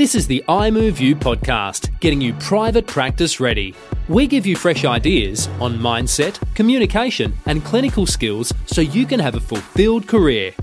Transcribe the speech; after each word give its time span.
This 0.00 0.14
is 0.14 0.26
the 0.26 0.42
iMove 0.48 0.98
You 0.98 1.14
podcast, 1.14 1.90
getting 2.00 2.22
you 2.22 2.32
private 2.40 2.86
practice 2.86 3.38
ready. 3.38 3.74
We 4.08 4.26
give 4.26 4.46
you 4.46 4.56
fresh 4.56 4.86
ideas 4.86 5.46
on 5.60 5.76
mindset, 5.76 6.40
communication, 6.54 7.36
and 7.44 7.62
clinical 7.62 8.06
skills 8.06 8.50
so 8.64 8.80
you 8.80 9.04
can 9.04 9.20
have 9.20 9.34
a 9.34 9.40
fulfilled 9.40 10.08
career. 10.08 10.54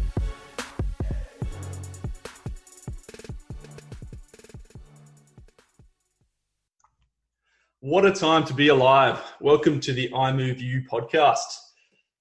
What 7.82 8.08
a 8.08 8.12
time 8.12 8.44
to 8.46 8.56
be 8.56 8.70
alive. 8.70 9.22
Welcome 9.40 9.80
to 9.82 9.94
the 9.94 10.10
iMove 10.10 10.60
You 10.60 10.82
podcast. 10.92 11.46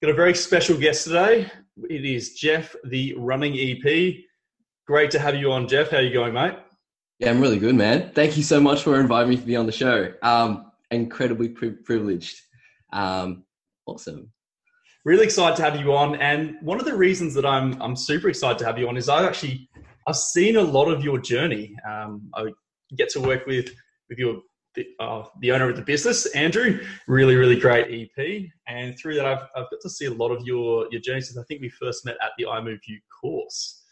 Got 0.02 0.10
a 0.10 0.14
very 0.14 0.34
special 0.34 0.76
guest 0.76 1.04
today. 1.04 1.50
It 1.88 2.04
is 2.04 2.34
Jeff, 2.34 2.76
the 2.84 3.14
running 3.16 3.54
EP. 3.58 4.16
Great 4.86 5.10
to 5.12 5.18
have 5.18 5.34
you 5.34 5.50
on, 5.50 5.66
Jeff. 5.66 5.88
How 5.88 5.96
are 5.96 6.02
you 6.02 6.12
going, 6.12 6.34
mate? 6.34 6.56
Yeah, 7.18 7.30
I'm 7.30 7.40
really 7.40 7.58
good, 7.58 7.74
man. 7.74 8.12
Thank 8.14 8.36
you 8.36 8.42
so 8.42 8.60
much 8.60 8.82
for 8.82 9.00
inviting 9.00 9.30
me 9.30 9.36
to 9.36 9.46
be 9.46 9.56
on 9.56 9.66
the 9.66 9.72
show. 9.72 10.12
Um, 10.22 10.70
incredibly 10.90 11.48
pri- 11.48 11.70
privileged. 11.70 12.40
Um, 12.92 13.44
awesome. 13.86 14.30
Really 15.04 15.24
excited 15.24 15.56
to 15.56 15.62
have 15.62 15.80
you 15.80 15.94
on. 15.94 16.16
And 16.16 16.56
one 16.60 16.78
of 16.78 16.84
the 16.84 16.94
reasons 16.94 17.32
that 17.34 17.46
I'm 17.46 17.80
I'm 17.80 17.96
super 17.96 18.28
excited 18.28 18.58
to 18.58 18.66
have 18.66 18.78
you 18.78 18.88
on 18.88 18.96
is 18.96 19.08
I 19.08 19.24
actually 19.24 19.68
I've 20.06 20.16
seen 20.16 20.56
a 20.56 20.62
lot 20.62 20.86
of 20.86 21.02
your 21.02 21.18
journey. 21.18 21.74
Um, 21.88 22.28
I 22.34 22.46
get 22.96 23.08
to 23.10 23.20
work 23.20 23.46
with 23.46 23.70
with 24.08 24.18
your 24.18 24.42
the, 24.74 24.86
uh, 25.00 25.24
the 25.40 25.52
owner 25.52 25.70
of 25.70 25.76
the 25.76 25.82
business, 25.82 26.26
Andrew. 26.34 26.84
Really, 27.08 27.34
really 27.36 27.58
great 27.58 28.10
EP. 28.18 28.50
And 28.68 28.98
through 28.98 29.14
that, 29.14 29.24
I've, 29.24 29.48
I've 29.56 29.70
got 29.70 29.80
to 29.80 29.88
see 29.88 30.04
a 30.04 30.12
lot 30.12 30.30
of 30.30 30.44
your 30.44 30.86
your 30.90 31.00
journey 31.00 31.22
since 31.22 31.38
I 31.38 31.44
think 31.44 31.62
we 31.62 31.70
first 31.70 32.04
met 32.04 32.16
at 32.22 32.32
the 32.36 32.44
iMove 32.44 32.80
You 32.86 32.98
course, 33.20 33.84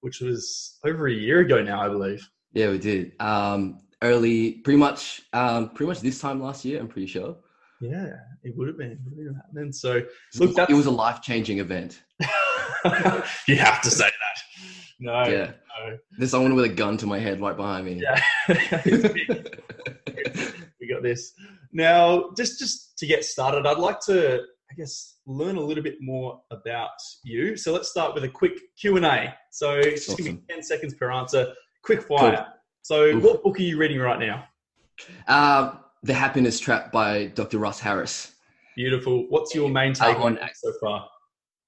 which 0.00 0.20
was 0.20 0.78
over 0.86 1.08
a 1.08 1.12
year 1.12 1.40
ago 1.40 1.62
now, 1.62 1.82
I 1.82 1.88
believe. 1.88 2.26
Yeah, 2.52 2.70
we 2.70 2.78
did. 2.78 3.12
Um, 3.20 3.80
early, 4.02 4.52
pretty 4.52 4.78
much, 4.78 5.22
um, 5.32 5.70
pretty 5.70 5.88
much 5.88 6.00
this 6.00 6.20
time 6.20 6.42
last 6.42 6.64
year. 6.64 6.80
I'm 6.80 6.88
pretty 6.88 7.06
sure. 7.06 7.36
Yeah, 7.80 8.12
it 8.42 8.56
would 8.56 8.68
have 8.68 8.76
been. 8.76 8.92
It 8.92 8.98
would 9.16 9.26
have 9.26 9.36
happening. 9.36 9.72
So 9.72 10.02
look, 10.38 10.58
it 10.68 10.74
was 10.74 10.86
a 10.86 10.90
life 10.90 11.22
changing 11.22 11.58
event. 11.60 12.02
you 13.46 13.56
have 13.56 13.80
to 13.82 13.90
say 13.90 14.04
that. 14.04 14.42
No, 14.98 15.24
yeah. 15.26 15.46
No. 15.46 15.96
There's 16.18 16.30
someone 16.30 16.54
with 16.54 16.66
a 16.66 16.68
gun 16.68 16.98
to 16.98 17.06
my 17.06 17.18
head 17.18 17.40
right 17.40 17.56
behind 17.56 17.86
me. 17.86 18.02
Yeah, 18.02 18.20
we 20.78 20.88
got 20.88 21.02
this. 21.02 21.32
Now, 21.72 22.32
just 22.36 22.58
just 22.58 22.98
to 22.98 23.06
get 23.06 23.24
started, 23.24 23.66
I'd 23.66 23.78
like 23.78 24.00
to, 24.06 24.40
I 24.70 24.74
guess, 24.76 25.16
learn 25.24 25.56
a 25.56 25.60
little 25.60 25.82
bit 25.82 25.96
more 26.02 26.42
about 26.50 26.90
you. 27.24 27.56
So 27.56 27.72
let's 27.72 27.88
start 27.88 28.12
with 28.14 28.24
a 28.24 28.28
quick 28.28 28.58
Q 28.78 28.96
and 28.96 29.06
A. 29.06 29.34
So 29.52 29.76
it's 29.76 30.04
just 30.04 30.10
awesome. 30.10 30.24
give 30.24 30.34
me 30.34 30.42
ten 30.50 30.62
seconds 30.62 30.92
per 30.94 31.10
answer 31.10 31.54
quick 31.82 32.02
fire. 32.02 32.36
Cool. 32.36 32.46
So, 32.82 33.04
Oof. 33.04 33.22
what 33.22 33.42
book 33.42 33.58
are 33.58 33.62
you 33.62 33.76
reading 33.76 33.98
right 33.98 34.18
now? 34.18 34.44
Uh, 35.26 35.76
the 36.02 36.14
Happiness 36.14 36.58
Trap 36.58 36.92
by 36.92 37.26
Dr. 37.26 37.58
Russ 37.58 37.80
Harris. 37.80 38.34
Beautiful. 38.76 39.26
What's 39.28 39.54
your 39.54 39.68
main 39.68 39.92
take 39.92 40.16
uh, 40.16 40.22
on 40.22 40.38
so 40.54 40.72
far? 40.80 41.08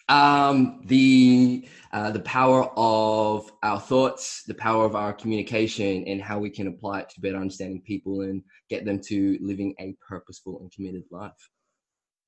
Um, 0.08 0.82
the 0.86 1.68
uh, 1.92 2.10
the 2.10 2.20
power 2.20 2.70
of 2.76 3.52
our 3.62 3.80
thoughts, 3.80 4.42
the 4.44 4.54
power 4.54 4.84
of 4.84 4.96
our 4.96 5.12
communication, 5.12 6.04
and 6.06 6.20
how 6.20 6.38
we 6.38 6.50
can 6.50 6.66
apply 6.66 7.00
it 7.00 7.10
to 7.10 7.20
better 7.20 7.36
understanding 7.36 7.82
people 7.82 8.22
and 8.22 8.42
get 8.68 8.84
them 8.84 9.00
to 9.08 9.38
living 9.40 9.74
a 9.78 9.94
purposeful 10.06 10.60
and 10.60 10.72
committed 10.72 11.04
life. 11.10 11.32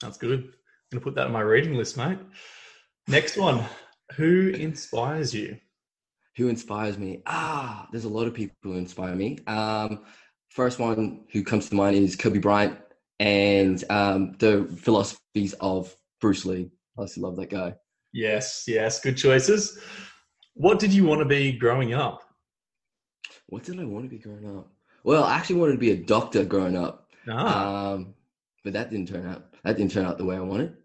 That's 0.00 0.18
good. 0.18 0.40
I'm 0.40 0.52
gonna 0.92 1.04
put 1.04 1.14
that 1.16 1.26
on 1.26 1.32
my 1.32 1.40
reading 1.40 1.74
list, 1.74 1.96
mate. 1.96 2.18
Next 3.08 3.36
one. 3.36 3.64
Who 4.16 4.50
inspires 4.50 5.34
you? 5.34 5.56
Who 6.36 6.48
inspires 6.48 6.98
me? 6.98 7.22
Ah, 7.26 7.88
there's 7.92 8.04
a 8.04 8.08
lot 8.08 8.26
of 8.26 8.34
people 8.34 8.56
who 8.62 8.74
inspire 8.74 9.14
me. 9.14 9.38
Um, 9.46 10.04
first 10.50 10.78
one 10.78 11.24
who 11.32 11.42
comes 11.42 11.68
to 11.68 11.74
mind 11.74 11.96
is 11.96 12.16
Kobe 12.16 12.38
Bryant 12.38 12.78
and 13.20 13.82
um, 13.90 14.32
the 14.38 14.64
philosophies 14.80 15.54
of 15.60 15.94
Bruce 16.20 16.44
Lee. 16.44 16.70
I 16.98 17.02
also 17.02 17.20
love 17.20 17.36
that 17.36 17.50
guy. 17.50 17.74
Yes, 18.12 18.64
yes, 18.66 19.00
good 19.00 19.16
choices. 19.16 19.78
What 20.54 20.78
did 20.78 20.92
you 20.92 21.04
want 21.04 21.20
to 21.20 21.24
be 21.24 21.52
growing 21.52 21.94
up? 21.94 22.22
What 23.48 23.64
did 23.64 23.80
I 23.80 23.84
want 23.84 24.04
to 24.04 24.08
be 24.08 24.18
growing 24.18 24.56
up? 24.56 24.68
Well, 25.02 25.24
I 25.24 25.34
actually 25.34 25.56
wanted 25.56 25.72
to 25.72 25.78
be 25.78 25.90
a 25.90 25.96
doctor 25.96 26.44
growing 26.44 26.76
up. 26.76 27.10
Ah. 27.28 27.92
Um, 27.92 28.14
but 28.62 28.72
that 28.72 28.90
didn't 28.90 29.08
turn 29.08 29.26
out. 29.26 29.52
That 29.64 29.76
didn't 29.76 29.92
turn 29.92 30.06
out 30.06 30.18
the 30.18 30.24
way 30.24 30.36
I 30.36 30.40
wanted. 30.40 30.76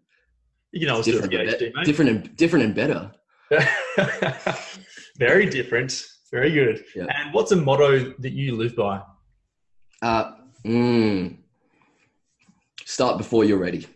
You 0.72 0.86
know, 0.86 1.02
different, 1.02 1.32
PhD, 1.32 1.74
mate. 1.74 1.84
different 1.84 2.10
and 2.10 2.36
different 2.36 2.64
and 2.64 2.74
better. 2.74 3.12
Very 5.18 5.46
different. 5.46 6.06
Very 6.30 6.52
good. 6.52 6.84
Yeah. 6.94 7.06
And 7.08 7.34
what's 7.34 7.52
a 7.52 7.56
motto 7.56 8.14
that 8.18 8.32
you 8.32 8.56
live 8.56 8.76
by? 8.76 9.02
Uh, 10.02 10.32
mm, 10.64 11.36
start 12.84 13.18
before 13.18 13.44
you're 13.44 13.58
ready. 13.58 13.86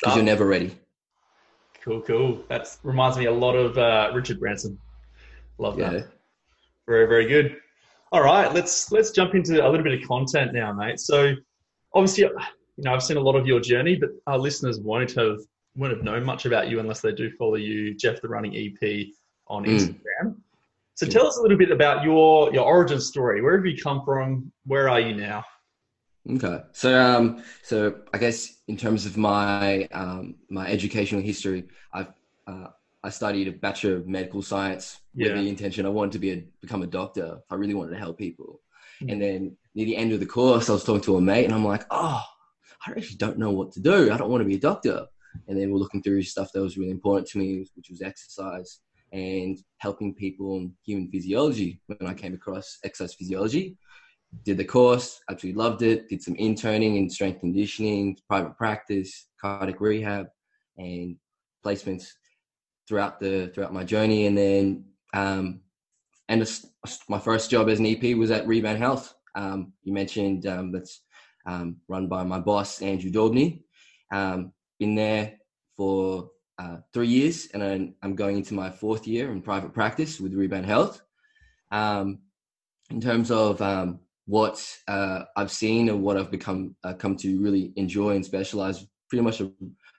Because 0.00 0.16
you're 0.16 0.24
never 0.24 0.46
ready. 0.46 0.76
Cool, 1.82 2.02
cool. 2.02 2.44
That 2.48 2.76
reminds 2.82 3.16
me 3.16 3.26
a 3.26 3.32
lot 3.32 3.54
of 3.54 3.78
uh, 3.78 4.10
Richard 4.14 4.40
Branson. 4.40 4.78
Love 5.58 5.76
that. 5.78 5.92
Yeah. 5.92 6.02
Very, 6.86 7.06
very 7.06 7.26
good. 7.26 7.56
All 8.10 8.22
right, 8.22 8.52
let's 8.54 8.90
let's 8.90 9.10
jump 9.10 9.34
into 9.34 9.64
a 9.64 9.68
little 9.68 9.84
bit 9.84 10.00
of 10.00 10.08
content 10.08 10.54
now, 10.54 10.72
mate. 10.72 10.98
So, 10.98 11.34
obviously, 11.94 12.24
you 12.24 12.84
know, 12.84 12.94
I've 12.94 13.02
seen 13.02 13.18
a 13.18 13.20
lot 13.20 13.36
of 13.36 13.46
your 13.46 13.60
journey, 13.60 13.96
but 13.96 14.10
our 14.26 14.38
listeners 14.38 14.80
won't 14.80 15.12
have 15.12 15.38
won't 15.78 15.94
have 15.94 16.02
known 16.02 16.24
much 16.24 16.44
about 16.44 16.68
you 16.68 16.80
unless 16.80 17.00
they 17.00 17.12
do 17.12 17.30
follow 17.30 17.54
you, 17.54 17.94
Jeff 17.94 18.20
the 18.20 18.28
Running 18.28 18.54
EP, 18.56 19.06
on 19.46 19.64
mm. 19.64 19.78
Instagram. 19.78 20.36
So 20.94 21.06
tell 21.06 21.28
us 21.28 21.38
a 21.38 21.42
little 21.42 21.56
bit 21.56 21.70
about 21.70 22.02
your 22.02 22.52
your 22.52 22.64
origin 22.64 23.00
story. 23.00 23.40
Where 23.40 23.56
have 23.56 23.64
you 23.64 23.80
come 23.80 24.04
from? 24.04 24.50
Where 24.66 24.88
are 24.88 24.98
you 24.98 25.14
now? 25.14 25.44
Okay, 26.28 26.60
so 26.72 27.00
um, 27.00 27.44
so 27.62 28.00
I 28.12 28.18
guess 28.18 28.56
in 28.66 28.76
terms 28.76 29.06
of 29.06 29.16
my 29.16 29.84
um, 29.92 30.34
my 30.50 30.66
educational 30.66 31.22
history, 31.22 31.68
I've 31.92 32.08
uh, 32.48 32.66
I 33.04 33.10
studied 33.10 33.46
a 33.46 33.52
bachelor 33.52 33.94
of 33.94 34.08
medical 34.08 34.42
science 34.42 34.98
yeah. 35.14 35.28
with 35.28 35.36
the 35.36 35.48
intention 35.48 35.86
I 35.86 35.90
wanted 35.90 36.12
to 36.12 36.18
be 36.18 36.32
a, 36.32 36.44
become 36.60 36.82
a 36.82 36.86
doctor. 36.88 37.38
I 37.48 37.54
really 37.54 37.74
wanted 37.74 37.92
to 37.92 37.98
help 37.98 38.18
people, 38.18 38.60
mm-hmm. 39.00 39.12
and 39.12 39.22
then 39.22 39.56
near 39.76 39.86
the 39.86 39.96
end 39.96 40.12
of 40.12 40.18
the 40.18 40.26
course, 40.26 40.68
I 40.68 40.72
was 40.72 40.82
talking 40.82 41.02
to 41.02 41.16
a 41.16 41.20
mate, 41.20 41.44
and 41.44 41.54
I'm 41.54 41.64
like, 41.64 41.86
oh, 41.92 42.22
I 42.84 42.90
actually 42.90 43.18
don't 43.18 43.38
know 43.38 43.52
what 43.52 43.70
to 43.72 43.80
do. 43.80 44.10
I 44.10 44.16
don't 44.16 44.30
want 44.30 44.40
to 44.40 44.48
be 44.48 44.56
a 44.56 44.60
doctor. 44.60 45.06
And 45.46 45.58
then 45.58 45.70
we're 45.70 45.78
looking 45.78 46.02
through 46.02 46.22
stuff 46.22 46.50
that 46.52 46.62
was 46.62 46.76
really 46.76 46.90
important 46.90 47.28
to 47.28 47.38
me, 47.38 47.66
which 47.74 47.90
was 47.90 48.02
exercise 48.02 48.80
and 49.12 49.58
helping 49.78 50.14
people 50.14 50.56
in 50.56 50.72
human 50.84 51.10
physiology 51.10 51.80
when 51.86 52.08
I 52.08 52.14
came 52.14 52.34
across 52.34 52.78
exercise 52.84 53.14
physiology. 53.14 53.76
Did 54.44 54.58
the 54.58 54.64
course, 54.64 55.20
absolutely 55.30 55.58
loved 55.58 55.82
it. 55.82 56.08
Did 56.08 56.22
some 56.22 56.34
interning 56.34 56.96
in 56.96 57.08
strength 57.08 57.40
conditioning, 57.40 58.18
private 58.28 58.56
practice, 58.58 59.28
cardiac 59.40 59.80
rehab, 59.80 60.26
and 60.76 61.16
placements 61.64 62.08
throughout 62.86 63.20
the 63.20 63.50
throughout 63.54 63.72
my 63.72 63.84
journey. 63.84 64.26
And 64.26 64.36
then, 64.36 64.84
um, 65.14 65.60
and 66.28 66.46
my 67.08 67.18
first 67.18 67.50
job 67.50 67.68
as 67.70 67.78
an 67.78 67.86
EP 67.86 68.16
was 68.16 68.30
at 68.30 68.46
Rebound 68.46 68.78
Health. 68.78 69.14
Um, 69.34 69.72
you 69.82 69.94
mentioned 69.94 70.46
um, 70.46 70.72
that's 70.72 71.02
um, 71.46 71.76
run 71.88 72.06
by 72.06 72.22
my 72.24 72.38
boss 72.38 72.82
Andrew 72.82 73.10
Daubney. 73.10 73.62
Um, 74.12 74.52
been 74.78 74.94
there 74.94 75.34
for 75.76 76.30
uh, 76.58 76.78
three 76.92 77.08
years, 77.08 77.48
and 77.54 77.62
I'm, 77.62 77.94
I'm, 78.02 78.16
going 78.16 78.36
into 78.36 78.54
my 78.54 78.70
fourth 78.70 79.06
year 79.06 79.30
in 79.30 79.42
private 79.42 79.72
practice 79.72 80.20
with 80.20 80.34
Rebound 80.34 80.66
Health. 80.66 81.00
Um, 81.70 82.18
in 82.90 83.00
terms 83.00 83.30
of 83.30 83.60
um, 83.62 84.00
what 84.26 84.64
uh, 84.88 85.24
I've 85.36 85.50
seen 85.50 85.88
and 85.88 86.02
what 86.02 86.16
I've 86.16 86.30
become 86.30 86.74
uh, 86.82 86.94
come 86.94 87.16
to 87.16 87.40
really 87.40 87.72
enjoy 87.76 88.16
and 88.16 88.24
specialize, 88.24 88.86
pretty 89.08 89.22
much 89.22 89.40
a, 89.40 89.50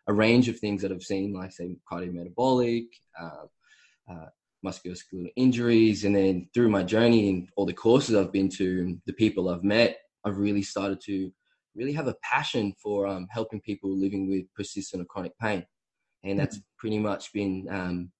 a, 0.07 0.13
range 0.13 0.49
of 0.49 0.59
things 0.59 0.81
that 0.81 0.91
I've 0.91 1.03
seen, 1.03 1.33
like 1.33 1.51
say 1.51 1.77
cardiometabolic, 1.91 2.87
uh, 3.19 3.45
uh, 4.11 4.25
musculoskeletal 4.65 5.31
injuries, 5.35 6.03
and 6.03 6.15
then 6.15 6.49
through 6.53 6.69
my 6.69 6.83
journey 6.83 7.29
and 7.29 7.49
all 7.55 7.65
the 7.65 7.73
courses 7.73 8.15
I've 8.15 8.33
been 8.33 8.49
to, 8.49 8.81
and 8.81 9.01
the 9.05 9.13
people 9.13 9.49
I've 9.49 9.63
met, 9.63 9.97
I've 10.25 10.37
really 10.37 10.63
started 10.63 10.99
to 11.05 11.31
really 11.79 11.93
have 11.93 12.07
a 12.07 12.15
passion 12.21 12.73
for 12.83 13.07
um, 13.07 13.25
helping 13.31 13.61
people 13.61 13.89
living 13.89 14.29
with 14.29 14.43
persistent 14.53 15.01
or 15.01 15.05
chronic 15.05 15.35
pain 15.39 15.65
and 16.23 16.37
that's 16.37 16.59
pretty 16.77 16.99
much 16.99 17.31
been 17.33 17.65
um, 17.71 18.11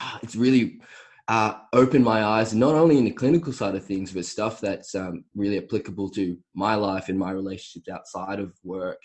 ah, 0.00 0.18
it's 0.22 0.36
really 0.36 0.80
uh, 1.28 1.54
opened 1.72 2.04
my 2.04 2.24
eyes 2.24 2.52
not 2.52 2.74
only 2.74 2.98
in 2.98 3.04
the 3.04 3.10
clinical 3.10 3.52
side 3.52 3.76
of 3.76 3.84
things 3.84 4.12
but 4.12 4.24
stuff 4.24 4.60
that's 4.60 4.94
um, 4.94 5.24
really 5.34 5.58
applicable 5.58 6.10
to 6.10 6.36
my 6.54 6.74
life 6.74 7.08
and 7.08 7.18
my 7.18 7.30
relationships 7.30 7.88
outside 7.88 8.40
of 8.40 8.52
work 8.64 8.98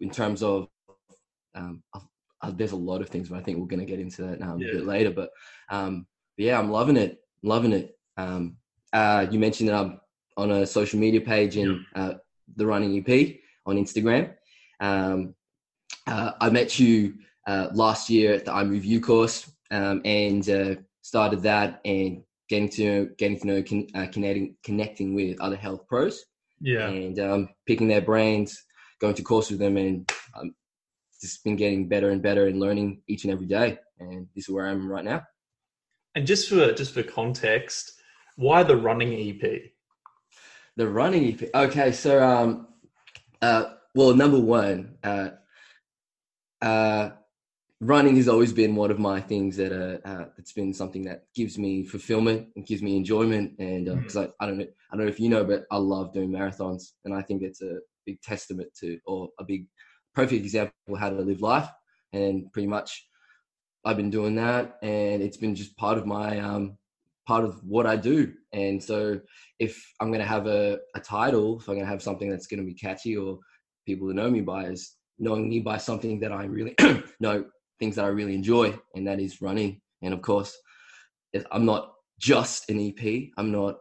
in 0.00 0.10
terms 0.10 0.42
of 0.42 0.68
um, 1.56 1.82
uh, 1.92 2.50
there's 2.52 2.72
a 2.72 2.76
lot 2.76 3.00
of 3.00 3.08
things 3.08 3.28
but 3.28 3.38
i 3.38 3.42
think 3.42 3.58
we're 3.58 3.66
going 3.66 3.80
to 3.80 3.86
get 3.86 4.00
into 4.00 4.22
that 4.22 4.40
um, 4.42 4.58
yeah. 4.58 4.68
a 4.68 4.74
bit 4.74 4.86
later 4.86 5.10
but, 5.10 5.30
um, 5.70 6.06
but, 6.36 6.44
yeah 6.44 6.58
i'm 6.58 6.70
loving 6.70 6.96
it 6.96 7.18
loving 7.42 7.72
it 7.72 7.98
um, 8.16 8.56
uh, 8.92 9.26
you 9.30 9.38
mentioned 9.40 9.68
that 9.68 9.76
i'm 9.76 10.00
on 10.36 10.50
a 10.50 10.66
social 10.66 10.98
media 10.98 11.20
page 11.20 11.56
and 11.56 11.80
yeah. 11.94 12.02
uh, 12.02 12.14
the 12.56 12.66
running 12.66 12.96
ep 12.98 13.36
on 13.66 13.76
instagram 13.76 14.34
um, 14.80 15.34
uh, 16.06 16.32
I 16.40 16.50
met 16.50 16.78
you 16.78 17.14
uh, 17.46 17.68
last 17.72 18.10
year 18.10 18.34
at 18.34 18.44
the 18.44 18.50
iMove 18.50 18.84
You 18.84 19.00
course 19.00 19.50
um, 19.70 20.02
and 20.04 20.48
uh, 20.48 20.74
started 21.02 21.42
that 21.42 21.80
and 21.84 22.22
getting 22.48 22.68
to 22.70 23.10
getting 23.18 23.38
to 23.40 23.46
know 23.46 23.62
con, 23.62 23.86
uh, 23.94 24.06
connecting 24.12 24.56
connecting 24.62 25.14
with 25.14 25.40
other 25.40 25.56
health 25.56 25.86
pros. 25.88 26.24
Yeah, 26.60 26.88
and 26.88 27.18
um, 27.18 27.48
picking 27.66 27.88
their 27.88 28.00
brains, 28.00 28.62
going 29.00 29.14
to 29.14 29.22
course 29.22 29.50
with 29.50 29.58
them, 29.58 29.76
and 29.76 30.10
um, 30.38 30.54
just 31.20 31.44
been 31.44 31.56
getting 31.56 31.88
better 31.88 32.10
and 32.10 32.22
better 32.22 32.46
and 32.46 32.60
learning 32.60 33.02
each 33.06 33.24
and 33.24 33.32
every 33.32 33.46
day. 33.46 33.78
And 33.98 34.28
this 34.34 34.48
is 34.48 34.54
where 34.54 34.66
I 34.66 34.70
am 34.70 34.90
right 34.90 35.04
now. 35.04 35.22
And 36.14 36.26
just 36.26 36.48
for 36.48 36.72
just 36.72 36.94
for 36.94 37.02
context, 37.02 37.94
why 38.36 38.62
the 38.62 38.76
running 38.76 39.12
EP? 39.12 39.72
The 40.76 40.88
running 40.88 41.32
EP. 41.32 41.50
Okay, 41.54 41.92
so 41.92 42.20
um, 42.26 42.66
uh, 43.40 43.74
well, 43.94 44.14
number 44.14 44.40
one, 44.40 44.96
uh, 45.04 45.30
uh, 46.60 47.10
running 47.80 48.16
has 48.16 48.26
always 48.26 48.52
been 48.52 48.74
one 48.74 48.90
of 48.90 48.98
my 48.98 49.20
things 49.20 49.56
that 49.56 49.72
uh, 49.72 50.08
uh 50.08 50.24
it's 50.36 50.52
been 50.52 50.72
something 50.74 51.04
that 51.04 51.26
gives 51.34 51.58
me 51.58 51.84
fulfillment 51.84 52.48
and 52.56 52.66
gives 52.66 52.82
me 52.82 52.96
enjoyment. 52.96 53.52
And 53.60 53.84
because 53.84 54.16
uh, 54.16 54.26
mm. 54.26 54.32
I, 54.40 54.44
I 54.44 54.46
don't 54.48 54.58
know, 54.58 54.66
I 54.90 54.96
don't 54.96 55.06
know 55.06 55.12
if 55.12 55.20
you 55.20 55.28
know, 55.28 55.44
but 55.44 55.64
I 55.70 55.76
love 55.76 56.12
doing 56.12 56.30
marathons, 56.30 56.92
and 57.04 57.14
I 57.14 57.22
think 57.22 57.42
it's 57.42 57.62
a 57.62 57.78
big 58.04 58.20
testament 58.20 58.70
to, 58.80 58.98
or 59.06 59.28
a 59.38 59.44
big 59.44 59.66
perfect 60.12 60.44
example 60.44 60.74
of 60.88 60.98
how 60.98 61.10
to 61.10 61.20
live 61.20 61.40
life. 61.40 61.68
And 62.12 62.52
pretty 62.52 62.68
much, 62.68 63.06
I've 63.84 63.96
been 63.96 64.10
doing 64.10 64.34
that, 64.36 64.78
and 64.82 65.22
it's 65.22 65.36
been 65.36 65.54
just 65.54 65.76
part 65.76 65.98
of 65.98 66.06
my 66.06 66.40
um, 66.40 66.78
part 67.26 67.44
of 67.44 67.62
what 67.64 67.86
I 67.86 67.96
do. 67.96 68.32
And 68.52 68.82
so, 68.82 69.20
if 69.58 69.84
I'm 70.00 70.08
going 70.08 70.20
to 70.20 70.26
have 70.26 70.46
a, 70.46 70.78
a 70.94 71.00
title, 71.00 71.58
if 71.60 71.68
I'm 71.68 71.74
going 71.74 71.86
to 71.86 71.90
have 71.90 72.02
something 72.02 72.28
that's 72.30 72.46
going 72.46 72.60
to 72.60 72.66
be 72.66 72.74
catchy 72.74 73.16
or 73.16 73.38
people 73.86 74.08
to 74.08 74.14
know 74.14 74.30
me 74.30 74.40
by, 74.40 74.64
is 74.66 74.96
knowing 75.18 75.48
me 75.48 75.60
by 75.60 75.76
something 75.76 76.20
that 76.20 76.32
I 76.32 76.44
really 76.44 76.74
know 77.20 77.44
things 77.78 77.96
that 77.96 78.04
I 78.04 78.08
really 78.08 78.34
enjoy, 78.34 78.78
and 78.94 79.06
that 79.06 79.20
is 79.20 79.40
running. 79.40 79.80
And 80.02 80.12
of 80.12 80.22
course, 80.22 80.56
I'm 81.50 81.64
not 81.64 81.92
just 82.18 82.70
an 82.70 82.80
EP. 82.80 83.30
I'm 83.36 83.50
not, 83.50 83.76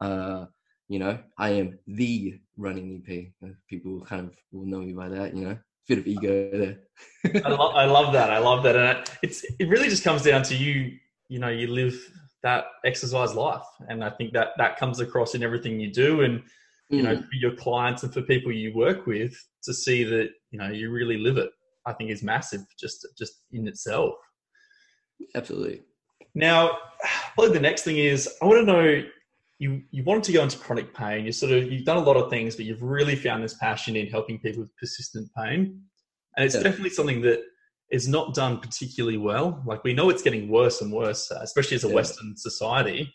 uh, 0.00 0.46
you 0.88 0.98
know, 0.98 1.18
I 1.38 1.50
am 1.50 1.78
the 1.86 2.38
running 2.56 3.02
EP. 3.06 3.50
People 3.68 4.00
kind 4.04 4.26
of 4.26 4.36
will 4.52 4.66
know 4.66 4.80
me 4.80 4.92
by 4.92 5.08
that, 5.08 5.34
you 5.34 5.44
know. 5.44 5.58
Bit 5.88 5.98
of 5.98 6.06
ego 6.06 6.50
there. 6.52 7.42
I, 7.46 7.50
I 7.50 7.84
love 7.86 8.12
that. 8.12 8.30
I 8.30 8.38
love 8.38 8.62
that, 8.64 8.76
and 8.76 9.10
it's 9.22 9.42
it 9.58 9.70
really 9.70 9.88
just 9.88 10.04
comes 10.04 10.22
down 10.22 10.42
to 10.42 10.54
you. 10.54 10.98
You 11.30 11.38
know, 11.38 11.48
you 11.48 11.66
live 11.66 11.98
that 12.42 12.64
exercise 12.84 13.34
life, 13.34 13.64
and 13.88 14.04
I 14.04 14.10
think 14.10 14.32
that 14.32 14.48
that 14.58 14.78
comes 14.78 15.00
across 15.00 15.34
in 15.34 15.42
everything 15.42 15.80
you 15.80 15.92
do, 15.92 16.22
and 16.22 16.42
you 16.88 17.02
know, 17.02 17.16
mm. 17.16 17.20
for 17.20 17.34
your 17.34 17.54
clients 17.54 18.02
and 18.02 18.12
for 18.12 18.22
people 18.22 18.50
you 18.50 18.74
work 18.74 19.06
with 19.06 19.34
to 19.64 19.74
see 19.74 20.04
that 20.04 20.30
you 20.50 20.58
know 20.58 20.68
you 20.68 20.90
really 20.90 21.18
live 21.18 21.36
it. 21.36 21.50
I 21.86 21.92
think 21.92 22.10
is 22.10 22.22
massive 22.22 22.62
just 22.78 23.06
just 23.18 23.42
in 23.52 23.66
itself. 23.66 24.14
Absolutely. 25.34 25.82
Now, 26.34 26.78
probably 27.34 27.54
the 27.54 27.60
next 27.60 27.82
thing 27.82 27.96
is 27.96 28.28
I 28.40 28.46
want 28.46 28.60
to 28.60 28.72
know 28.72 29.04
you 29.58 29.82
you 29.90 30.04
wanted 30.04 30.24
to 30.24 30.32
go 30.32 30.42
into 30.42 30.58
chronic 30.58 30.94
pain. 30.94 31.26
You 31.26 31.32
sort 31.32 31.52
of 31.52 31.70
you've 31.70 31.84
done 31.84 31.96
a 31.96 32.04
lot 32.04 32.16
of 32.16 32.30
things, 32.30 32.56
but 32.56 32.64
you've 32.64 32.82
really 32.82 33.16
found 33.16 33.42
this 33.42 33.54
passion 33.54 33.96
in 33.96 34.06
helping 34.06 34.38
people 34.38 34.60
with 34.60 34.76
persistent 34.76 35.28
pain, 35.36 35.82
and 36.36 36.46
it's 36.46 36.54
yeah. 36.54 36.62
definitely 36.62 36.90
something 36.90 37.20
that 37.22 37.42
is 37.90 38.08
not 38.08 38.34
done 38.34 38.58
particularly 38.60 39.18
well. 39.18 39.62
Like 39.66 39.84
we 39.84 39.94
know 39.94 40.10
it's 40.10 40.22
getting 40.22 40.48
worse 40.48 40.80
and 40.80 40.92
worse, 40.92 41.30
uh, 41.30 41.40
especially 41.42 41.76
as 41.76 41.84
a 41.84 41.88
yeah. 41.88 41.94
Western 41.94 42.36
society. 42.36 43.12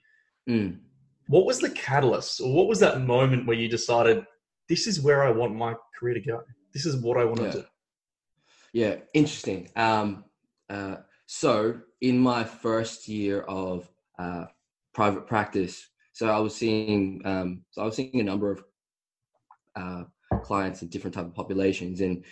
Mm. 0.50 0.80
What 1.28 1.46
was 1.46 1.60
the 1.60 1.70
catalyst, 1.70 2.42
or 2.42 2.54
what 2.54 2.68
was 2.68 2.80
that 2.80 3.02
moment 3.02 3.48
where 3.48 3.56
you 3.56 3.70
decided 3.70 4.26
this 4.68 4.88
is 4.88 5.02
where 5.02 5.24
I 5.24 5.32
want 5.32 5.56
my 5.56 5.76
career 5.98 6.16
to 6.16 6.20
go? 6.20 6.42
This 6.74 6.86
is 6.86 6.98
what 6.98 7.18
I 7.18 7.26
want 7.26 7.42
yeah. 7.42 7.52
to 7.52 7.58
do. 7.60 7.66
Yeah, 8.74 8.96
interesting. 9.14 9.70
Um, 9.76 10.26
uh, 10.70 10.98
so 11.28 11.80
in 12.02 12.18
my 12.18 12.44
first 12.44 13.08
year 13.08 13.42
of 13.42 13.90
uh, 14.20 14.46
private 14.94 15.28
practice, 15.28 15.88
so 16.12 16.28
I 16.28 16.40
was 16.40 16.56
seeing, 16.56 17.22
um, 17.26 17.64
so 17.72 17.84
I 17.84 17.86
was 17.86 17.96
seeing 17.96 18.20
a 18.20 18.24
number 18.24 18.52
of 18.52 18.64
uh, 19.76 20.04
clients 20.44 20.82
in 20.82 20.90
different 20.90 21.14
type 21.16 21.26
of 21.26 21.34
populations, 21.34 22.02
and 22.02 22.24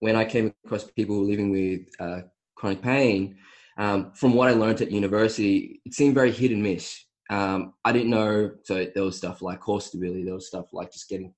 when 0.00 0.16
I 0.16 0.24
came 0.24 0.52
across 0.64 0.84
people 0.84 1.22
living 1.22 1.50
with 1.50 1.80
uh, 1.98 2.22
chronic 2.56 2.82
pain, 2.82 3.36
um, 3.78 4.12
from 4.12 4.34
what 4.34 4.48
I 4.48 4.52
learned 4.52 4.82
at 4.82 4.90
university, 4.90 5.80
it 5.84 5.94
seemed 5.94 6.14
very 6.14 6.32
hit 6.32 6.50
and 6.50 6.62
miss. 6.62 7.04
Um, 7.30 7.74
I 7.84 7.92
didn't 7.92 8.10
know, 8.10 8.50
so 8.64 8.86
there 8.94 9.04
was 9.04 9.16
stuff 9.16 9.40
like 9.40 9.60
core 9.60 9.80
stability, 9.80 10.24
there 10.24 10.34
was 10.34 10.48
stuff 10.48 10.66
like 10.72 10.92
just 10.92 11.08
getting 11.08 11.32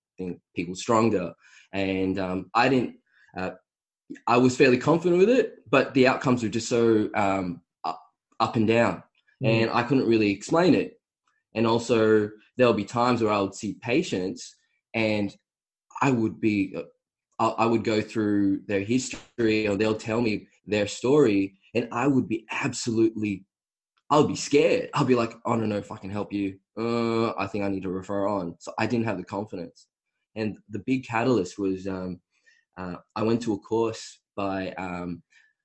people 0.56 0.74
stronger, 0.74 1.32
and 1.72 2.18
um, 2.18 2.50
I 2.54 2.68
didn't 2.68 2.96
uh, 3.36 3.50
I 4.26 4.36
was 4.36 4.56
fairly 4.56 4.78
confident 4.78 5.18
with 5.18 5.30
it, 5.30 5.54
but 5.70 5.94
the 5.94 6.06
outcomes 6.06 6.42
were 6.42 6.48
just 6.48 6.68
so 6.68 7.08
um, 7.14 7.62
up, 7.84 8.00
up 8.40 8.56
and 8.56 8.66
down, 8.66 9.02
mm. 9.42 9.48
and 9.48 9.70
I 9.70 9.82
couldn't 9.82 10.08
really 10.08 10.30
explain 10.30 10.74
it. 10.74 10.98
And 11.54 11.66
also, 11.66 12.30
there'll 12.56 12.72
be 12.72 12.84
times 12.84 13.22
where 13.22 13.32
I 13.32 13.40
would 13.40 13.54
see 13.54 13.74
patients, 13.80 14.56
and 14.94 15.34
I 16.02 16.10
would 16.10 16.40
be, 16.40 16.74
uh, 17.38 17.54
I 17.56 17.64
would 17.64 17.84
go 17.84 18.02
through 18.02 18.62
their 18.66 18.80
history, 18.80 19.68
or 19.68 19.76
they'll 19.76 19.94
tell 19.94 20.20
me 20.20 20.48
their 20.66 20.88
story, 20.88 21.54
and 21.74 21.88
I 21.92 22.08
would 22.08 22.28
be 22.28 22.44
absolutely, 22.50 23.46
I'll 24.10 24.26
be 24.26 24.34
scared. 24.34 24.90
I'll 24.94 25.04
be 25.04 25.14
like, 25.14 25.32
I 25.46 25.56
don't 25.56 25.68
know 25.68 25.76
if 25.76 25.92
I 25.92 25.96
can 25.96 26.10
help 26.10 26.32
you. 26.32 26.58
Uh, 26.76 27.30
I 27.38 27.46
think 27.46 27.64
I 27.64 27.68
need 27.68 27.84
to 27.84 27.88
refer 27.88 28.26
on. 28.26 28.56
So 28.58 28.72
I 28.78 28.86
didn't 28.86 29.06
have 29.06 29.16
the 29.16 29.24
confidence, 29.24 29.86
and 30.34 30.56
the 30.68 30.80
big 30.80 31.06
catalyst 31.06 31.58
was. 31.58 31.86
Um, 31.86 32.20
uh, 32.76 32.96
I 33.14 33.22
went 33.22 33.42
to 33.42 33.52
a 33.52 33.58
course 33.58 34.20
by 34.34 34.72
um, 34.72 35.22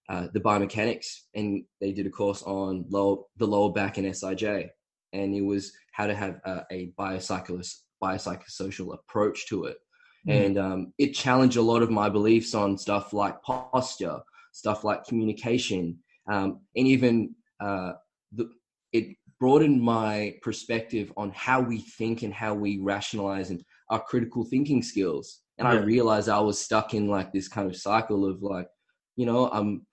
uh, 0.10 0.28
the 0.34 0.40
biomechanics, 0.40 1.08
and 1.34 1.64
they 1.82 1.94
did 1.94 2.06
a 2.06 2.12
course 2.12 2.44
on 2.44 2.86
the 2.90 3.48
lower 3.48 3.72
back 3.72 3.98
and 3.98 4.06
SIJ, 4.08 4.70
and 5.14 5.34
it 5.34 5.42
was 5.42 5.72
how 5.94 6.06
to 6.06 6.14
have 6.14 6.40
a, 6.46 6.64
a 6.72 6.92
biopsychosocial 7.00 8.94
approach 8.94 9.48
to 9.48 9.66
it. 9.66 9.78
Mm. 10.28 10.46
And 10.46 10.58
um, 10.58 10.94
it 10.98 11.14
challenged 11.14 11.58
a 11.58 11.62
lot 11.62 11.82
of 11.82 11.92
my 11.92 12.10
beliefs 12.10 12.54
on 12.54 12.78
stuff 12.78 13.14
like 13.14 13.42
posture, 13.44 14.20
stuff 14.52 14.84
like 14.84 15.06
communication, 15.06 15.98
um, 16.30 16.62
and 16.76 16.88
even 16.88 17.36
uh, 17.60 17.94
the, 18.34 18.50
it 18.92 19.16
broadened 19.40 19.82
my 19.82 20.36
perspective 20.42 21.14
on 21.16 21.32
how 21.36 21.62
we 21.62 21.80
think 21.80 22.24
and 22.24 22.34
how 22.34 22.54
we 22.54 22.80
rationalize 22.80 23.50
and 23.52 23.64
our 23.90 24.00
critical 24.00 24.44
thinking 24.44 24.82
skills 24.82 25.42
and 25.58 25.68
yeah. 25.68 25.80
I 25.80 25.84
realized 25.84 26.30
I 26.30 26.40
was 26.40 26.60
stuck 26.60 26.94
in 26.94 27.08
like 27.08 27.32
this 27.32 27.48
kind 27.48 27.70
of 27.70 27.76
cycle 27.76 28.26
of 28.26 28.44
like, 28.44 28.68
you 29.16 29.26
know, 29.26 29.50
I'm 29.50 29.86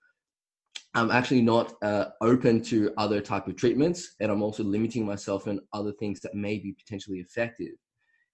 I'm 0.96 1.10
actually 1.10 1.42
not 1.42 1.72
uh, 1.82 2.06
open 2.20 2.62
to 2.64 2.92
other 2.96 3.20
type 3.20 3.48
of 3.48 3.56
treatments, 3.56 4.14
and 4.20 4.30
I'm 4.30 4.42
also 4.42 4.62
limiting 4.62 5.04
myself 5.04 5.48
in 5.48 5.60
other 5.72 5.92
things 5.92 6.20
that 6.20 6.34
may 6.34 6.58
be 6.58 6.72
potentially 6.72 7.18
effective. 7.18 7.72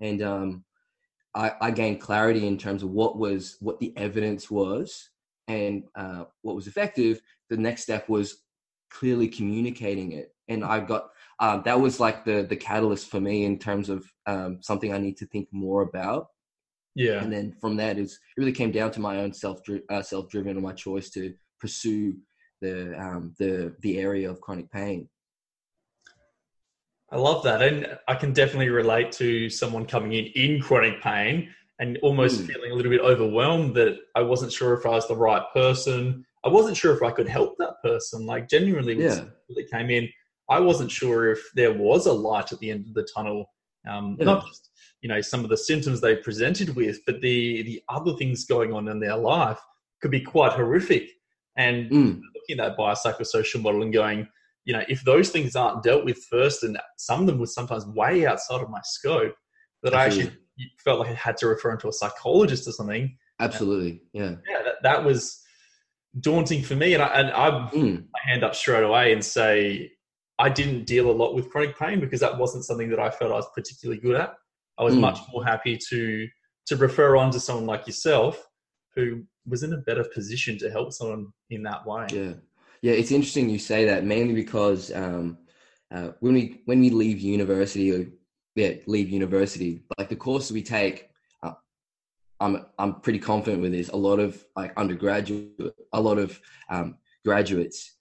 And 0.00 0.22
um, 0.22 0.64
I, 1.34 1.52
I, 1.60 1.70
gained 1.70 2.00
clarity 2.00 2.46
in 2.46 2.58
terms 2.58 2.82
of 2.82 2.90
what 2.90 3.16
was 3.16 3.56
what 3.60 3.78
the 3.78 3.92
evidence 3.96 4.50
was 4.50 5.10
and 5.46 5.84
uh, 5.94 6.24
what 6.42 6.56
was 6.56 6.66
effective. 6.66 7.20
The 7.50 7.56
next 7.56 7.82
step 7.82 8.08
was 8.08 8.42
clearly 8.90 9.28
communicating 9.28 10.12
it, 10.12 10.34
and 10.48 10.64
I 10.64 10.80
got 10.80 11.10
um, 11.38 11.62
that 11.64 11.80
was 11.80 12.00
like 12.00 12.24
the 12.24 12.42
the 12.42 12.56
catalyst 12.56 13.10
for 13.10 13.20
me 13.20 13.44
in 13.44 13.58
terms 13.58 13.88
of 13.88 14.04
um, 14.26 14.58
something 14.60 14.92
I 14.92 14.98
need 14.98 15.16
to 15.18 15.26
think 15.26 15.48
more 15.52 15.82
about 15.82 16.28
yeah. 16.94 17.22
And 17.22 17.32
then 17.32 17.54
from 17.60 17.76
that, 17.76 17.98
it 17.98 18.10
really 18.36 18.52
came 18.52 18.72
down 18.72 18.90
to 18.92 19.00
my 19.00 19.18
own 19.18 19.32
self 19.32 19.60
uh, 19.88 20.02
self 20.02 20.28
driven 20.28 20.52
and 20.52 20.62
my 20.62 20.72
choice 20.72 21.10
to 21.10 21.34
pursue 21.60 22.16
the 22.60 22.98
um, 22.98 23.34
the 23.38 23.74
the 23.80 23.98
area 23.98 24.30
of 24.30 24.40
chronic 24.40 24.70
pain. 24.70 25.08
I 27.12 27.16
love 27.16 27.42
that, 27.44 27.60
and 27.62 27.98
I 28.06 28.14
can 28.14 28.32
definitely 28.32 28.68
relate 28.68 29.10
to 29.12 29.50
someone 29.50 29.84
coming 29.84 30.12
in 30.12 30.26
in 30.26 30.60
chronic 30.60 31.02
pain 31.02 31.52
and 31.80 31.98
almost 32.02 32.42
mm. 32.42 32.46
feeling 32.46 32.70
a 32.70 32.74
little 32.74 32.90
bit 32.90 33.00
overwhelmed 33.00 33.74
that 33.74 33.98
I 34.14 34.20
wasn't 34.20 34.52
sure 34.52 34.74
if 34.74 34.86
I 34.86 34.90
was 34.90 35.08
the 35.08 35.16
right 35.16 35.42
person. 35.52 36.24
I 36.44 36.48
wasn't 36.48 36.76
sure 36.76 36.94
if 36.94 37.02
I 37.02 37.10
could 37.10 37.28
help 37.28 37.56
that 37.58 37.82
person. 37.82 38.26
Like 38.26 38.48
genuinely, 38.48 38.96
when 38.96 39.06
yeah. 39.06 39.24
they 39.56 39.64
came 39.64 39.90
in, 39.90 40.08
I 40.48 40.60
wasn't 40.60 40.90
sure 40.90 41.30
if 41.30 41.40
there 41.54 41.72
was 41.72 42.06
a 42.06 42.12
light 42.12 42.52
at 42.52 42.58
the 42.58 42.70
end 42.70 42.86
of 42.86 42.94
the 42.94 43.08
tunnel. 43.14 43.46
Um, 43.88 44.16
yeah. 44.18 44.26
Not 44.26 44.46
just 44.46 44.70
you 45.00 45.08
know 45.08 45.22
some 45.22 45.42
of 45.42 45.50
the 45.50 45.56
symptoms 45.56 46.00
they 46.00 46.16
presented 46.16 46.76
with, 46.76 47.00
but 47.06 47.20
the 47.22 47.62
the 47.62 47.82
other 47.88 48.14
things 48.16 48.44
going 48.44 48.72
on 48.72 48.86
in 48.88 49.00
their 49.00 49.16
life 49.16 49.58
could 50.02 50.10
be 50.10 50.20
quite 50.20 50.52
horrific. 50.52 51.08
And 51.56 51.90
mm. 51.90 52.20
looking 52.34 52.60
at 52.60 52.76
that 52.76 52.78
biopsychosocial 52.78 53.62
model 53.62 53.82
and 53.82 53.92
going, 53.92 54.28
you 54.70 54.76
know, 54.76 54.84
if 54.88 55.02
those 55.02 55.30
things 55.30 55.56
aren't 55.56 55.82
dealt 55.82 56.04
with 56.04 56.24
first, 56.30 56.62
and 56.62 56.78
some 56.96 57.22
of 57.22 57.26
them 57.26 57.40
were 57.40 57.46
sometimes 57.46 57.84
way 57.86 58.24
outside 58.24 58.62
of 58.62 58.70
my 58.70 58.78
scope, 58.84 59.34
that 59.82 59.92
Absolutely. 59.92 60.30
I 60.30 60.30
actually 60.30 60.72
felt 60.78 61.00
like 61.00 61.08
I 61.08 61.14
had 61.14 61.36
to 61.38 61.48
refer 61.48 61.70
them 61.70 61.80
to 61.80 61.88
a 61.88 61.92
psychologist 61.92 62.68
or 62.68 62.70
something. 62.70 63.16
Absolutely, 63.40 64.00
yeah, 64.12 64.36
yeah. 64.48 64.62
That, 64.62 64.74
that 64.84 65.04
was 65.04 65.42
daunting 66.20 66.62
for 66.62 66.76
me, 66.76 66.94
and 66.94 67.02
I 67.02 67.06
and 67.08 67.30
I 67.32 67.50
mm. 67.74 68.04
my 68.12 68.20
hand 68.24 68.44
up 68.44 68.54
straight 68.54 68.84
away 68.84 69.12
and 69.12 69.24
say 69.24 69.90
I 70.38 70.50
didn't 70.50 70.84
deal 70.84 71.10
a 71.10 71.18
lot 71.20 71.34
with 71.34 71.50
chronic 71.50 71.76
pain 71.76 71.98
because 71.98 72.20
that 72.20 72.38
wasn't 72.38 72.64
something 72.64 72.90
that 72.90 73.00
I 73.00 73.10
felt 73.10 73.32
I 73.32 73.34
was 73.34 73.50
particularly 73.52 74.00
good 74.00 74.14
at. 74.14 74.34
I 74.78 74.84
was 74.84 74.94
mm. 74.94 75.00
much 75.00 75.18
more 75.32 75.44
happy 75.44 75.76
to 75.88 76.28
to 76.66 76.76
refer 76.76 77.16
on 77.16 77.32
to 77.32 77.40
someone 77.40 77.66
like 77.66 77.88
yourself 77.88 78.40
who 78.94 79.24
was 79.46 79.64
in 79.64 79.72
a 79.72 79.78
better 79.78 80.04
position 80.14 80.58
to 80.58 80.70
help 80.70 80.92
someone 80.92 81.26
in 81.50 81.64
that 81.64 81.84
way. 81.84 82.06
Yeah, 82.12 82.34
yeah. 82.82 82.92
It's 82.92 83.12
interesting 83.12 83.48
you 83.48 83.58
say 83.58 83.84
that 83.86 84.04
mainly 84.04 84.34
because 84.34 84.92
um, 84.92 85.38
uh, 85.92 86.12
when 86.20 86.34
we 86.34 86.62
when 86.64 86.80
we 86.80 86.90
leave 86.90 87.20
university 87.20 87.92
or 87.92 88.06
yeah 88.54 88.72
leave 88.86 89.10
university, 89.10 89.82
like 89.98 90.08
the 90.08 90.16
courses 90.16 90.52
we 90.52 90.62
take, 90.62 91.10
uh, 91.42 91.52
I'm 92.40 92.66
I'm 92.78 93.00
pretty 93.00 93.18
confident 93.18 93.62
with 93.62 93.72
this. 93.72 93.88
A 93.88 93.96
lot 93.96 94.18
of 94.18 94.42
like 94.56 94.72
undergraduate, 94.76 95.74
a 95.92 96.00
lot 96.00 96.18
of 96.18 96.40
um, 96.68 96.96
graduates 97.24 97.96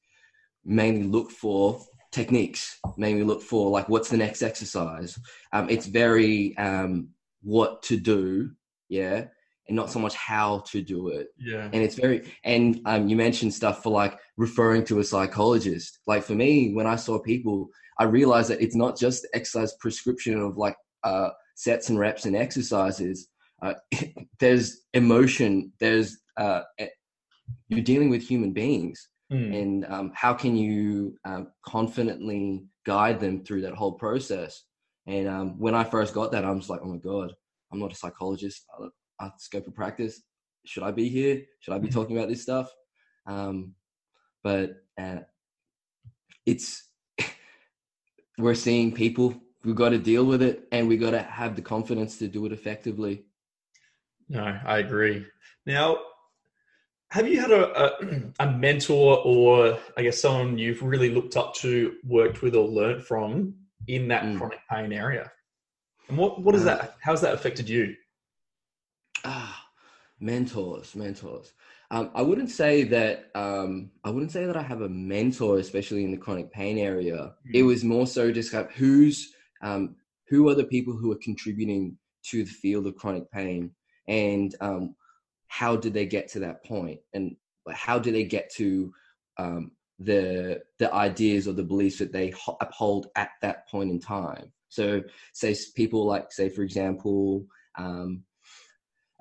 mainly 0.66 1.04
look 1.04 1.32
for 1.32 1.82
techniques 2.12 2.80
mainly 2.98 3.24
look 3.24 3.42
for 3.42 3.70
like 3.70 3.88
what's 3.88 4.10
the 4.10 4.18
next 4.18 4.42
exercise 4.42 5.18
um, 5.54 5.70
it's 5.70 5.86
very 5.86 6.58
um, 6.58 7.10
what 7.42 7.84
to 7.84 7.98
do 7.98 8.50
yeah 8.90 9.26
and 9.70 9.76
not 9.76 9.90
so 9.90 10.00
much 10.00 10.16
how 10.16 10.64
to 10.68 10.82
do 10.82 11.10
it. 11.10 11.28
Yeah. 11.38 11.70
And 11.72 11.76
it's 11.76 11.96
very 11.96 12.30
and 12.44 12.82
um, 12.86 13.08
you 13.08 13.16
mentioned 13.16 13.54
stuff 13.54 13.82
for 13.82 13.92
like 13.92 14.20
referring 14.36 14.84
to 14.86 15.00
a 15.00 15.04
psychologist. 15.04 16.00
Like 16.08 16.24
for 16.24 16.36
me 16.36 16.74
when 16.74 16.88
i 16.88 16.96
saw 16.96 17.20
people 17.20 17.70
i 18.00 18.04
realized 18.04 18.50
that 18.50 18.62
it's 18.62 18.76
not 18.76 18.98
just 18.98 19.28
exercise 19.34 19.74
prescription 19.80 20.40
of 20.40 20.58
like 20.58 20.76
uh, 21.04 21.30
sets 21.56 21.90
and 21.90 21.98
reps 21.98 22.26
and 22.26 22.36
exercises. 22.36 23.30
Uh, 23.62 23.76
there's 24.40 24.82
emotion 24.94 25.72
there's 25.80 26.18
uh, 26.38 26.62
you're 27.70 27.82
dealing 27.82 28.10
with 28.10 28.22
human 28.22 28.52
beings. 28.52 29.08
Mm. 29.32 29.62
and 29.62 29.86
um, 29.94 30.12
how 30.16 30.34
can 30.34 30.56
you 30.56 31.16
um, 31.24 31.52
confidently 31.64 32.64
guide 32.84 33.20
them 33.20 33.44
through 33.44 33.62
that 33.62 33.76
whole 33.76 33.94
process? 33.94 34.64
And 35.06 35.28
um, 35.28 35.60
when 35.60 35.76
i 35.76 35.84
first 35.84 36.16
got 36.16 36.32
that 36.32 36.46
i 36.46 36.52
was 36.52 36.70
like 36.70 36.82
oh 36.84 36.88
my 36.88 36.98
god 36.98 37.34
i'm 37.72 37.80
not 37.80 37.92
a 37.92 37.96
psychologist 37.96 38.66
I 39.20 39.32
scope 39.38 39.68
of 39.68 39.76
practice 39.76 40.22
should 40.66 40.84
i 40.84 40.92
be 40.92 41.10
here 41.10 41.42
should 41.60 41.74
i 41.74 41.78
be 41.78 41.90
talking 41.90 42.18
about 42.18 42.30
this 42.30 42.42
stuff 42.42 42.72
um, 43.26 43.76
but 44.44 44.72
uh, 45.00 45.20
it's 46.46 46.90
we're 48.38 48.56
seeing 48.56 48.94
people 48.94 49.36
we've 49.64 49.76
got 49.76 49.90
to 49.90 49.98
deal 49.98 50.26
with 50.26 50.42
it 50.42 50.68
and 50.72 50.88
we've 50.88 51.00
got 51.00 51.12
to 51.12 51.22
have 51.22 51.56
the 51.56 51.62
confidence 51.62 52.18
to 52.18 52.28
do 52.28 52.46
it 52.46 52.52
effectively 52.52 53.26
no 54.30 54.60
i 54.66 54.80
agree 54.80 55.26
now 55.66 55.98
have 57.12 57.28
you 57.28 57.42
had 57.42 57.52
a, 57.52 57.84
a, 57.84 58.22
a, 58.40 58.52
mentor 58.52 59.20
or 59.26 59.80
I 59.98 60.04
guess 60.04 60.22
someone 60.22 60.58
you've 60.58 60.84
really 60.84 61.10
looked 61.10 61.38
up 61.38 61.56
to, 61.56 61.96
worked 62.04 62.44
with, 62.44 62.56
or 62.56 62.68
learnt 62.68 63.04
from 63.04 63.56
in 63.88 64.08
that 64.10 64.24
mm. 64.24 64.38
chronic 64.38 64.60
pain 64.70 64.94
area? 64.94 65.32
And 66.08 66.18
what 66.18 66.42
what 66.42 66.54
is 66.54 66.62
uh, 66.62 66.66
that? 66.66 66.98
How's 67.02 67.22
that 67.22 67.34
affected 67.34 67.68
you? 67.68 67.96
Mentors, 70.20 70.96
mentors. 70.96 71.54
Um, 71.92 72.12
I 72.14 72.22
wouldn't 72.22 72.50
say 72.50 72.84
that. 72.84 73.30
Um, 73.36 73.92
I 74.04 74.10
wouldn't 74.10 74.32
say 74.32 74.46
that 74.46 74.58
I 74.58 74.62
have 74.62 74.82
a 74.82 74.90
mentor, 74.90 75.60
especially 75.60 76.04
in 76.04 76.12
the 76.12 76.18
chronic 76.18 76.52
pain 76.52 76.78
area. 76.78 77.34
Mm. 77.48 77.52
It 77.54 77.64
was 77.64 77.84
more 77.84 78.06
so 78.06 78.32
just 78.32 78.52
kind 78.52 78.66
of 78.66 78.72
who's 78.74 79.34
um, 79.62 79.96
who 80.28 80.50
are 80.50 80.56
the 80.56 80.66
people 80.66 80.94
who 80.94 81.12
are 81.12 81.20
contributing 81.24 81.98
to 82.26 82.44
the 82.44 82.52
field 82.52 82.86
of 82.86 82.96
chronic 82.96 83.32
pain, 83.32 83.72
and 84.08 84.56
um, 84.62 84.96
how 85.50 85.76
did 85.76 85.94
they 85.94 86.06
get 86.06 86.30
to 86.30 86.40
that 86.40 86.64
point 86.64 87.00
and 87.14 87.36
how 87.72 88.00
do 88.00 88.12
they 88.12 88.24
get 88.24 88.50
to 88.54 88.94
um, 89.38 89.72
the 90.00 90.62
the 90.78 90.94
ideas 90.94 91.48
or 91.48 91.54
the 91.54 91.64
beliefs 91.64 91.98
that 91.98 92.14
they 92.14 92.34
uphold 92.62 93.08
at 93.16 93.32
that 93.42 93.68
point 93.68 93.90
in 93.90 94.00
time 94.00 94.52
so 94.70 95.04
say 95.34 95.56
people 95.76 96.06
like 96.06 96.32
say 96.32 96.48
for 96.48 96.62
example 96.62 97.46
um, 97.78 98.24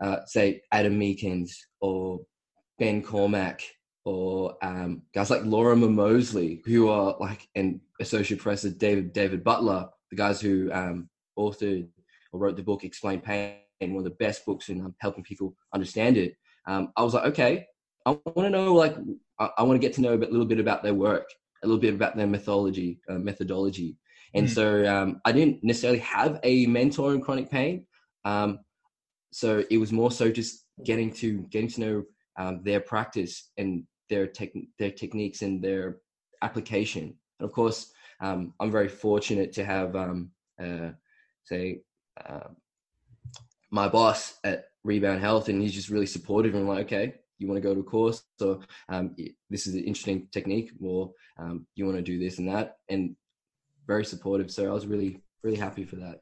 uh, 0.01 0.19
say 0.27 0.61
adam 0.73 0.99
Meakins 0.99 1.51
or 1.81 2.21
ben 2.79 3.03
cormack 3.03 3.63
or 4.05 4.57
um, 4.63 5.03
guys 5.15 5.31
like 5.31 5.45
Lorimer 5.45 5.89
moseley 5.89 6.63
who 6.65 6.89
are 6.89 7.17
like 7.21 7.49
and 7.55 7.81
associate 8.01 8.41
professor 8.41 8.71
david 8.71 9.13
david 9.13 9.43
butler 9.43 9.89
the 10.11 10.17
guys 10.17 10.41
who 10.41 10.71
um, 10.73 11.09
authored 11.39 11.89
or 12.33 12.41
wrote 12.41 12.57
the 12.57 12.63
book 12.63 12.85
explain 12.85 13.21
pain 13.21 13.57
one 13.81 13.99
of 13.99 14.05
the 14.05 14.11
best 14.11 14.45
books 14.45 14.69
in 14.69 14.81
um, 14.81 14.95
helping 14.99 15.25
people 15.25 15.55
understand 15.73 16.17
it. 16.17 16.35
Um, 16.67 16.93
I 16.97 17.03
was 17.03 17.15
like, 17.15 17.25
okay, 17.27 17.67
I 18.07 18.11
want 18.11 18.47
to 18.47 18.51
know, 18.51 18.75
like, 18.75 18.97
I, 19.39 19.51
I 19.59 19.63
want 19.63 19.81
to 19.81 19.87
get 19.87 19.95
to 19.95 20.01
know 20.01 20.15
a 20.15 20.19
bit, 20.19 20.33
little 20.33 20.47
bit 20.47 20.61
about 20.61 20.83
their 20.83 20.95
work, 20.95 21.29
a 21.63 21.67
little 21.67 21.81
bit 21.81 21.95
about 21.95 22.17
their 22.17 22.27
methodology, 22.27 23.01
uh, 23.09 23.15
methodology. 23.15 23.97
And 24.35 24.47
mm. 24.47 24.51
so 24.51 24.87
um, 24.87 25.21
I 25.25 25.33
didn't 25.33 25.63
necessarily 25.63 26.01
have 26.01 26.39
a 26.43 26.67
mentor 26.67 27.15
in 27.15 27.21
chronic 27.21 27.51
pain. 27.51 27.87
Um, 28.25 28.61
so 29.31 29.65
it 29.71 29.79
was 29.79 29.93
more 29.93 30.11
so 30.11 30.31
just 30.31 30.65
getting 30.85 31.13
to 31.13 31.39
getting 31.51 31.69
to 31.69 31.81
know 31.81 32.05
um, 32.39 32.61
their 32.63 32.81
practice 32.81 33.51
and 33.57 33.85
their 34.09 34.27
tech, 34.27 34.51
their 34.79 34.91
techniques 34.91 35.43
and 35.43 35.63
their 35.63 35.99
application. 36.43 37.15
And 37.39 37.49
of 37.49 37.53
course, 37.53 37.93
um, 38.21 38.55
I'm 38.61 38.71
very 38.71 38.89
fortunate 38.89 39.53
to 39.55 39.65
have, 39.65 39.95
um, 39.95 40.31
uh, 40.63 40.91
say, 41.45 41.83
uh, 42.25 42.49
my 43.71 43.89
boss 43.89 44.39
at 44.45 44.67
Rebound 44.85 45.21
Health, 45.21 45.49
and 45.49 45.61
he's 45.61 45.75
just 45.75 45.91
really 45.91 46.07
supportive 46.07 46.55
and 46.55 46.67
like, 46.67 46.87
okay, 46.87 47.15
you 47.39 47.47
want 47.47 47.63
to 47.63 47.69
go 47.69 47.75
to 47.75 47.81
a 47.81 47.85
course, 47.85 48.23
so 48.39 48.61
um, 48.89 49.15
this 49.51 49.67
is 49.67 49.75
an 49.75 49.85
interesting 49.85 50.27
technique, 50.33 50.73
or 50.83 51.13
um, 51.39 51.67
you 51.77 51.85
want 51.85 51.97
to 51.97 52.03
do 52.03 52.19
this 52.19 52.39
and 52.39 52.49
that, 52.49 52.79
and 52.89 53.15
very 53.87 54.05
supportive. 54.05 54.51
So 54.51 54.69
I 54.69 54.73
was 54.73 54.87
really, 54.87 55.21
really 55.43 55.59
happy 55.59 55.85
for 55.85 55.97
that. 55.97 56.21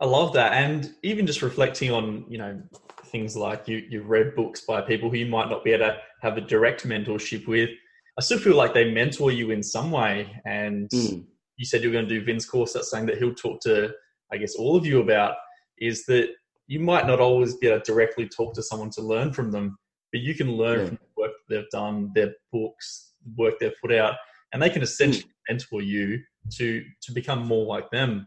I 0.00 0.06
love 0.06 0.32
that, 0.32 0.52
and 0.54 0.94
even 1.02 1.26
just 1.26 1.42
reflecting 1.42 1.90
on, 1.90 2.24
you 2.28 2.38
know, 2.38 2.60
things 3.06 3.36
like 3.36 3.68
you 3.68 3.84
you've 3.88 4.08
read 4.08 4.34
books 4.34 4.62
by 4.62 4.80
people 4.80 5.10
who 5.10 5.16
you 5.16 5.26
might 5.26 5.50
not 5.50 5.64
be 5.64 5.72
able 5.72 5.86
to 5.86 5.96
have 6.22 6.36
a 6.36 6.40
direct 6.40 6.86
mentorship 6.86 7.46
with. 7.46 7.70
I 8.18 8.22
still 8.22 8.38
feel 8.38 8.56
like 8.56 8.74
they 8.74 8.92
mentor 8.92 9.30
you 9.30 9.50
in 9.50 9.62
some 9.62 9.90
way, 9.90 10.40
and 10.44 10.88
mm. 10.90 11.24
you 11.56 11.64
said 11.66 11.82
you 11.82 11.90
were 11.90 11.94
going 11.94 12.08
to 12.08 12.18
do 12.18 12.24
Vin's 12.24 12.46
course. 12.46 12.72
That's 12.72 12.90
something 12.90 13.06
that 13.06 13.18
he'll 13.18 13.34
talk 13.34 13.60
to, 13.62 13.90
I 14.32 14.38
guess, 14.38 14.54
all 14.54 14.76
of 14.76 14.86
you 14.86 15.00
about 15.00 15.34
is 15.78 16.04
that 16.06 16.28
you 16.66 16.80
might 16.80 17.06
not 17.06 17.20
always 17.20 17.56
be 17.56 17.66
able 17.66 17.80
to 17.80 17.92
directly 17.92 18.28
talk 18.28 18.54
to 18.54 18.62
someone 18.62 18.90
to 18.90 19.02
learn 19.02 19.32
from 19.32 19.50
them, 19.50 19.76
but 20.12 20.20
you 20.20 20.34
can 20.34 20.52
learn 20.52 20.80
yeah. 20.80 20.86
from 20.86 20.96
the 20.96 21.22
work 21.22 21.32
they've 21.48 21.70
done, 21.70 22.10
their 22.14 22.32
books, 22.52 23.12
work 23.36 23.54
they've 23.58 23.80
put 23.82 23.92
out, 23.92 24.14
and 24.52 24.62
they 24.62 24.70
can 24.70 24.82
essentially 24.82 25.24
mm. 25.24 25.50
mentor 25.50 25.82
you 25.82 26.20
to 26.56 26.82
to 27.02 27.12
become 27.12 27.46
more 27.46 27.66
like 27.66 27.90
them. 27.90 28.26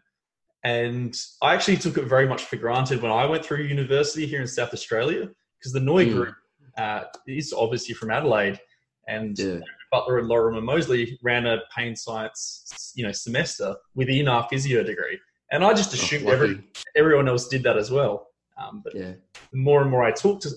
And 0.64 1.20
I 1.42 1.54
actually 1.54 1.78
took 1.78 1.98
it 1.98 2.06
very 2.06 2.28
much 2.28 2.46
for 2.46 2.56
granted 2.56 3.02
when 3.02 3.12
I 3.12 3.26
went 3.26 3.44
through 3.44 3.64
university 3.64 4.26
here 4.26 4.42
in 4.42 4.48
South 4.48 4.74
Australia, 4.74 5.30
because 5.60 5.74
the 5.74 5.80
Noi 5.80 6.06
mm. 6.06 6.14
group 6.14 6.36
uh, 6.78 7.04
is 7.28 7.54
obviously 7.54 7.94
from 7.94 8.12
Adelaide, 8.12 8.60
and 9.08 9.38
yeah. 9.38 9.60
Butler 9.92 10.20
and 10.20 10.28
Lorimer 10.28 10.62
Moseley 10.62 11.20
ran 11.22 11.46
a 11.46 11.60
pain 11.76 11.96
science, 11.96 12.94
you 12.96 13.06
know, 13.06 13.12
semester 13.12 13.76
within 13.94 14.28
our 14.28 14.48
physio 14.50 14.84
degree. 14.84 15.20
And 15.52 15.64
I 15.64 15.74
just 15.74 15.92
oh, 15.92 15.96
assumed 15.96 16.28
oh, 16.28 16.32
every, 16.32 16.64
everyone 16.96 17.28
else 17.28 17.48
did 17.48 17.64
that 17.64 17.78
as 17.78 17.92
well. 17.92 18.28
Um, 18.58 18.82
but 18.84 18.96
yeah. 18.96 19.14
the 19.52 19.58
more 19.58 19.82
and 19.82 19.92
more 19.92 20.04
I 20.04 20.12
talk 20.12 20.40
to, 20.42 20.50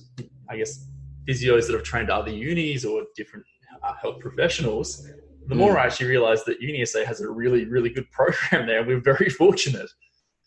I 0.49 0.57
guess, 0.57 0.87
physios 1.29 1.67
that 1.67 1.73
have 1.75 1.83
trained 1.83 2.11
other 2.11 2.31
unis 2.31 2.85
or 2.85 3.03
different 3.17 3.45
uh, 3.83 3.95
health 4.01 4.21
professionals, 4.21 5.07
the 5.47 5.55
mm. 5.55 5.59
more 5.59 5.79
I 5.79 5.87
actually 5.87 6.09
realized 6.09 6.45
that 6.47 6.61
UniSA 6.61 7.05
has 7.05 7.21
a 7.21 7.29
really, 7.29 7.65
really 7.67 7.91
good 7.91 8.11
program 8.12 8.67
there. 8.67 8.85
We're 8.85 9.00
very 9.00 9.31
fortunate. 9.43 9.91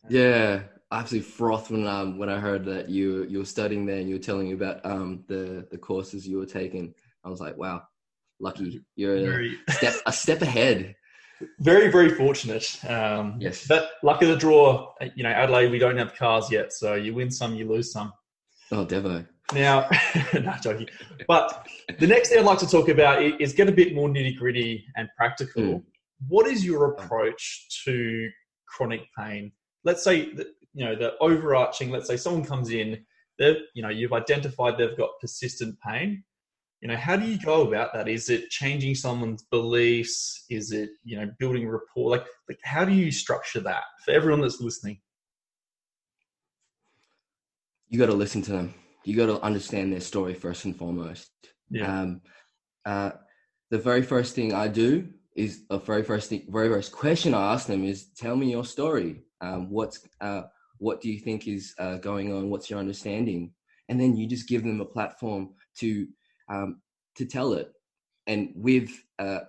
Yeah, 0.07 0.61
I 0.91 0.99
absolutely 0.99 1.29
frothed 1.29 1.71
when 1.71 1.87
um, 1.87 2.17
when 2.17 2.29
I 2.29 2.39
heard 2.39 2.65
that 2.65 2.89
you 2.89 3.25
you 3.25 3.39
were 3.39 3.45
studying 3.45 3.85
there 3.85 3.97
and 3.97 4.09
you 4.09 4.15
were 4.15 4.21
telling 4.21 4.47
me 4.47 4.53
about 4.53 4.85
um, 4.85 5.23
the 5.27 5.67
the 5.71 5.77
courses 5.77 6.27
you 6.27 6.37
were 6.37 6.45
taking. 6.45 6.93
I 7.23 7.29
was 7.29 7.41
like, 7.41 7.57
wow, 7.57 7.83
lucky 8.39 8.81
you're 8.95 9.19
very... 9.19 9.57
a 9.67 9.71
step 9.73 9.95
a 10.05 10.13
step 10.13 10.41
ahead 10.41 10.95
very, 11.59 11.91
very 11.91 12.09
fortunate. 12.09 12.83
Um, 12.87 13.37
yes. 13.39 13.65
But 13.67 13.91
luck 14.03 14.21
of 14.21 14.29
the 14.29 14.35
draw, 14.35 14.93
you 15.15 15.23
know, 15.23 15.29
Adelaide, 15.29 15.71
we 15.71 15.79
don't 15.79 15.97
have 15.97 16.15
cars 16.15 16.51
yet. 16.51 16.73
So 16.73 16.95
you 16.95 17.13
win 17.13 17.31
some, 17.31 17.55
you 17.55 17.67
lose 17.67 17.91
some. 17.91 18.13
Oh, 18.71 18.85
Devo. 18.85 19.25
Now, 19.53 19.89
not 20.33 20.61
joking. 20.61 20.87
But 21.27 21.67
the 21.99 22.07
next 22.07 22.29
thing 22.29 22.39
I'd 22.39 22.45
like 22.45 22.59
to 22.59 22.67
talk 22.67 22.89
about 22.89 23.21
is 23.23 23.53
get 23.53 23.67
a 23.67 23.71
bit 23.71 23.95
more 23.95 24.07
nitty 24.07 24.37
gritty 24.37 24.85
and 24.95 25.09
practical. 25.17 25.63
Mm. 25.63 25.83
What 26.27 26.47
is 26.47 26.65
your 26.65 26.91
approach 26.91 27.83
to 27.85 28.29
chronic 28.67 29.01
pain? 29.17 29.51
Let's 29.83 30.03
say 30.03 30.33
that, 30.33 30.47
you 30.73 30.85
know, 30.85 30.95
the 30.95 31.13
overarching, 31.19 31.89
let's 31.89 32.07
say 32.07 32.17
someone 32.17 32.45
comes 32.45 32.71
in, 32.71 33.03
they've, 33.39 33.57
you 33.73 33.81
know, 33.81 33.89
you've 33.89 34.13
identified 34.13 34.77
they've 34.77 34.97
got 34.97 35.11
persistent 35.21 35.77
pain 35.79 36.23
you 36.81 36.87
know 36.87 36.95
how 36.95 37.15
do 37.15 37.25
you 37.25 37.37
go 37.37 37.67
about 37.67 37.93
that 37.93 38.07
is 38.07 38.29
it 38.29 38.49
changing 38.49 38.95
someone's 38.95 39.43
beliefs 39.43 40.45
is 40.49 40.71
it 40.71 40.89
you 41.03 41.17
know 41.17 41.29
building 41.39 41.67
rapport 41.67 42.09
like 42.09 42.25
like 42.47 42.59
how 42.63 42.85
do 42.85 42.93
you 42.93 43.11
structure 43.11 43.59
that 43.59 43.83
for 44.05 44.11
everyone 44.11 44.41
that's 44.41 44.61
listening 44.61 44.99
you 47.89 47.99
got 47.99 48.05
to 48.05 48.13
listen 48.13 48.41
to 48.41 48.51
them 48.51 48.73
you 49.05 49.15
got 49.15 49.27
to 49.27 49.41
understand 49.41 49.91
their 49.91 49.99
story 49.99 50.33
first 50.33 50.65
and 50.65 50.75
foremost 50.75 51.29
yeah. 51.69 52.01
um 52.01 52.21
uh 52.85 53.11
the 53.71 53.77
very 53.77 54.01
first 54.01 54.35
thing 54.35 54.53
i 54.53 54.67
do 54.67 55.07
is 55.35 55.65
the 55.69 55.79
very 55.79 56.03
first 56.03 56.29
thing 56.29 56.45
very 56.49 56.69
first 56.69 56.91
question 56.91 57.33
i 57.33 57.53
ask 57.53 57.67
them 57.67 57.83
is 57.83 58.07
tell 58.17 58.35
me 58.35 58.51
your 58.51 58.65
story 58.65 59.23
um 59.41 59.69
what's 59.69 60.07
uh 60.21 60.43
what 60.77 61.01
do 61.01 61.11
you 61.11 61.19
think 61.19 61.47
is 61.47 61.73
uh, 61.77 61.97
going 61.97 62.31
on 62.31 62.49
what's 62.49 62.69
your 62.69 62.79
understanding 62.79 63.51
and 63.89 63.99
then 63.99 64.15
you 64.15 64.27
just 64.27 64.47
give 64.47 64.63
them 64.63 64.79
a 64.79 64.85
platform 64.85 65.49
to 65.77 66.07
um, 66.49 66.81
to 67.15 67.25
tell 67.25 67.53
it. 67.53 67.71
And 68.27 68.51
with 68.55 68.89
uh, 69.17 69.39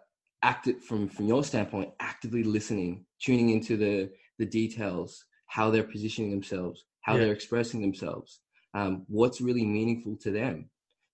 acted 0.43 0.83
from 0.83 1.09
from 1.09 1.27
your 1.27 1.45
standpoint, 1.45 1.91
actively 2.01 2.43
listening, 2.43 3.05
tuning 3.21 3.51
into 3.51 3.77
the 3.77 4.11
the 4.39 4.47
details, 4.47 5.25
how 5.47 5.71
they're 5.71 5.85
positioning 5.85 6.31
themselves, 6.31 6.85
how 7.03 7.15
yeah. 7.15 7.21
they're 7.21 7.33
expressing 7.33 7.83
themselves, 7.83 8.41
um, 8.75 9.05
what's 9.09 9.41
really 9.41 9.65
meaningful 9.65 10.17
to 10.23 10.31
them. 10.31 10.71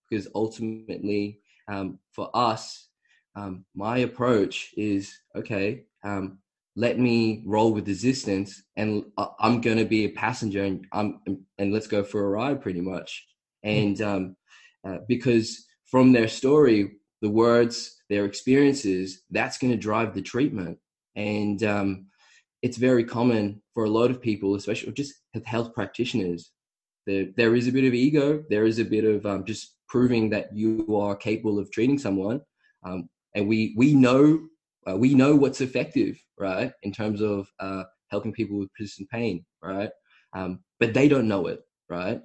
Because 0.09 0.29
ultimately, 0.35 1.41
um, 1.69 1.99
for 2.13 2.31
us, 2.35 2.89
um, 3.35 3.65
my 3.75 3.99
approach 3.99 4.73
is 4.77 5.13
okay. 5.35 5.85
Um, 6.05 6.39
let 6.77 6.99
me 6.99 7.43
roll 7.47 7.73
with 7.73 7.89
resistance, 7.89 8.63
and 8.77 9.05
I'm 9.41 9.61
going 9.61 9.79
to 9.79 9.85
be 9.85 10.05
a 10.05 10.11
passenger, 10.11 10.63
and 10.63 10.87
I'm 10.93 11.21
and 11.59 11.73
let's 11.73 11.87
go 11.87 12.05
for 12.05 12.25
a 12.25 12.29
ride, 12.29 12.61
pretty 12.61 12.81
much. 12.83 13.27
Hmm. 13.65 13.71
And 13.71 14.01
um, 14.03 14.37
uh, 14.87 14.99
because 15.09 15.67
from 15.87 16.13
their 16.13 16.29
story, 16.29 16.93
the 17.23 17.31
words, 17.31 17.97
their 18.09 18.25
experiences, 18.25 19.23
that's 19.31 19.59
going 19.59 19.73
to 19.73 19.79
drive 19.79 20.15
the 20.15 20.23
treatment. 20.23 20.79
And 21.15 21.63
um, 21.63 22.07
it's 22.63 22.77
very 22.77 23.05
common 23.05 23.63
for 23.75 23.85
a 23.85 23.91
lot 23.91 24.11
of 24.11 24.21
people, 24.21 24.55
especially 24.55 24.93
just 24.93 25.15
health 25.45 25.75
practitioners. 25.75 26.51
There, 27.07 27.27
there 27.37 27.55
is 27.55 27.69
a 27.69 27.73
bit 27.73 27.85
of 27.85 27.95
ego. 27.95 28.45
There 28.51 28.65
is 28.65 28.79
a 28.79 28.85
bit 28.85 29.05
of 29.05 29.25
um, 29.27 29.45
just 29.45 29.75
proving 29.89 30.31
that 30.31 30.55
you 30.55 30.97
are 30.97 31.15
capable 31.15 31.59
of 31.59 31.71
treating 31.71 31.99
someone. 31.99 32.41
Um, 32.85 33.09
and 33.35 33.47
we 33.47 33.75
we 33.77 33.95
know 33.95 34.49
uh, 34.89 34.97
we 34.97 35.15
know 35.15 35.35
what's 35.35 35.61
effective, 35.61 36.21
right, 36.39 36.73
in 36.83 36.93
terms 36.93 37.21
of 37.21 37.49
uh, 37.61 37.85
helping 38.09 38.33
people 38.33 38.59
with 38.59 38.73
persistent 38.75 39.11
pain, 39.11 39.45
right? 39.63 39.91
Um, 40.33 40.61
but 40.79 40.95
they 40.95 41.09
don't 41.09 41.29
know 41.29 41.47
it, 41.47 41.61
right? 41.89 42.21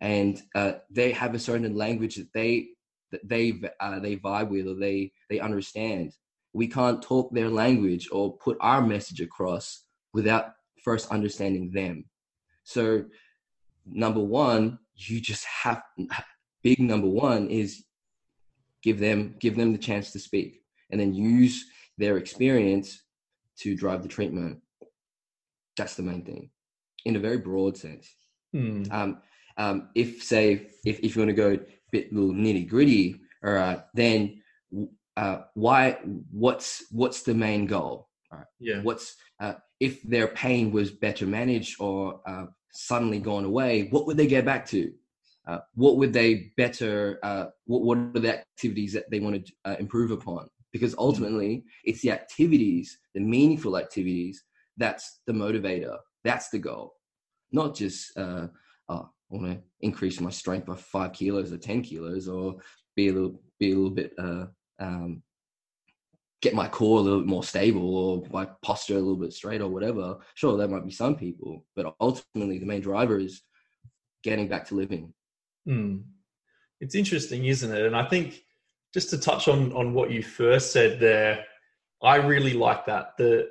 And 0.00 0.40
uh, 0.54 0.72
they 0.90 1.12
have 1.12 1.34
a 1.34 1.38
certain 1.38 1.74
language 1.76 2.16
that 2.16 2.32
they 2.34 2.68
that 3.12 3.26
they 3.28 3.60
uh, 3.80 3.98
they 4.00 4.16
vibe 4.16 4.50
with 4.50 4.66
or 4.66 4.74
they 4.74 5.12
they 5.30 5.40
understand. 5.40 6.12
We 6.52 6.68
can't 6.68 7.02
talk 7.02 7.32
their 7.32 7.48
language 7.48 8.08
or 8.12 8.36
put 8.36 8.58
our 8.60 8.82
message 8.82 9.20
across 9.20 9.84
without 10.12 10.52
first 10.84 11.10
understanding 11.10 11.70
them. 11.70 12.04
So, 12.64 13.04
number 13.86 14.20
one, 14.20 14.78
you 14.96 15.20
just 15.20 15.44
have 15.44 15.82
big 16.62 16.78
number 16.78 17.08
one 17.08 17.48
is 17.48 17.84
give 18.82 18.98
them 18.98 19.34
give 19.38 19.56
them 19.56 19.72
the 19.72 19.78
chance 19.78 20.12
to 20.12 20.18
speak, 20.18 20.62
and 20.90 21.00
then 21.00 21.14
use 21.14 21.64
their 21.98 22.16
experience 22.16 23.02
to 23.58 23.74
drive 23.76 24.02
the 24.02 24.08
treatment. 24.08 24.60
That's 25.76 25.94
the 25.94 26.02
main 26.02 26.24
thing, 26.24 26.50
in 27.04 27.16
a 27.16 27.20
very 27.20 27.38
broad 27.38 27.76
sense. 27.76 28.08
Hmm. 28.52 28.84
Um, 28.90 29.22
um, 29.56 29.88
if 29.94 30.22
say 30.22 30.68
if, 30.84 31.00
if 31.00 31.16
you 31.16 31.22
want 31.22 31.30
to 31.30 31.34
go 31.34 31.52
a 31.54 31.58
bit 31.90 32.12
little 32.12 32.32
nitty 32.32 32.68
gritty, 32.68 33.20
all 33.44 33.52
right, 33.52 33.80
then 33.94 34.42
uh, 35.16 35.38
why? 35.54 35.98
What's 36.30 36.84
what's 36.90 37.22
the 37.22 37.34
main 37.34 37.66
goal? 37.66 38.08
Yeah. 38.60 38.80
What's 38.82 39.16
uh, 39.40 39.54
if 39.80 40.02
their 40.02 40.28
pain 40.28 40.72
was 40.72 40.90
better 40.90 41.26
managed 41.26 41.80
or 41.80 42.20
uh, 42.26 42.46
suddenly 42.72 43.20
gone 43.20 43.44
away? 43.44 43.88
What 43.90 44.06
would 44.06 44.16
they 44.16 44.26
get 44.26 44.44
back 44.44 44.66
to? 44.66 44.92
Uh, 45.46 45.58
what 45.74 45.96
would 45.96 46.12
they 46.12 46.52
better? 46.56 47.18
Uh, 47.22 47.46
what 47.66 47.82
what 47.82 47.98
are 47.98 48.20
the 48.20 48.38
activities 48.38 48.92
that 48.92 49.10
they 49.10 49.20
want 49.20 49.46
to 49.46 49.52
uh, 49.64 49.76
improve 49.78 50.10
upon? 50.10 50.48
Because 50.72 50.92
mm-hmm. 50.92 51.02
ultimately, 51.02 51.64
it's 51.84 52.02
the 52.02 52.10
activities, 52.10 52.98
the 53.14 53.20
meaningful 53.20 53.76
activities, 53.76 54.44
that's 54.76 55.20
the 55.26 55.32
motivator. 55.32 55.96
That's 56.24 56.48
the 56.50 56.58
goal, 56.58 56.94
not 57.50 57.74
just 57.74 58.16
uh, 58.16 58.46
oh, 58.88 59.10
I 59.10 59.34
want 59.34 59.46
to 59.46 59.60
increase 59.80 60.20
my 60.20 60.30
strength 60.30 60.66
by 60.66 60.76
five 60.76 61.12
kilos 61.12 61.52
or 61.52 61.58
ten 61.58 61.82
kilos, 61.82 62.28
or 62.28 62.56
be 62.94 63.08
a 63.08 63.12
little 63.12 63.40
be 63.58 63.72
a 63.72 63.74
little 63.74 63.90
bit 63.90 64.12
uh, 64.18 64.46
um, 64.78 65.22
get 66.42 66.54
my 66.54 66.68
core 66.68 66.98
a 66.98 67.02
little 67.02 67.20
bit 67.20 67.28
more 67.28 67.44
stable 67.44 67.96
or 67.96 68.24
my 68.32 68.44
posture 68.62 68.96
a 68.96 68.98
little 68.98 69.16
bit 69.16 69.32
straight 69.32 69.60
or 69.60 69.68
whatever. 69.68 70.18
Sure, 70.34 70.58
that 70.58 70.68
might 70.68 70.84
be 70.84 70.90
some 70.90 71.16
people, 71.16 71.64
but 71.76 71.94
ultimately 72.00 72.58
the 72.58 72.66
main 72.66 72.80
driver 72.80 73.18
is 73.18 73.42
getting 74.24 74.48
back 74.48 74.66
to 74.66 74.74
living. 74.74 75.14
Mm. 75.68 76.02
It's 76.80 76.96
interesting, 76.96 77.46
isn't 77.46 77.72
it? 77.72 77.86
And 77.86 77.96
I 77.96 78.04
think 78.04 78.42
just 78.92 79.08
to 79.10 79.18
touch 79.18 79.46
on 79.46 79.72
on 79.72 79.94
what 79.94 80.10
you 80.10 80.22
first 80.22 80.72
said 80.72 80.98
there, 80.98 81.44
I 82.02 82.16
really 82.16 82.54
like 82.54 82.84
that. 82.86 83.16
The 83.16 83.48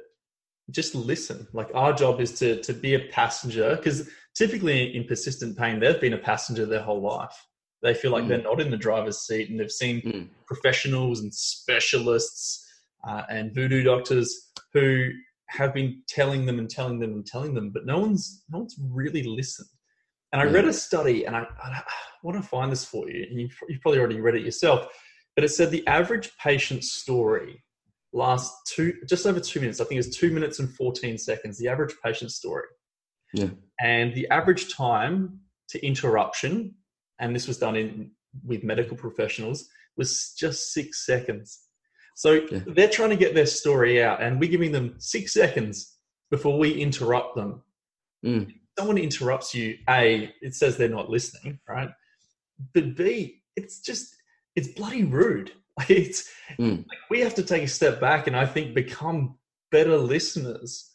just 0.70 0.94
listen. 0.94 1.48
Like 1.54 1.70
our 1.74 1.94
job 1.94 2.20
is 2.20 2.34
to 2.40 2.62
to 2.62 2.74
be 2.74 2.96
a 2.96 3.08
passenger 3.08 3.78
because 3.78 4.10
typically 4.36 4.96
in 4.96 5.06
persistent 5.06 5.58
pain, 5.58 5.80
they've 5.80 6.02
been 6.02 6.14
a 6.14 6.18
passenger 6.18 6.66
their 6.66 6.84
whole 6.84 7.02
life. 7.02 7.48
They 7.82 7.94
feel 7.94 8.12
like 8.12 8.26
mm. 8.26 8.28
they're 8.28 8.44
not 8.44 8.60
in 8.60 8.70
the 8.70 8.78
driver's 8.78 9.22
seat, 9.22 9.50
and 9.50 9.58
they've 9.58 9.72
seen 9.72 10.02
mm. 10.02 10.28
professionals 10.46 11.22
and 11.22 11.34
specialists 11.34 12.68
uh, 13.08 13.24
and 13.30 13.54
voodoo 13.54 13.84
doctors 13.84 14.52
who 14.74 15.10
have 15.48 15.74
been 15.74 16.02
telling 16.08 16.46
them 16.46 16.60
and 16.60 16.70
telling 16.70 17.00
them 17.00 17.14
and 17.14 17.26
telling 17.26 17.54
them, 17.54 17.72
but 17.72 17.86
no 17.86 18.00
one's 18.00 18.44
no 18.50 18.60
one's 18.60 18.78
really 18.90 19.24
listened. 19.24 19.68
And 20.32 20.42
I 20.42 20.46
read 20.46 20.66
a 20.66 20.72
study, 20.72 21.26
and 21.26 21.36
I, 21.36 21.46
I, 21.62 21.84
want 22.24 22.42
to 22.42 22.48
find 22.48 22.72
this 22.72 22.86
for 22.86 23.10
you, 23.10 23.26
and 23.30 23.42
you've, 23.42 23.58
you've 23.68 23.82
probably 23.82 24.00
already 24.00 24.22
read 24.22 24.36
it 24.36 24.46
yourself. 24.46 24.88
But 25.36 25.44
it 25.44 25.50
said 25.50 25.72
the 25.72 25.86
average 25.88 26.32
patient 26.38 26.84
story 26.84 27.62
lasts 28.14 28.74
two, 28.74 28.94
just 29.08 29.26
over 29.26 29.40
two 29.40 29.60
minutes. 29.60 29.82
I 29.82 29.86
think 29.86 30.00
it's 30.00 30.16
two 30.16 30.32
minutes 30.32 30.60
and 30.60 30.74
14 30.74 31.18
seconds, 31.18 31.58
the 31.58 31.68
average 31.68 31.96
patient 32.04 32.32
story. 32.32 32.68
Yeah. 33.34 33.50
And 33.82 34.14
the 34.14 34.30
average 34.30 34.74
time 34.74 35.40
to 35.70 35.86
interruption, 35.86 36.76
and 37.20 37.36
this 37.36 37.48
was 37.48 37.58
done 37.58 37.76
in 37.76 38.12
with 38.46 38.64
medical 38.64 38.96
professionals, 38.96 39.68
was 39.98 40.34
just 40.38 40.74
six 40.74 41.06
seconds. 41.06 41.62
So 42.16 42.34
yeah. 42.52 42.60
they're 42.68 42.90
trying 42.90 43.10
to 43.12 43.16
get 43.16 43.34
their 43.34 43.46
story 43.46 44.04
out, 44.04 44.22
and 44.22 44.40
we're 44.40 44.52
giving 44.52 44.72
them 44.72 44.96
six 44.98 45.34
seconds 45.34 45.98
before 46.30 46.58
we 46.58 46.72
interrupt 46.72 47.36
them. 47.36 47.62
Mm. 48.26 48.54
Someone 48.78 48.98
interrupts 48.98 49.54
you, 49.54 49.78
A, 49.90 50.34
it 50.42 50.56
says 50.56 50.78
they're 50.78 50.90
not 50.90 51.10
listening, 51.10 51.60
right? 51.68 51.90
But 52.74 52.96
B, 52.96 53.42
it's 53.56 53.82
just, 53.82 54.16
it's 54.56 54.70
bloody 54.70 55.04
rude. 55.04 55.52
Like 55.78 55.90
it's, 55.90 56.30
mm. 56.60 56.80
like 56.80 57.00
we 57.10 57.22
have 57.22 57.34
to 57.36 57.44
take 57.44 57.64
a 57.64 57.68
step 57.68 58.02
back 58.02 58.28
and 58.28 58.36
I 58.36 58.46
think 58.46 58.76
become 58.76 59.38
better 59.72 59.98
listeners 59.98 60.92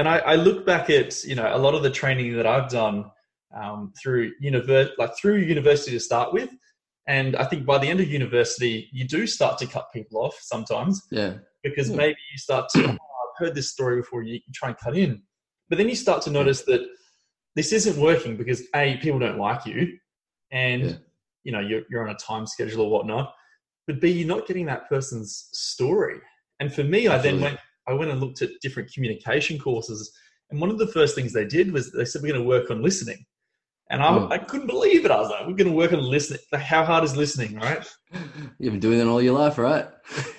and 0.00 0.08
I, 0.08 0.18
I, 0.18 0.36
look 0.36 0.64
back 0.64 0.88
at 0.88 1.22
you 1.24 1.34
know 1.34 1.54
a 1.54 1.58
lot 1.58 1.74
of 1.74 1.82
the 1.82 1.90
training 1.90 2.34
that 2.36 2.46
I've 2.46 2.70
done 2.70 3.10
um, 3.54 3.92
through 4.00 4.32
univer- 4.42 4.92
like 4.98 5.14
through 5.14 5.36
university 5.36 5.92
to 5.92 6.00
start 6.00 6.32
with, 6.32 6.48
and 7.10 7.34
I 7.34 7.44
think 7.44 7.66
by 7.66 7.76
the 7.78 7.88
end 7.88 7.98
of 7.98 8.08
university 8.08 8.88
you 8.92 9.04
do 9.04 9.26
start 9.26 9.58
to 9.58 9.66
cut 9.66 9.92
people 9.92 10.22
off 10.22 10.38
sometimes. 10.40 11.02
Yeah. 11.10 11.34
Because 11.64 11.90
yeah. 11.90 11.96
maybe 11.96 12.18
you 12.30 12.38
start 12.38 12.68
to 12.70 12.84
oh, 12.86 12.92
I've 12.92 13.46
heard 13.46 13.54
this 13.56 13.68
story 13.68 13.96
before. 13.96 14.22
You, 14.22 14.34
you 14.34 14.52
try 14.54 14.68
and 14.68 14.78
cut 14.78 14.96
in, 14.96 15.20
but 15.68 15.76
then 15.76 15.88
you 15.88 15.96
start 15.96 16.22
to 16.22 16.30
notice 16.30 16.62
that 16.62 16.82
this 17.56 17.72
isn't 17.72 18.00
working 18.00 18.36
because 18.36 18.62
a 18.76 18.96
people 18.98 19.18
don't 19.18 19.38
like 19.38 19.66
you, 19.66 19.98
and 20.52 20.82
yeah. 20.82 20.92
you 21.42 21.52
know 21.52 21.60
you're 21.60 21.82
you're 21.90 22.08
on 22.08 22.14
a 22.14 22.18
time 22.18 22.46
schedule 22.46 22.82
or 22.82 22.90
whatnot. 22.90 23.34
But 23.88 24.00
b 24.00 24.08
you're 24.10 24.28
not 24.28 24.46
getting 24.46 24.66
that 24.66 24.88
person's 24.88 25.48
story. 25.52 26.20
And 26.60 26.72
for 26.72 26.84
me, 26.84 27.08
Absolutely. 27.08 27.18
I 27.18 27.22
then 27.22 27.40
went 27.40 27.58
I 27.88 27.92
went 27.94 28.10
and 28.12 28.20
looked 28.20 28.40
at 28.40 28.50
different 28.62 28.92
communication 28.92 29.58
courses, 29.58 30.12
and 30.50 30.60
one 30.60 30.70
of 30.70 30.78
the 30.78 30.86
first 30.86 31.16
things 31.16 31.32
they 31.32 31.44
did 31.44 31.72
was 31.72 31.90
they 31.90 32.04
said 32.04 32.22
we're 32.22 32.32
going 32.32 32.40
to 32.40 32.48
work 32.48 32.70
on 32.70 32.82
listening, 32.82 33.26
and 33.90 34.02
I, 34.02 34.08
oh. 34.08 34.28
I 34.30 34.38
couldn't 34.38 34.68
believe 34.68 35.04
it. 35.04 35.10
I 35.10 35.18
was 35.18 35.30
like, 35.30 35.40
we're 35.40 35.54
going 35.54 35.68
to 35.68 35.76
work 35.76 35.92
on 35.92 36.00
listening. 36.00 36.40
How 36.52 36.84
hard 36.84 37.02
is 37.02 37.16
listening, 37.16 37.56
right? 37.56 37.84
You've 38.58 38.72
been 38.72 38.80
doing 38.80 38.98
that 38.98 39.08
all 39.08 39.20
your 39.20 39.36
life, 39.36 39.58
right? 39.58 39.88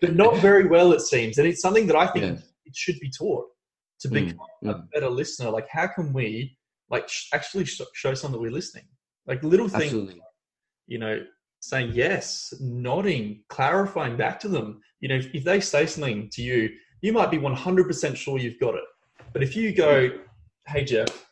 but 0.00 0.14
not 0.14 0.36
very 0.36 0.68
well, 0.68 0.92
it 0.92 1.00
seems, 1.00 1.36
and 1.38 1.48
it's 1.48 1.60
something 1.60 1.88
that 1.88 1.96
I 1.96 2.06
think 2.06 2.24
yeah. 2.24 2.42
it 2.64 2.76
should 2.76 2.98
be 3.00 3.10
taught 3.10 3.44
to 4.00 4.08
mm, 4.08 4.12
become 4.12 4.38
mm. 4.64 4.70
a 4.70 4.82
better 4.94 5.10
listener. 5.10 5.50
Like, 5.50 5.66
how 5.68 5.88
can 5.88 6.12
we 6.12 6.56
like 6.88 7.10
actually 7.34 7.64
show 7.64 8.14
someone 8.14 8.38
that 8.38 8.42
we're 8.42 8.54
listening? 8.54 8.84
Like 9.26 9.42
little 9.42 9.68
things, 9.68 9.84
Absolutely. 9.84 10.20
you 10.86 10.98
know, 10.98 11.24
saying 11.60 11.90
yes, 11.92 12.54
nodding, 12.60 13.42
clarifying 13.48 14.16
back 14.16 14.38
to 14.40 14.48
them. 14.48 14.80
You 15.00 15.08
know, 15.08 15.16
if, 15.16 15.34
if 15.34 15.42
they 15.42 15.58
say 15.58 15.86
something 15.86 16.30
to 16.34 16.42
you, 16.42 16.70
you 17.00 17.12
might 17.12 17.32
be 17.32 17.38
100% 17.38 18.16
sure 18.16 18.38
you've 18.38 18.60
got 18.60 18.76
it. 18.76 18.84
But 19.32 19.42
if 19.42 19.56
you 19.56 19.74
go, 19.74 20.10
hey, 20.68 20.84
Jeff, 20.84 21.25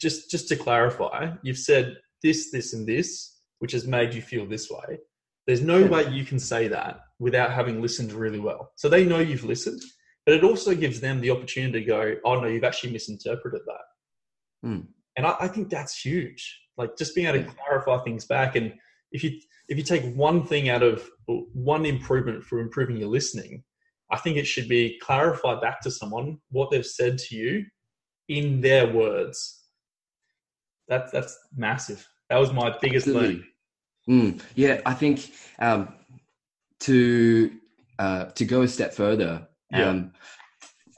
just, 0.00 0.30
just 0.30 0.48
to 0.48 0.56
clarify, 0.56 1.32
you've 1.42 1.58
said 1.58 1.96
this, 2.22 2.50
this, 2.50 2.72
and 2.72 2.86
this, 2.86 3.40
which 3.58 3.72
has 3.72 3.86
made 3.86 4.14
you 4.14 4.22
feel 4.22 4.46
this 4.46 4.70
way. 4.70 4.98
There's 5.46 5.60
no 5.60 5.84
way 5.84 6.08
you 6.08 6.24
can 6.24 6.38
say 6.38 6.68
that 6.68 7.00
without 7.18 7.52
having 7.52 7.82
listened 7.82 8.12
really 8.12 8.40
well. 8.40 8.72
So 8.76 8.88
they 8.88 9.04
know 9.04 9.18
you've 9.18 9.44
listened, 9.44 9.82
but 10.24 10.34
it 10.34 10.44
also 10.44 10.74
gives 10.74 11.00
them 11.00 11.20
the 11.20 11.30
opportunity 11.30 11.80
to 11.80 11.86
go, 11.86 12.14
oh, 12.24 12.40
no, 12.40 12.46
you've 12.46 12.64
actually 12.64 12.92
misinterpreted 12.92 13.60
that. 13.66 14.68
Mm. 14.68 14.86
And 15.16 15.26
I, 15.26 15.36
I, 15.40 15.48
think 15.48 15.68
that's 15.68 15.98
huge. 15.98 16.60
Like 16.76 16.96
just 16.96 17.14
being 17.14 17.26
able 17.26 17.44
to 17.44 17.56
clarify 17.56 18.02
things 18.02 18.24
back. 18.24 18.56
And 18.56 18.72
if 19.12 19.22
you 19.22 19.38
if 19.68 19.78
you 19.78 19.84
take 19.84 20.14
one 20.14 20.44
thing 20.44 20.68
out 20.68 20.82
of 20.82 21.08
one 21.26 21.86
improvement 21.86 22.44
for 22.44 22.58
improving 22.58 22.96
your 22.96 23.08
listening, 23.08 23.62
I 24.10 24.18
think 24.18 24.36
it 24.36 24.46
should 24.46 24.68
be 24.68 24.98
clarify 25.00 25.60
back 25.60 25.80
to 25.82 25.90
someone 25.90 26.38
what 26.50 26.70
they've 26.70 26.84
said 26.84 27.18
to 27.18 27.36
you 27.36 27.64
in 28.28 28.60
their 28.60 28.92
words. 28.92 29.63
That's 30.88 31.10
that's 31.12 31.38
massive. 31.56 32.06
That 32.30 32.38
was 32.38 32.52
my 32.52 32.76
biggest 32.80 33.06
learning. 33.06 33.44
Mm, 34.08 34.42
yeah, 34.54 34.80
I 34.84 34.94
think 34.94 35.30
um, 35.58 35.94
to 36.80 37.50
uh, 37.98 38.26
to 38.26 38.44
go 38.44 38.62
a 38.62 38.68
step 38.68 38.92
further, 38.92 39.46
yeah. 39.70 39.88
um, 39.88 40.12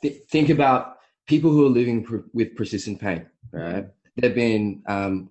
th- 0.02 0.22
think 0.30 0.48
about 0.48 0.96
people 1.26 1.50
who 1.50 1.66
are 1.66 1.70
living 1.70 2.04
pr- 2.04 2.28
with 2.32 2.56
persistent 2.56 3.00
pain. 3.00 3.26
Right? 3.52 3.86
They've 4.16 4.34
been, 4.34 4.82
um, 4.86 5.30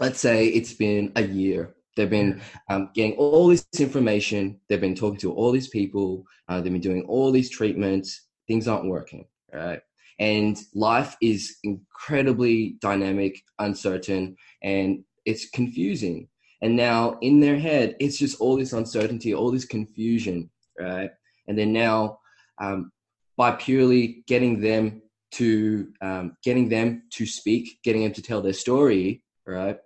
let's 0.00 0.20
say, 0.20 0.46
it's 0.46 0.72
been 0.72 1.12
a 1.16 1.22
year. 1.22 1.74
They've 1.96 2.10
been 2.10 2.40
um, 2.68 2.90
getting 2.94 3.14
all 3.14 3.48
this 3.48 3.66
information. 3.78 4.60
They've 4.68 4.80
been 4.80 4.94
talking 4.94 5.18
to 5.20 5.32
all 5.32 5.50
these 5.50 5.68
people. 5.68 6.24
Uh, 6.48 6.60
they've 6.60 6.72
been 6.72 6.80
doing 6.80 7.02
all 7.02 7.32
these 7.32 7.50
treatments. 7.50 8.22
Things 8.46 8.68
aren't 8.68 8.86
working. 8.86 9.26
Right? 9.52 9.80
And 10.18 10.58
life 10.74 11.16
is 11.20 11.56
incredibly 11.62 12.76
dynamic, 12.80 13.42
uncertain, 13.58 14.36
and 14.62 15.04
it's 15.26 15.48
confusing. 15.50 16.28
And 16.62 16.76
now 16.76 17.18
in 17.20 17.40
their 17.40 17.58
head, 17.58 17.96
it's 18.00 18.18
just 18.18 18.40
all 18.40 18.56
this 18.56 18.72
uncertainty, 18.72 19.34
all 19.34 19.50
this 19.50 19.66
confusion, 19.66 20.50
right? 20.80 21.10
And 21.46 21.58
then 21.58 21.72
now, 21.72 22.18
um, 22.58 22.92
by 23.36 23.52
purely 23.52 24.24
getting 24.26 24.60
them 24.60 25.02
to 25.32 25.92
um, 26.00 26.36
getting 26.42 26.68
them 26.68 27.02
to 27.10 27.26
speak, 27.26 27.78
getting 27.84 28.02
them 28.02 28.12
to 28.14 28.22
tell 28.22 28.40
their 28.40 28.54
story, 28.54 29.22
right? 29.46 29.78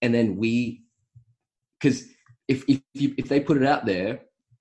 And 0.00 0.14
then 0.14 0.36
we, 0.36 0.82
because 1.78 2.04
if 2.46 2.64
if 2.68 2.80
you, 2.94 3.14
if 3.18 3.28
they 3.28 3.40
put 3.40 3.58
it 3.58 3.64
out 3.64 3.84
there, 3.84 4.20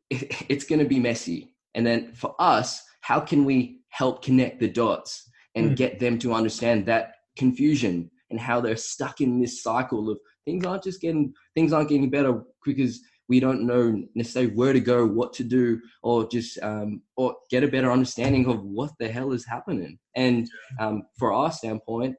it, 0.10 0.36
it's 0.50 0.66
going 0.66 0.80
to 0.80 0.86
be 0.86 1.00
messy. 1.00 1.56
And 1.76 1.86
then 1.86 2.12
for 2.14 2.36
us, 2.40 2.84
how 3.02 3.20
can 3.20 3.46
we 3.46 3.80
help 3.98 4.24
connect 4.24 4.60
the 4.60 4.70
dots 4.70 5.30
and 5.56 5.72
mm. 5.72 5.76
get 5.76 6.00
them 6.00 6.20
to 6.20 6.34
understand 6.34 6.86
that 6.86 7.14
confusion 7.36 8.10
and 8.30 8.40
how 8.40 8.62
they're 8.62 8.76
stuck 8.76 9.22
in 9.22 9.42
this 9.42 9.64
cycle 9.64 10.10
of 10.10 10.20
things 10.46 10.66
aren't 10.66 10.84
just 10.84 11.02
getting 11.02 11.34
things 11.56 11.74
aren't 11.74 11.90
getting 11.90 12.10
better 12.10 12.44
because 12.64 13.02
we 13.30 13.40
don't 13.40 13.66
know 13.66 14.04
necessarily 14.16 14.54
where 14.54 14.72
to 14.72 14.80
go, 14.80 15.06
what 15.06 15.34
to 15.34 15.44
do, 15.44 15.82
or 16.02 16.30
just 16.30 16.58
um, 16.62 17.02
or 17.18 17.36
get 17.50 17.64
a 17.64 17.68
better 17.68 17.92
understanding 17.92 18.48
of 18.48 18.64
what 18.64 18.92
the 19.00 19.10
hell 19.10 19.34
is 19.34 19.46
happening. 19.46 20.00
And 20.16 20.48
um, 20.80 21.04
for 21.18 21.34
our 21.34 21.52
standpoint, 21.52 22.16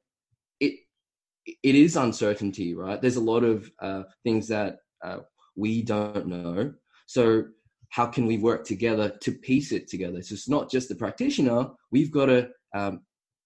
it 0.61 0.75
it 1.47 1.75
is 1.75 1.97
uncertainty, 1.97 2.75
right? 2.75 3.01
There's 3.01 3.17
a 3.17 3.31
lot 3.33 3.45
of 3.45 3.71
uh, 3.81 4.03
things 4.25 4.49
that 4.49 4.79
uh, 5.03 5.21
we 5.57 5.83
don't 5.83 6.27
know. 6.27 6.75
So 7.07 7.45
how 7.91 8.07
can 8.07 8.27
we 8.27 8.39
work 8.39 8.65
together 8.65 9.17
to 9.21 9.33
piece 9.33 9.73
it 9.73 9.89
together? 9.89 10.23
So 10.23 10.35
it's 10.35 10.49
not 10.49 10.71
just 10.71 10.89
the 10.89 10.95
practitioner. 10.95 11.71
We've 11.91 12.11
got 12.11 12.27
to 12.27 12.51
um, 12.75 13.01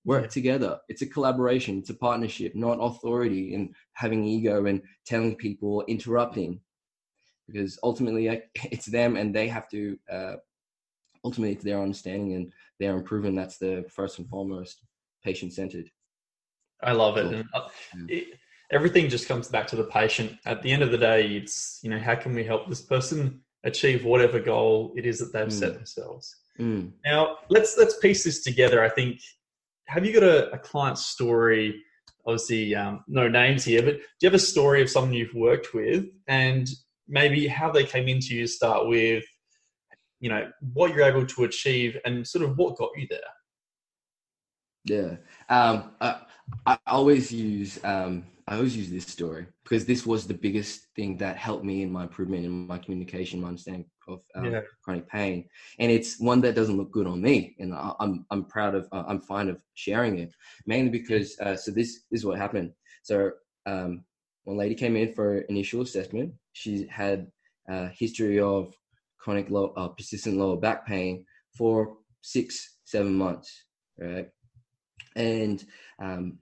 work 0.05 0.31
together. 0.31 0.78
It's 0.88 1.02
a 1.02 1.07
collaboration. 1.07 1.78
It's 1.78 1.90
a 1.90 1.94
partnership, 1.94 2.55
not 2.55 2.78
authority 2.81 3.55
and 3.55 3.74
having 3.92 4.24
ego 4.24 4.66
and 4.66 4.83
telling 5.07 5.37
people, 5.37 5.85
interrupting, 5.87 6.61
because 7.46 7.78
ultimately 7.83 8.28
it's 8.64 8.87
them 8.87 9.16
and 9.16 9.35
they 9.35 9.48
have 9.48 9.68
to. 9.70 9.98
Uh, 10.11 10.35
ultimately, 11.24 11.55
it's 11.55 11.64
their 11.64 11.81
understanding 11.81 12.35
and 12.35 12.52
their 12.81 12.96
improvement. 12.96 13.37
That's 13.37 13.59
the 13.59 13.85
first 13.88 14.18
and 14.18 14.28
foremost 14.28 14.83
patient 15.24 15.52
centered. 15.52 15.88
I 16.83 16.92
love 16.92 17.16
it. 17.16 17.26
And 17.26 17.44
uh, 17.55 17.68
it, 18.09 18.38
everything 18.72 19.09
just 19.09 19.28
comes 19.28 19.48
back 19.48 19.68
to 19.68 19.76
the 19.76 19.85
patient. 19.85 20.37
At 20.44 20.62
the 20.62 20.72
end 20.72 20.83
of 20.83 20.90
the 20.90 20.98
day, 20.98 21.37
it's 21.37 21.78
you 21.83 21.90
know 21.90 21.98
how 21.98 22.16
can 22.16 22.35
we 22.35 22.42
help 22.42 22.68
this 22.68 22.81
person 22.81 23.41
achieve 23.64 24.05
whatever 24.05 24.40
goal 24.40 24.92
it 24.96 25.07
is 25.07 25.18
that 25.18 25.33
they've 25.33 25.48
mm. 25.48 25.53
set 25.53 25.75
themselves. 25.75 26.37
Mm. 26.59 26.92
Now 27.05 27.38
let's 27.48 27.77
let's 27.79 27.98
piece 27.98 28.25
this 28.25 28.42
together. 28.42 28.85
I 28.85 28.88
think 28.88 29.20
have 29.87 30.05
you 30.05 30.12
got 30.12 30.22
a, 30.22 30.51
a 30.53 30.59
client 30.59 30.98
story? 30.98 31.83
Obviously, 32.27 32.75
um, 32.75 33.05
no 33.09 33.29
names 33.29 33.64
here, 33.64 33.83
but 33.83 33.94
do 33.94 34.01
you 34.20 34.27
have 34.29 34.35
a 34.35 34.38
story 34.38 34.81
of 34.81 34.88
someone 34.88 35.12
you've 35.12 35.35
worked 35.35 35.75
with 35.75 36.07
and 36.29 36.68
maybe 37.09 37.48
how 37.48 37.70
they 37.70 37.85
came 37.85 38.07
into 38.07 38.35
you 38.35 38.42
to 38.42 38.46
start 38.46 38.87
with, 38.87 39.25
you 40.20 40.29
know, 40.29 40.48
what 40.72 40.94
you're 40.94 41.05
able 41.05 41.27
to 41.27 41.44
achieve 41.44 41.98
and 42.05 42.27
sort 42.27 42.44
of 42.44 42.57
what 42.57 42.77
got 42.77 42.90
you 42.96 43.09
there? 43.11 43.20
Yeah. 44.85 45.16
Um, 45.48 45.90
I, 46.01 46.20
I 46.64 46.79
always 46.87 47.33
use 47.33 47.81
um, 47.83 48.25
I 48.48 48.57
always 48.57 48.76
use 48.76 48.90
this 48.90 49.07
story 49.07 49.46
because 49.62 49.85
this 49.85 50.05
was 50.05 50.26
the 50.26 50.35
biggest 50.35 50.87
thing 50.96 51.16
that 51.18 51.37
helped 51.37 51.64
me 51.64 51.83
in 51.83 51.92
my 51.92 52.02
improvement 52.02 52.44
in 52.44 52.66
my 52.66 52.78
communication, 52.78 53.40
my 53.40 53.48
understanding 53.48 53.85
of 54.09 54.20
um, 54.35 54.46
yeah. 54.46 54.61
chronic 54.83 55.09
pain, 55.09 55.48
and 55.78 55.92
it's 55.92 56.18
one 56.18 56.40
that 56.40 56.57
doesn't 56.57 56.76
look 56.76 56.90
good 56.90 57.07
on 57.07 57.22
me, 57.22 57.55
and 57.61 57.72
I, 57.72 57.88
am 57.88 57.94
I'm, 58.00 58.26
I'm 58.31 58.44
proud 58.46 58.74
of 58.74 58.88
uh, 58.90 59.05
I'm 59.07 59.20
fine 59.20 59.48
of 59.48 59.61
sharing 59.74 60.18
it, 60.18 60.35
mainly 60.66 60.90
because 60.90 61.38
uh, 61.40 61.57
so 61.57 61.70
this, 61.70 62.02
this 62.11 62.20
is 62.20 62.26
what 62.26 62.38
happened. 62.38 62.72
So 63.05 63.31
um, 63.66 64.05
one 64.44 64.57
lady 64.57 64.74
came 64.74 64.96
in 64.96 65.12
for 65.12 65.38
initial 65.42 65.83
assessment. 65.83 66.33
She 66.52 66.87
had 66.88 67.31
a 67.68 67.88
history 67.88 68.40
of 68.40 68.74
chronic 69.18 69.50
low, 69.50 69.72
uh, 69.76 69.88
persistent 69.88 70.37
lower 70.37 70.57
back 70.57 70.85
pain 70.85 71.24
for 71.57 71.96
six 72.22 72.78
seven 72.85 73.14
months, 73.14 73.66
right, 73.98 74.28
and 75.14 75.64
um, 76.00 76.38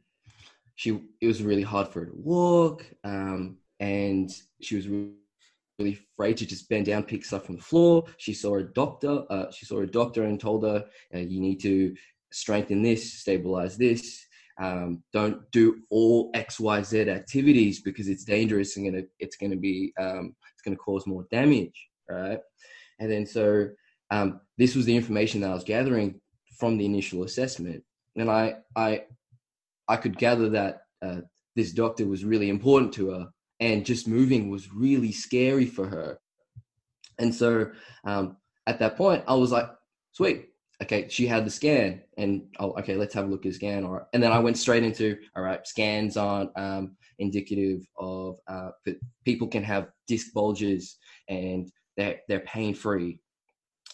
she 0.80 0.98
it 1.20 1.26
was 1.26 1.42
really 1.42 1.62
hard 1.62 1.88
for 1.88 2.00
her 2.00 2.06
to 2.06 2.16
walk, 2.16 2.86
um, 3.04 3.58
and 3.80 4.30
she 4.62 4.76
was 4.76 4.88
really, 4.88 5.98
afraid 6.14 6.38
to 6.38 6.46
just 6.46 6.70
bend 6.70 6.86
down, 6.86 7.02
pick 7.02 7.22
stuff 7.22 7.44
from 7.44 7.56
the 7.56 7.62
floor. 7.62 8.04
She 8.16 8.32
saw 8.32 8.56
a 8.56 8.62
doctor. 8.62 9.24
Uh, 9.28 9.50
she 9.50 9.66
saw 9.66 9.80
a 9.80 9.86
doctor 9.86 10.24
and 10.24 10.40
told 10.40 10.64
her, 10.64 10.86
uh, 11.14 11.18
"You 11.18 11.38
need 11.38 11.60
to 11.60 11.94
strengthen 12.32 12.82
this, 12.82 13.12
stabilize 13.12 13.76
this." 13.76 14.24
Um, 14.58 15.02
don't 15.12 15.38
do 15.52 15.82
all 15.90 16.30
X, 16.32 16.58
Y, 16.58 16.82
Z 16.82 17.10
activities 17.10 17.82
because 17.82 18.08
it's 18.08 18.24
dangerous 18.24 18.78
and 18.78 18.86
gonna, 18.86 19.04
it's 19.18 19.36
going 19.36 19.52
to 19.52 19.58
be, 19.58 19.92
um, 19.98 20.34
it's 20.54 20.62
going 20.62 20.76
to 20.76 20.82
cause 20.82 21.06
more 21.06 21.26
damage, 21.30 21.88
right? 22.08 22.40
And 22.98 23.10
then 23.10 23.26
so 23.26 23.68
um, 24.10 24.40
this 24.56 24.74
was 24.74 24.86
the 24.86 24.96
information 24.96 25.42
that 25.42 25.50
I 25.50 25.54
was 25.54 25.64
gathering 25.64 26.20
from 26.58 26.78
the 26.78 26.86
initial 26.86 27.24
assessment, 27.24 27.82
and 28.16 28.30
I, 28.30 28.56
I 28.74 29.04
I 29.90 29.96
could 29.96 30.16
gather 30.16 30.48
that 30.50 30.82
uh, 31.02 31.20
this 31.56 31.72
doctor 31.72 32.06
was 32.06 32.24
really 32.24 32.48
important 32.48 32.92
to 32.94 33.10
her, 33.10 33.28
and 33.58 33.84
just 33.84 34.08
moving 34.08 34.48
was 34.48 34.72
really 34.72 35.12
scary 35.12 35.66
for 35.66 35.86
her. 35.86 36.18
And 37.18 37.34
so 37.34 37.70
um, 38.04 38.36
at 38.66 38.78
that 38.78 38.96
point, 38.96 39.24
I 39.26 39.34
was 39.34 39.52
like, 39.52 39.68
sweet. 40.12 40.46
Okay, 40.82 41.08
she 41.10 41.26
had 41.26 41.44
the 41.44 41.50
scan, 41.50 42.00
and 42.16 42.42
oh, 42.58 42.70
okay, 42.78 42.96
let's 42.96 43.12
have 43.12 43.26
a 43.26 43.28
look 43.28 43.44
at 43.44 43.52
the 43.52 43.58
scan. 43.58 43.84
Or 43.84 44.06
and 44.14 44.22
then 44.22 44.32
I 44.32 44.38
went 44.38 44.56
straight 44.56 44.84
into 44.84 45.18
all 45.36 45.42
right, 45.42 45.66
scans 45.66 46.16
aren't 46.16 46.56
um, 46.56 46.96
indicative 47.18 47.80
of 47.98 48.38
uh, 48.48 48.70
people 49.24 49.46
can 49.46 49.62
have 49.62 49.88
disc 50.08 50.32
bulges 50.32 50.96
and 51.28 51.70
they're 51.96 52.20
they're 52.28 52.40
pain 52.40 52.74
free. 52.74 53.20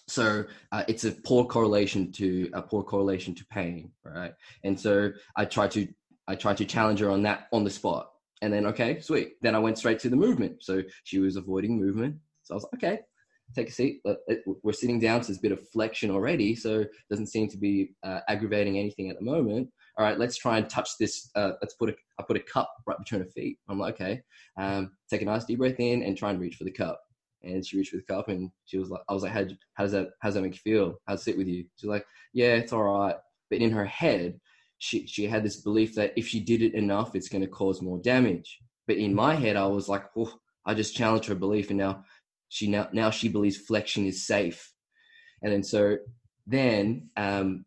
So 0.09 0.45
uh, 0.73 0.85
it's 0.87 1.05
a 1.05 1.12
poor 1.12 1.45
correlation 1.45 2.12
to 2.12 2.49
a 2.53 2.62
poor 2.62 2.83
correlation 2.83 3.35
to 3.35 3.47
pain, 3.47 3.90
right? 4.05 4.33
And 4.64 4.79
so 4.79 5.11
I 5.37 5.45
tried 5.45 5.73
to 5.73 5.88
I 6.29 6.35
tried 6.35 6.57
to 6.59 6.64
challenge 6.64 7.01
her 7.01 7.11
on 7.11 7.23
that 7.23 7.49
on 7.53 7.64
the 7.64 7.71
spot, 7.71 8.11
and 8.42 8.53
then 8.53 8.66
okay, 8.66 9.01
sweet. 9.01 9.35
Then 9.42 9.55
I 9.55 9.59
went 9.59 9.79
straight 9.79 9.99
to 10.01 10.09
the 10.09 10.16
movement. 10.16 10.62
So 10.62 10.83
she 11.05 11.19
was 11.19 11.37
avoiding 11.37 11.79
movement. 11.79 12.16
So 12.45 12.55
I 12.55 12.57
was 12.57 12.64
like, 12.64 12.85
okay, 12.85 13.01
take 13.55 13.69
a 13.69 13.73
seat. 13.73 14.03
We're 14.62 14.73
sitting 14.73 15.01
down, 15.01 15.23
so 15.23 15.29
there's 15.29 15.38
a 15.38 15.42
bit 15.42 15.53
of 15.53 15.69
flexion 15.71 16.11
already, 16.11 16.55
so 16.55 16.81
it 16.81 16.90
doesn't 17.11 17.29
seem 17.29 17.49
to 17.49 17.59
be 17.59 17.95
uh, 18.05 18.21
aggravating 18.29 18.79
anything 18.79 19.11
at 19.11 19.16
the 19.16 19.25
moment. 19.25 19.69
All 19.99 20.05
right, 20.05 20.19
let's 20.19 20.37
try 20.37 20.59
and 20.59 20.69
touch 20.69 20.90
this. 21.01 21.31
Uh, 21.35 21.53
let's 21.61 21.75
put 21.75 21.90
a 21.90 21.95
I 22.21 22.23
put 22.23 22.37
a 22.37 22.40
cup 22.40 22.73
right 22.87 22.99
between 22.99 23.23
her 23.23 23.31
feet. 23.31 23.59
I'm 23.69 23.81
like, 23.81 23.95
okay, 23.95 24.23
um, 24.57 24.92
take 25.11 25.23
a 25.23 25.25
nice 25.25 25.45
deep 25.45 25.59
breath 25.59 25.81
in 25.81 26.05
and 26.05 26.16
try 26.16 26.31
and 26.31 26.40
reach 26.40 26.55
for 26.55 26.64
the 26.64 26.71
cup 26.71 27.01
and 27.47 27.67
she 27.67 27.77
reached 27.77 27.91
for 27.91 27.97
the 27.97 28.03
cup 28.03 28.29
and 28.29 28.51
she 28.65 28.79
was 28.79 28.91
like, 28.91 29.01
I 29.09 29.15
was 29.15 29.23
like, 29.23 29.33
how, 29.33 29.45
how 29.75 29.85
does 29.85 29.93
that, 29.93 30.09
how 30.21 30.29
does 30.29 30.35
that 30.35 30.43
make 30.43 30.55
you 30.55 30.73
feel? 30.73 30.97
How's 31.07 31.21
it 31.21 31.25
sit 31.25 31.39
with 31.39 31.49
you? 31.49 31.65
She's 31.77 31.89
like, 31.89 32.05
yeah, 32.33 32.55
it's 32.55 32.73
all 32.73 32.83
right. 32.83 33.17
But 33.51 33.61
in 33.61 33.71
her 33.71 33.85
head, 33.85 34.41
she, 34.79 35.07
she 35.07 35.27
had 35.27 35.45
this 35.45 35.61
belief 35.63 35.95
that 35.95 36.13
if 36.17 36.27
she 36.27 36.41
did 36.41 36.63
it 36.63 36.75
enough, 36.75 37.15
it's 37.15 37.29
going 37.29 37.43
to 37.43 37.49
cause 37.49 37.81
more 37.81 37.99
damage. 37.99 38.59
But 38.87 38.97
in 38.97 39.15
my 39.15 39.35
head, 39.35 39.57
I 39.57 39.67
was 39.67 39.89
like, 39.89 40.05
oh, 40.17 40.33
I 40.65 40.75
just 40.75 40.97
challenged 40.97 41.29
her 41.29 41.35
belief. 41.35 41.71
And 41.71 41.79
now 41.79 42.05
she, 42.49 42.69
now, 42.69 42.89
now 42.93 43.11
she 43.11 43.29
believes 43.29 43.57
flexion 43.57 44.07
is 44.07 44.27
safe. 44.27 44.73
And 45.43 45.53
then 45.53 45.63
so 45.63 45.99
then, 46.47 47.11
um, 47.17 47.65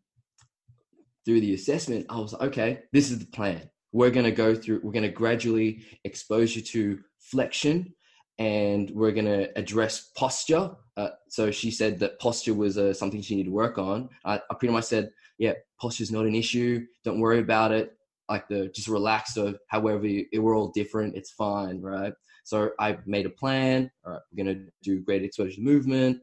through 1.24 1.40
the 1.40 1.54
assessment, 1.54 2.06
I 2.08 2.18
was 2.18 2.32
like, 2.32 2.42
okay, 2.42 2.82
this 2.92 3.10
is 3.10 3.18
the 3.18 3.26
plan. 3.26 3.70
We're 3.92 4.10
going 4.10 4.24
to 4.24 4.32
go 4.32 4.54
through, 4.54 4.80
we're 4.82 4.92
going 4.92 5.02
to 5.02 5.08
gradually 5.08 5.84
expose 6.04 6.54
you 6.54 6.62
to 6.62 7.00
flexion 7.18 7.94
and 8.40 8.90
we're 8.92 9.12
going 9.12 9.26
to 9.26 9.56
address 9.56 10.10
posture. 10.16 10.70
Uh, 10.96 11.10
so 11.28 11.50
she 11.50 11.70
said 11.70 11.98
that 12.00 12.18
posture 12.18 12.54
was 12.54 12.78
uh, 12.78 12.92
something 12.94 13.20
she 13.20 13.36
needed 13.36 13.50
to 13.50 13.54
work 13.54 13.76
on. 13.76 14.08
I, 14.24 14.36
I 14.50 14.54
pretty 14.58 14.72
much 14.72 14.84
said, 14.84 15.10
yeah, 15.38 15.52
posture 15.78 16.02
is 16.02 16.10
not 16.10 16.24
an 16.24 16.34
issue. 16.34 16.86
Don't 17.04 17.20
worry 17.20 17.38
about 17.38 17.70
it. 17.70 17.92
Like 18.30 18.48
the 18.48 18.68
just 18.74 18.88
relax. 18.88 19.34
So 19.34 19.56
however, 19.68 20.06
you, 20.06 20.26
we're 20.32 20.56
all 20.56 20.68
different. 20.68 21.16
It's 21.16 21.30
fine, 21.30 21.82
right? 21.82 22.14
So 22.44 22.70
I 22.78 22.96
made 23.04 23.26
a 23.26 23.30
plan. 23.30 23.90
All 24.06 24.12
right, 24.12 24.22
we're 24.32 24.44
going 24.44 24.56
to 24.56 24.70
do 24.82 25.02
great 25.02 25.22
exposure 25.22 25.56
to 25.56 25.60
movement. 25.60 26.22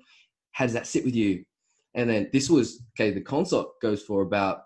How 0.53 0.65
does 0.65 0.73
that 0.73 0.87
sit 0.87 1.05
with 1.05 1.15
you? 1.15 1.43
And 1.93 2.09
then 2.09 2.29
this 2.33 2.49
was 2.49 2.81
okay. 2.95 3.11
The 3.11 3.21
consult 3.21 3.79
goes 3.79 4.01
for 4.01 4.23
about 4.23 4.63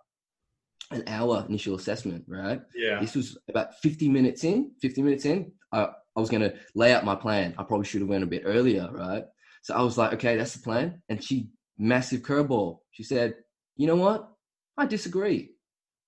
an 0.92 1.04
hour 1.08 1.46
initial 1.50 1.76
assessment, 1.76 2.24
right? 2.30 2.62
Yeah. 2.74 3.00
This 3.02 3.16
was 3.16 3.38
about 3.50 3.76
50 3.82 4.08
minutes 4.08 4.46
in. 4.46 4.72
50 4.82 5.02
minutes 5.02 5.26
in, 5.26 5.52
I, 5.74 5.90
I 6.16 6.20
was 6.20 6.30
going 6.30 6.42
to 6.42 6.54
lay 6.76 6.94
out 6.94 7.06
my 7.06 7.16
plan. 7.16 7.54
I 7.58 7.64
probably 7.64 7.86
should 7.86 8.02
have 8.02 8.10
went 8.10 8.24
a 8.24 8.28
bit 8.28 8.44
earlier, 8.46 8.90
right? 8.92 9.24
So 9.64 9.74
I 9.74 9.82
was 9.82 9.98
like, 9.98 10.14
okay, 10.14 10.36
that's 10.36 10.54
the 10.54 10.62
plan. 10.62 11.02
And 11.10 11.24
she 11.24 11.50
massive 11.78 12.22
curveball. 12.22 12.80
She 12.92 13.04
said, 13.04 13.36
you 13.78 13.88
know 13.88 13.96
what? 13.96 14.30
I 14.78 14.86
disagree. 14.86 15.52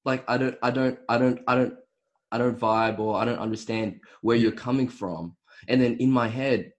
Like 0.06 0.24
I 0.30 0.38
don't, 0.38 0.58
I 0.62 0.72
don't, 0.72 1.00
I 1.08 1.18
don't, 1.18 1.40
I 1.48 1.56
don't, 1.56 1.76
I 2.32 2.38
don't 2.38 2.60
vibe 2.60 3.00
or 3.00 3.18
I 3.18 3.26
don't 3.26 3.40
understand 3.40 4.00
where 4.22 4.36
you're 4.36 4.52
coming 4.52 4.88
from. 4.88 5.36
And 5.68 5.82
then 5.82 5.98
in 5.98 6.12
my 6.12 6.28
head, 6.28 6.72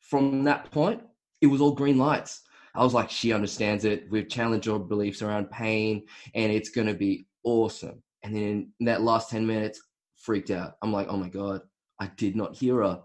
from 0.00 0.44
that 0.44 0.70
point, 0.70 1.02
it 1.40 1.46
was 1.46 1.60
all 1.60 1.72
green 1.72 1.98
lights. 1.98 2.42
I 2.74 2.84
was 2.84 2.94
like, 2.94 3.10
she 3.10 3.32
understands 3.32 3.84
it. 3.84 4.06
We've 4.10 4.28
challenged 4.28 4.68
our 4.68 4.78
beliefs 4.78 5.22
around 5.22 5.50
pain 5.50 6.04
and 6.34 6.52
it's 6.52 6.70
going 6.70 6.86
to 6.86 6.94
be 6.94 7.26
awesome. 7.44 8.02
And 8.22 8.34
then 8.34 8.72
in 8.78 8.86
that 8.86 9.02
last 9.02 9.30
10 9.30 9.46
minutes, 9.46 9.80
freaked 10.16 10.50
out. 10.50 10.74
I'm 10.82 10.92
like, 10.92 11.08
oh 11.08 11.16
my 11.16 11.28
God, 11.28 11.62
I 12.02 12.10
did 12.16 12.34
not 12.34 12.56
hear 12.56 12.82
her. 12.82 13.00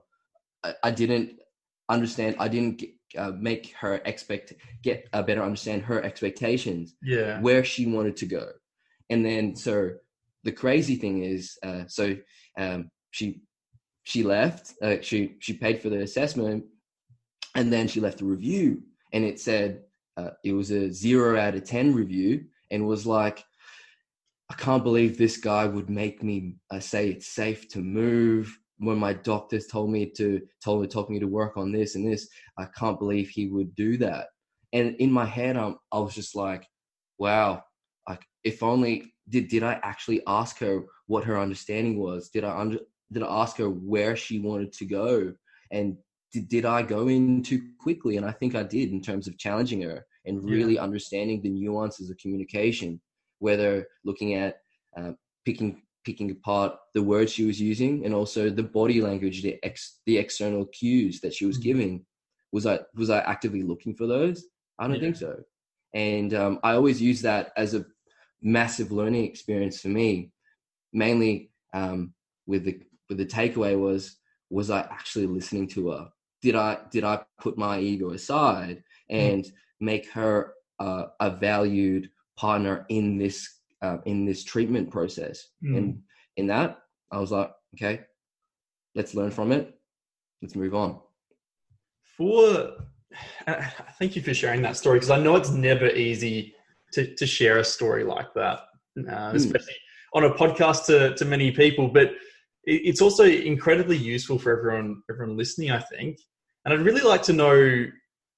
I, 0.63 0.73
I 0.83 0.91
didn't 0.91 1.39
understand. 1.88 2.36
I 2.39 2.47
didn't 2.47 2.79
get, 2.79 2.89
uh, 3.17 3.31
make 3.38 3.73
her 3.79 4.01
expect, 4.05 4.53
get 4.81 5.07
a 5.13 5.21
better 5.21 5.43
understand 5.43 5.83
her 5.83 6.03
expectations. 6.03 6.95
Yeah. 7.03 7.39
Where 7.41 7.63
she 7.63 7.86
wanted 7.86 8.17
to 8.17 8.25
go. 8.25 8.49
And 9.12 9.23
then, 9.23 9.55
so 9.55 9.91
the 10.43 10.51
crazy 10.51 10.95
thing 10.95 11.23
is, 11.23 11.57
uh, 11.63 11.83
so 11.88 12.17
um, 12.57 12.89
she, 13.12 13.41
she 14.03 14.23
left, 14.23 14.73
uh, 14.81 14.97
she, 15.01 15.36
she 15.39 15.53
paid 15.53 15.81
for 15.81 15.89
the 15.89 16.01
assessment 16.01 16.65
and 17.55 17.71
then 17.71 17.88
she 17.88 18.01
left 18.01 18.21
a 18.21 18.25
review 18.25 18.81
and 19.13 19.23
it 19.23 19.39
said, 19.39 19.83
uh, 20.17 20.31
it 20.43 20.53
was 20.53 20.71
a 20.71 20.91
zero 20.91 21.39
out 21.39 21.53
of 21.53 21.63
10 21.63 21.93
review 21.93 22.45
and 22.71 22.88
was 22.88 23.05
like, 23.05 23.43
I 24.49 24.55
can't 24.55 24.83
believe 24.83 25.17
this 25.17 25.38
guy 25.38 25.65
would 25.65 25.89
make 25.89 26.23
me 26.23 26.55
uh, 26.71 26.79
say 26.79 27.10
it's 27.10 27.27
safe 27.27 27.69
to 27.69 27.79
move 27.79 28.57
when 28.79 28.97
my 28.97 29.13
doctors 29.13 29.67
told 29.67 29.89
me 29.89 30.05
to 30.17 30.41
told 30.63 30.81
me 30.81 30.87
told 30.87 31.09
me 31.09 31.19
to 31.19 31.27
work 31.27 31.57
on 31.57 31.71
this 31.71 31.95
and 31.95 32.07
this. 32.07 32.27
I 32.57 32.65
can't 32.77 32.99
believe 32.99 33.29
he 33.29 33.47
would 33.47 33.75
do 33.75 33.97
that. 33.97 34.27
And 34.73 34.95
in 34.97 35.11
my 35.11 35.25
head, 35.25 35.57
I'm, 35.57 35.77
I 35.91 35.99
was 35.99 36.13
just 36.13 36.35
like, 36.35 36.67
wow, 37.17 37.63
like 38.07 38.23
if 38.43 38.63
only 38.63 39.13
did 39.29 39.47
did 39.47 39.63
I 39.63 39.79
actually 39.83 40.21
ask 40.27 40.59
her 40.59 40.83
what 41.07 41.23
her 41.23 41.39
understanding 41.39 41.99
was? 41.99 42.29
Did 42.29 42.43
I 42.43 42.57
under, 42.57 42.79
did 43.11 43.23
I 43.23 43.41
ask 43.41 43.57
her 43.57 43.69
where 43.69 44.15
she 44.15 44.39
wanted 44.39 44.73
to 44.73 44.85
go? 44.85 45.33
And 45.71 45.97
did, 46.31 46.47
did 46.49 46.65
I 46.65 46.81
go 46.81 47.07
in 47.07 47.41
too 47.41 47.61
quickly? 47.79 48.17
And 48.17 48.25
I 48.25 48.31
think 48.31 48.55
I 48.55 48.63
did 48.63 48.91
in 48.91 49.01
terms 49.01 49.27
of 49.27 49.37
challenging 49.37 49.81
her 49.81 50.05
and 50.25 50.43
really 50.43 50.75
yeah. 50.75 50.83
understanding 50.83 51.41
the 51.41 51.49
nuances 51.49 52.09
of 52.09 52.17
communication 52.17 52.99
whether 53.39 53.87
looking 54.03 54.35
at 54.35 54.57
uh, 54.97 55.11
picking 55.45 55.81
picking 56.07 56.31
apart 56.31 56.73
the 56.93 57.03
words 57.03 57.33
she 57.33 57.43
was 57.43 57.59
using 57.59 58.05
and 58.05 58.13
also 58.15 58.49
the 58.49 58.63
body 58.63 59.01
language, 59.01 59.43
the 59.43 59.59
ex 59.61 59.99
the 60.05 60.17
external 60.17 60.65
cues 60.67 61.19
that 61.19 61.33
she 61.33 61.45
was 61.45 61.57
mm-hmm. 61.57 61.69
giving. 61.69 62.05
Was 62.53 62.65
I 62.65 62.79
was 62.95 63.09
I 63.09 63.19
actively 63.19 63.61
looking 63.61 63.93
for 63.93 64.07
those? 64.07 64.45
I 64.79 64.87
don't 64.87 64.95
yeah. 64.95 65.01
think 65.01 65.17
so. 65.17 65.35
And 65.93 66.33
um, 66.33 66.59
I 66.63 66.71
always 66.73 67.01
use 67.01 67.21
that 67.23 67.51
as 67.57 67.73
a 67.73 67.85
massive 68.41 68.93
learning 68.93 69.25
experience 69.25 69.81
for 69.81 69.89
me. 69.89 70.31
Mainly 70.93 71.51
um, 71.73 72.13
with 72.45 72.63
the 72.63 72.79
with 73.09 73.17
the 73.17 73.25
takeaway 73.25 73.77
was 73.77 74.15
was 74.49 74.69
I 74.69 74.79
actually 74.79 75.27
listening 75.27 75.67
to 75.69 75.89
her? 75.89 76.07
Did 76.41 76.55
I 76.55 76.77
did 76.89 77.03
I 77.03 77.19
put 77.41 77.57
my 77.57 77.79
ego 77.79 78.11
aside 78.11 78.77
mm. 79.11 79.19
and 79.23 79.43
mm. 79.43 79.51
make 79.81 80.09
her 80.11 80.53
uh, 80.79 81.07
a 81.19 81.31
valued 81.31 82.09
partner 82.37 82.85
in 82.87 83.17
this 83.17 83.56
uh, 83.81 83.97
in 84.05 84.25
this 84.25 84.43
treatment 84.43 84.89
process. 84.89 85.47
Mm. 85.63 85.77
And 85.77 85.99
in 86.37 86.47
that, 86.47 86.79
I 87.11 87.19
was 87.19 87.31
like, 87.31 87.51
okay, 87.75 88.01
let's 88.95 89.13
learn 89.15 89.31
from 89.31 89.51
it. 89.51 89.73
Let's 90.41 90.55
move 90.55 90.75
on. 90.75 90.99
For 92.17 92.73
uh, 93.47 93.63
thank 93.99 94.15
you 94.15 94.21
for 94.21 94.33
sharing 94.33 94.61
that 94.63 94.77
story 94.77 94.97
because 94.97 95.11
I 95.11 95.19
know 95.19 95.35
it's 95.35 95.49
never 95.49 95.87
easy 95.87 96.53
to 96.93 97.15
to 97.15 97.25
share 97.25 97.57
a 97.59 97.63
story 97.63 98.03
like 98.03 98.33
that, 98.35 98.59
uh, 99.09 99.31
hmm. 99.31 99.35
especially 99.35 99.73
mm. 99.73 100.17
on 100.17 100.23
a 100.25 100.33
podcast 100.33 100.85
to 100.85 101.15
to 101.15 101.25
many 101.25 101.51
people. 101.51 101.87
But 101.87 102.13
it's 102.63 103.01
also 103.01 103.23
incredibly 103.23 103.97
useful 103.97 104.37
for 104.37 104.57
everyone 104.57 105.01
everyone 105.09 105.37
listening. 105.37 105.71
I 105.71 105.79
think, 105.79 106.17
and 106.65 106.73
I'd 106.73 106.85
really 106.85 107.01
like 107.01 107.23
to 107.23 107.33
know 107.33 107.85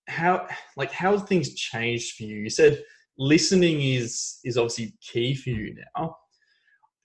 how 0.07 0.47
like 0.77 0.91
how 0.91 1.17
things 1.17 1.55
changed 1.55 2.15
for 2.15 2.23
you. 2.23 2.37
You 2.37 2.49
said 2.49 2.83
listening 3.19 3.81
is 3.81 4.39
is 4.43 4.57
obviously 4.57 4.93
key 5.01 5.35
for 5.35 5.51
you 5.51 5.75
now. 5.95 6.15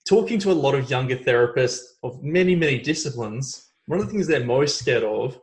Talking 0.09 0.39
to 0.39 0.53
a 0.53 0.55
lot 0.55 0.75
of 0.75 0.89
younger 0.89 1.17
therapists 1.17 1.83
of 2.03 2.23
many 2.23 2.55
many 2.55 2.79
disciplines, 2.79 3.73
one 3.87 4.01
of 4.01 4.07
the 4.07 4.13
things 4.13 4.27
they're 4.27 4.45
most 4.45 4.79
scared 4.79 5.03
of 5.03 5.39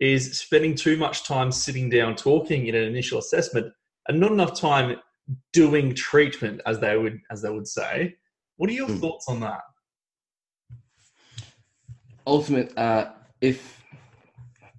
is 0.00 0.38
spending 0.38 0.74
too 0.74 0.96
much 0.98 1.24
time 1.24 1.50
sitting 1.50 1.88
down 1.88 2.14
talking 2.14 2.66
in 2.66 2.74
an 2.74 2.84
initial 2.84 3.18
assessment 3.18 3.72
and 4.08 4.20
not 4.20 4.32
enough 4.32 4.58
time 4.58 4.96
doing 5.54 5.94
treatment 5.94 6.60
as 6.66 6.78
they 6.80 6.98
would 6.98 7.18
as 7.30 7.40
they 7.40 7.50
would 7.50 7.66
say. 7.66 8.14
What 8.56 8.68
are 8.68 8.74
your 8.74 8.88
mm. 8.88 9.00
thoughts 9.00 9.26
on 9.28 9.40
that? 9.40 9.60
Ultimate, 12.26 12.76
uh, 12.76 13.12
if 13.40 13.84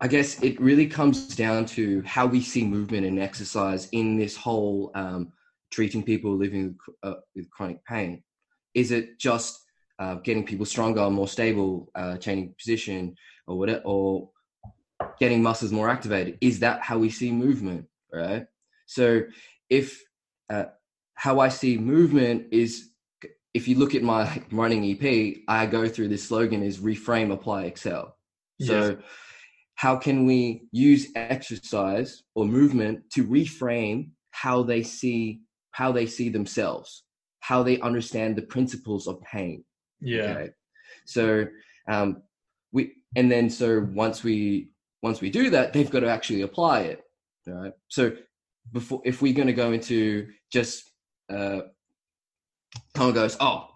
I 0.02 0.08
guess 0.08 0.42
it 0.44 0.60
really 0.60 0.88
comes 0.88 1.36
down 1.36 1.66
to 1.68 2.02
how 2.04 2.26
we 2.26 2.42
see 2.42 2.66
movement 2.66 3.06
and 3.06 3.20
exercise 3.20 3.88
in 3.92 4.18
this 4.18 4.36
whole 4.36 4.92
um, 4.94 5.32
treating 5.72 6.04
people 6.04 6.36
living 6.36 6.78
uh, 7.04 7.16
with 7.36 7.50
chronic 7.50 7.84
pain? 7.86 8.24
Is 8.74 8.92
it 8.92 9.20
just 9.20 9.60
uh, 10.00 10.16
getting 10.16 10.46
people 10.46 10.66
stronger, 10.66 11.10
more 11.10 11.28
stable, 11.28 11.90
uh, 11.96 12.18
changing 12.18 12.54
position, 12.58 13.16
or 13.48 13.58
whatever, 13.58 13.82
or 13.86 14.30
getting 15.20 15.42
muscles 15.42 15.72
more 15.72 15.90
activated? 15.90 16.38
Is 16.42 16.60
that 16.60 16.82
how 16.82 16.98
we 16.98 17.10
see 17.10 17.32
movement? 17.32 17.88
Right. 18.14 18.46
So, 18.86 19.24
if 19.70 20.02
uh, 20.50 20.66
how 21.16 21.40
I 21.40 21.50
see 21.50 21.78
movement 21.78 22.48
is, 22.52 22.90
if 23.54 23.68
you 23.68 23.78
look 23.78 23.96
at 23.96 24.04
my 24.04 24.42
running 24.52 24.86
EP, 24.86 25.38
I 25.48 25.66
go 25.66 25.88
through 25.90 26.10
this 26.10 26.28
slogan: 26.28 26.64
is 26.64 26.80
reframe, 26.80 27.32
apply, 27.34 27.64
excel. 27.66 28.16
So. 28.62 28.90
Yes. 28.90 28.98
How 29.78 29.96
can 29.96 30.26
we 30.26 30.64
use 30.72 31.10
exercise 31.16 32.24
or 32.34 32.46
movement 32.46 33.12
to 33.12 33.28
reframe 33.28 34.10
how 34.32 34.64
they 34.64 34.82
see 34.82 35.42
how 35.78 35.92
they 35.92 36.08
see 36.08 36.28
themselves, 36.30 37.04
how 37.42 37.62
they 37.62 37.80
understand 37.82 38.36
the 38.36 38.42
principles 38.42 39.06
of 39.06 39.22
pain. 39.22 39.64
Yeah. 40.02 40.22
Okay? 40.24 40.50
So 41.06 41.46
um, 41.88 42.24
we 42.72 42.94
and 43.16 43.32
then 43.32 43.48
so 43.48 43.88
once 43.94 44.24
we 44.24 44.72
once 45.04 45.22
we 45.22 45.30
do 45.30 45.52
that, 45.52 45.74
they've 45.74 45.92
got 45.96 46.00
to 46.00 46.10
actually 46.10 46.42
apply 46.42 46.80
it. 46.92 47.04
Right. 47.46 47.74
So 47.90 48.14
before 48.74 49.02
if 49.06 49.22
we're 49.22 49.36
going 49.36 49.54
to 49.54 49.62
go 49.64 49.72
into 49.72 50.28
just 50.52 50.92
uh, 51.32 51.60
someone 52.96 53.14
goes, 53.14 53.38
oh, 53.40 53.68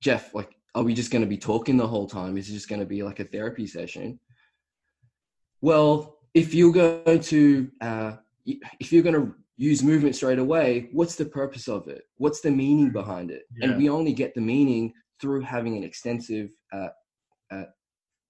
Jeff, 0.00 0.34
like, 0.34 0.56
are 0.74 0.82
we 0.82 0.94
just 0.94 1.10
going 1.10 1.22
to 1.22 1.28
be 1.28 1.36
talking 1.36 1.76
the 1.76 1.86
whole 1.86 2.08
time? 2.08 2.38
Is 2.38 2.48
it 2.48 2.54
just 2.54 2.70
going 2.70 2.80
to 2.80 2.86
be 2.86 3.02
like 3.02 3.20
a 3.20 3.24
therapy 3.24 3.66
session? 3.66 4.18
Well, 5.60 6.20
if 6.32 6.54
you're 6.54 6.72
going 6.72 7.20
to 7.20 7.70
uh, 7.82 8.12
if 8.80 8.94
you're 8.94 9.02
going 9.02 9.20
to 9.20 9.34
use 9.56 9.82
movement 9.82 10.16
straight 10.16 10.38
away, 10.38 10.88
what's 10.92 11.16
the 11.16 11.24
purpose 11.24 11.68
of 11.68 11.88
it? 11.88 12.02
What's 12.16 12.40
the 12.40 12.50
meaning 12.50 12.90
behind 12.90 13.30
it? 13.30 13.42
Yeah. 13.56 13.68
And 13.68 13.78
we 13.78 13.88
only 13.88 14.12
get 14.12 14.34
the 14.34 14.40
meaning 14.40 14.92
through 15.20 15.42
having 15.42 15.76
an 15.76 15.84
extensive 15.84 16.50
uh, 16.72 16.88
uh, 17.50 17.64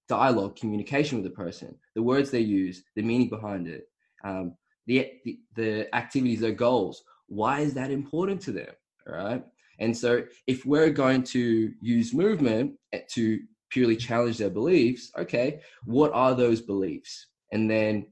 dialogue, 0.09 0.57
communication 0.57 1.19
with 1.19 1.25
the 1.25 1.37
person, 1.37 1.75
the 1.95 2.03
words 2.03 2.31
they 2.31 2.41
use, 2.41 2.85
the 2.95 3.03
meaning 3.03 3.29
behind 3.29 3.67
it, 3.69 3.85
um, 4.25 4.55
the, 4.87 5.11
the, 5.25 5.39
the 5.55 5.95
activities, 5.95 6.41
their 6.41 6.53
goals. 6.53 7.03
Why 7.27 7.61
is 7.61 7.75
that 7.75 7.91
important 7.91 8.41
to 8.43 8.53
them? 8.53 8.69
All 9.09 9.17
right. 9.17 9.45
And 9.81 9.97
so, 9.97 10.23
if 10.47 10.65
we're 10.65 10.91
going 10.91 11.25
to 11.25 11.73
use 11.81 12.15
movement 12.15 12.75
eh, 12.93 13.01
to 13.15 13.41
purely 13.71 13.97
challenge 13.97 14.39
their 14.39 14.51
beliefs, 14.51 15.11
okay, 15.19 15.61
what 15.85 16.13
are 16.13 16.35
those 16.35 16.61
beliefs? 16.61 17.27
And 17.51 17.69
then, 17.69 18.07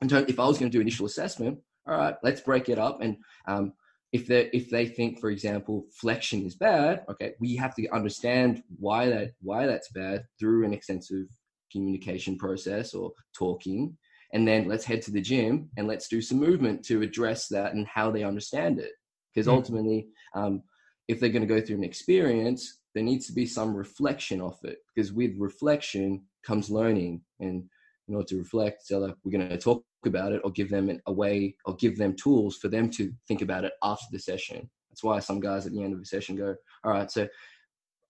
in 0.00 0.08
terms, 0.08 0.26
if 0.28 0.40
I 0.40 0.46
was 0.46 0.58
going 0.58 0.70
to 0.70 0.76
do 0.76 0.80
initial 0.80 1.06
assessment, 1.06 1.58
all 1.88 1.96
right, 1.96 2.14
let's 2.22 2.40
break 2.40 2.68
it 2.68 2.78
up. 2.78 3.00
And 3.00 3.16
um, 3.46 3.72
if 4.12 4.26
they 4.26 4.50
if 4.52 4.70
they 4.70 4.86
think, 4.86 5.20
for 5.20 5.30
example, 5.30 5.86
flexion 6.00 6.44
is 6.44 6.54
bad, 6.54 7.04
okay, 7.10 7.32
we 7.40 7.56
have 7.56 7.74
to 7.76 7.88
understand 7.90 8.62
why 8.78 9.08
that 9.08 9.32
why 9.40 9.66
that's 9.66 9.90
bad 9.92 10.24
through 10.38 10.64
an 10.64 10.72
extensive 10.72 11.26
communication 11.72 12.36
process 12.38 12.94
or 12.94 13.12
talking. 13.36 13.96
And 14.32 14.46
then 14.46 14.68
let's 14.68 14.84
head 14.84 15.02
to 15.02 15.10
the 15.10 15.20
gym 15.20 15.70
and 15.76 15.86
let's 15.86 16.08
do 16.08 16.20
some 16.20 16.38
movement 16.38 16.84
to 16.86 17.02
address 17.02 17.48
that 17.48 17.72
and 17.72 17.86
how 17.86 18.10
they 18.10 18.24
understand 18.24 18.78
it. 18.78 18.92
Because 19.34 19.46
mm-hmm. 19.46 19.56
ultimately, 19.56 20.08
um, 20.34 20.62
if 21.08 21.18
they're 21.18 21.30
going 21.30 21.46
to 21.46 21.54
go 21.54 21.60
through 21.60 21.76
an 21.76 21.84
experience, 21.84 22.80
there 22.94 23.04
needs 23.04 23.26
to 23.26 23.32
be 23.32 23.46
some 23.46 23.74
reflection 23.74 24.40
of 24.42 24.58
it. 24.64 24.78
Because 24.94 25.12
with 25.12 25.32
reflection 25.38 26.24
comes 26.44 26.70
learning, 26.70 27.22
and 27.40 27.64
in 28.08 28.14
order 28.14 28.26
to 28.28 28.38
reflect, 28.38 28.86
so 28.86 28.98
like 28.98 29.14
we're 29.24 29.32
going 29.32 29.48
to 29.48 29.58
talk 29.58 29.84
about 30.06 30.32
it 30.32 30.40
or 30.44 30.50
give 30.50 30.70
them 30.70 30.98
a 31.06 31.12
way 31.12 31.56
or 31.64 31.76
give 31.76 31.98
them 31.98 32.14
tools 32.14 32.56
for 32.56 32.68
them 32.68 32.88
to 32.90 33.12
think 33.26 33.42
about 33.42 33.64
it 33.64 33.72
after 33.82 34.06
the 34.10 34.18
session. 34.18 34.68
That's 34.90 35.02
why 35.02 35.18
some 35.20 35.40
guys 35.40 35.66
at 35.66 35.72
the 35.72 35.82
end 35.82 35.92
of 35.92 35.98
the 35.98 36.06
session 36.06 36.36
go, 36.36 36.54
all 36.84 36.92
right, 36.92 37.10
so 37.10 37.28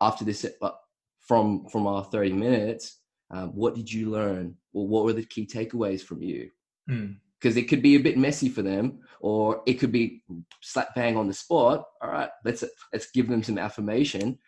after 0.00 0.24
this, 0.24 0.46
uh, 0.62 0.70
from, 1.20 1.66
from 1.68 1.86
our 1.86 2.04
30 2.04 2.32
minutes, 2.32 3.00
um, 3.30 3.48
what 3.54 3.74
did 3.74 3.92
you 3.92 4.10
learn? 4.10 4.54
Well, 4.72 4.86
what 4.86 5.04
were 5.04 5.12
the 5.12 5.24
key 5.24 5.46
takeaways 5.46 6.00
from 6.00 6.22
you? 6.22 6.50
because 6.88 7.54
mm. 7.54 7.58
it 7.58 7.68
could 7.68 7.82
be 7.82 7.96
a 7.96 8.00
bit 8.00 8.16
messy 8.16 8.48
for 8.48 8.62
them, 8.62 9.00
or 9.20 9.62
it 9.66 9.74
could 9.74 9.92
be 9.92 10.22
slap 10.62 10.94
bang 10.94 11.16
on 11.16 11.28
the 11.28 11.34
spot. 11.34 11.84
All 12.00 12.10
right, 12.10 12.30
let's 12.44 12.64
let's 12.92 13.10
give 13.10 13.28
them 13.28 13.42
some 13.42 13.58
affirmation, 13.58 14.38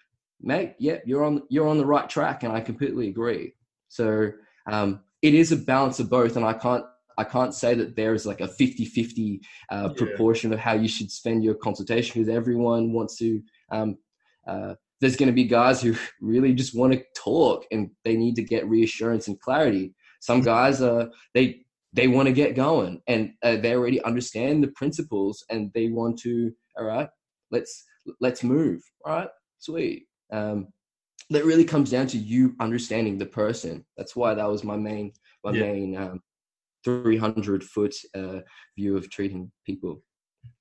mate. 0.40 0.74
Yeah, 0.78 0.98
you're 1.04 1.24
on 1.24 1.42
you're 1.50 1.68
on 1.68 1.78
the 1.78 1.86
right 1.86 2.08
track, 2.08 2.42
and 2.42 2.52
I 2.52 2.60
completely 2.60 3.08
agree. 3.08 3.54
So 3.88 4.30
um, 4.70 5.00
it 5.22 5.34
is 5.34 5.52
a 5.52 5.56
balance 5.56 6.00
of 6.00 6.10
both, 6.10 6.36
and 6.36 6.44
I 6.44 6.54
can't 6.54 6.84
I 7.18 7.24
can't 7.24 7.54
say 7.54 7.74
that 7.74 7.96
there 7.96 8.14
is 8.14 8.24
like 8.24 8.40
a 8.40 8.48
50 8.48 8.84
50 8.86 9.40
uh, 9.70 9.88
yeah. 9.90 9.94
proportion 9.96 10.52
of 10.52 10.58
how 10.58 10.72
you 10.72 10.88
should 10.88 11.10
spend 11.10 11.44
your 11.44 11.54
consultation 11.54 12.20
because 12.20 12.34
everyone 12.34 12.92
wants 12.92 13.16
to. 13.18 13.42
Um, 13.70 13.98
uh, 14.46 14.74
there's 15.00 15.16
going 15.16 15.28
to 15.28 15.34
be 15.34 15.44
guys 15.44 15.82
who 15.82 15.94
really 16.20 16.54
just 16.54 16.74
want 16.74 16.92
to 16.92 17.02
talk 17.16 17.64
and 17.70 17.90
they 18.04 18.16
need 18.16 18.36
to 18.36 18.42
get 18.42 18.68
reassurance 18.68 19.28
and 19.28 19.40
clarity. 19.40 19.94
Some 20.20 20.38
mm-hmm. 20.38 20.46
guys 20.46 20.82
are, 20.82 21.00
uh, 21.02 21.06
they, 21.34 21.62
they 21.92 22.06
want 22.06 22.26
to 22.26 22.32
get 22.32 22.54
going 22.54 23.00
and 23.06 23.32
uh, 23.42 23.56
they 23.56 23.74
already 23.74 24.02
understand 24.04 24.62
the 24.62 24.68
principles 24.68 25.44
and 25.50 25.70
they 25.74 25.88
want 25.88 26.18
to, 26.20 26.52
all 26.78 26.84
right, 26.84 27.08
let's, 27.50 27.84
let's 28.20 28.44
move. 28.44 28.82
All 29.04 29.14
right, 29.14 29.28
sweet. 29.58 30.06
Um, 30.32 30.68
that 31.30 31.44
really 31.44 31.64
comes 31.64 31.90
down 31.90 32.06
to 32.08 32.18
you 32.18 32.54
understanding 32.60 33.16
the 33.16 33.26
person. 33.26 33.84
That's 33.96 34.16
why 34.16 34.34
that 34.34 34.48
was 34.48 34.64
my 34.64 34.76
main, 34.76 35.12
my 35.44 35.52
yeah. 35.52 35.62
main 35.62 35.96
um, 35.96 36.22
300 36.84 37.64
foot 37.64 37.94
uh, 38.14 38.40
view 38.76 38.96
of 38.96 39.10
treating 39.10 39.50
people. 39.64 40.02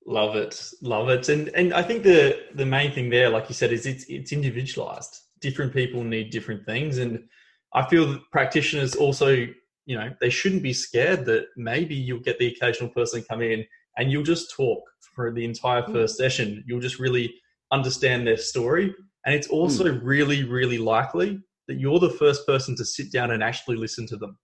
Love 0.06 0.36
it, 0.36 0.62
love 0.82 1.08
it, 1.08 1.28
and 1.30 1.48
and 1.50 1.72
I 1.72 1.82
think 1.82 2.02
the 2.02 2.38
the 2.54 2.66
main 2.66 2.92
thing 2.92 3.08
there, 3.08 3.30
like 3.30 3.48
you 3.48 3.54
said, 3.54 3.72
is 3.72 3.86
it's 3.86 4.04
it's 4.08 4.32
individualized. 4.32 5.16
Different 5.40 5.72
people 5.72 6.04
need 6.04 6.30
different 6.30 6.66
things, 6.66 6.98
and 6.98 7.24
I 7.72 7.88
feel 7.88 8.06
that 8.12 8.30
practitioners 8.30 8.94
also, 8.94 9.28
you 9.30 9.96
know, 9.96 10.10
they 10.20 10.28
shouldn't 10.28 10.62
be 10.62 10.74
scared 10.74 11.24
that 11.26 11.46
maybe 11.56 11.94
you'll 11.94 12.20
get 12.20 12.38
the 12.38 12.48
occasional 12.48 12.90
person 12.90 13.24
come 13.28 13.40
in 13.40 13.64
and 13.96 14.10
you'll 14.10 14.22
just 14.22 14.54
talk 14.54 14.82
for 15.14 15.32
the 15.32 15.44
entire 15.44 15.82
mm. 15.82 15.92
first 15.92 16.16
session. 16.16 16.64
You'll 16.66 16.80
just 16.80 16.98
really 16.98 17.34
understand 17.72 18.26
their 18.26 18.36
story, 18.36 18.94
and 19.24 19.34
it's 19.34 19.48
also 19.48 19.84
mm. 19.84 20.00
really, 20.02 20.44
really 20.44 20.78
likely 20.78 21.40
that 21.68 21.78
you're 21.78 22.00
the 22.00 22.10
first 22.10 22.46
person 22.46 22.74
to 22.76 22.84
sit 22.84 23.12
down 23.12 23.30
and 23.30 23.42
actually 23.42 23.76
listen 23.76 24.06
to 24.08 24.16
them, 24.16 24.38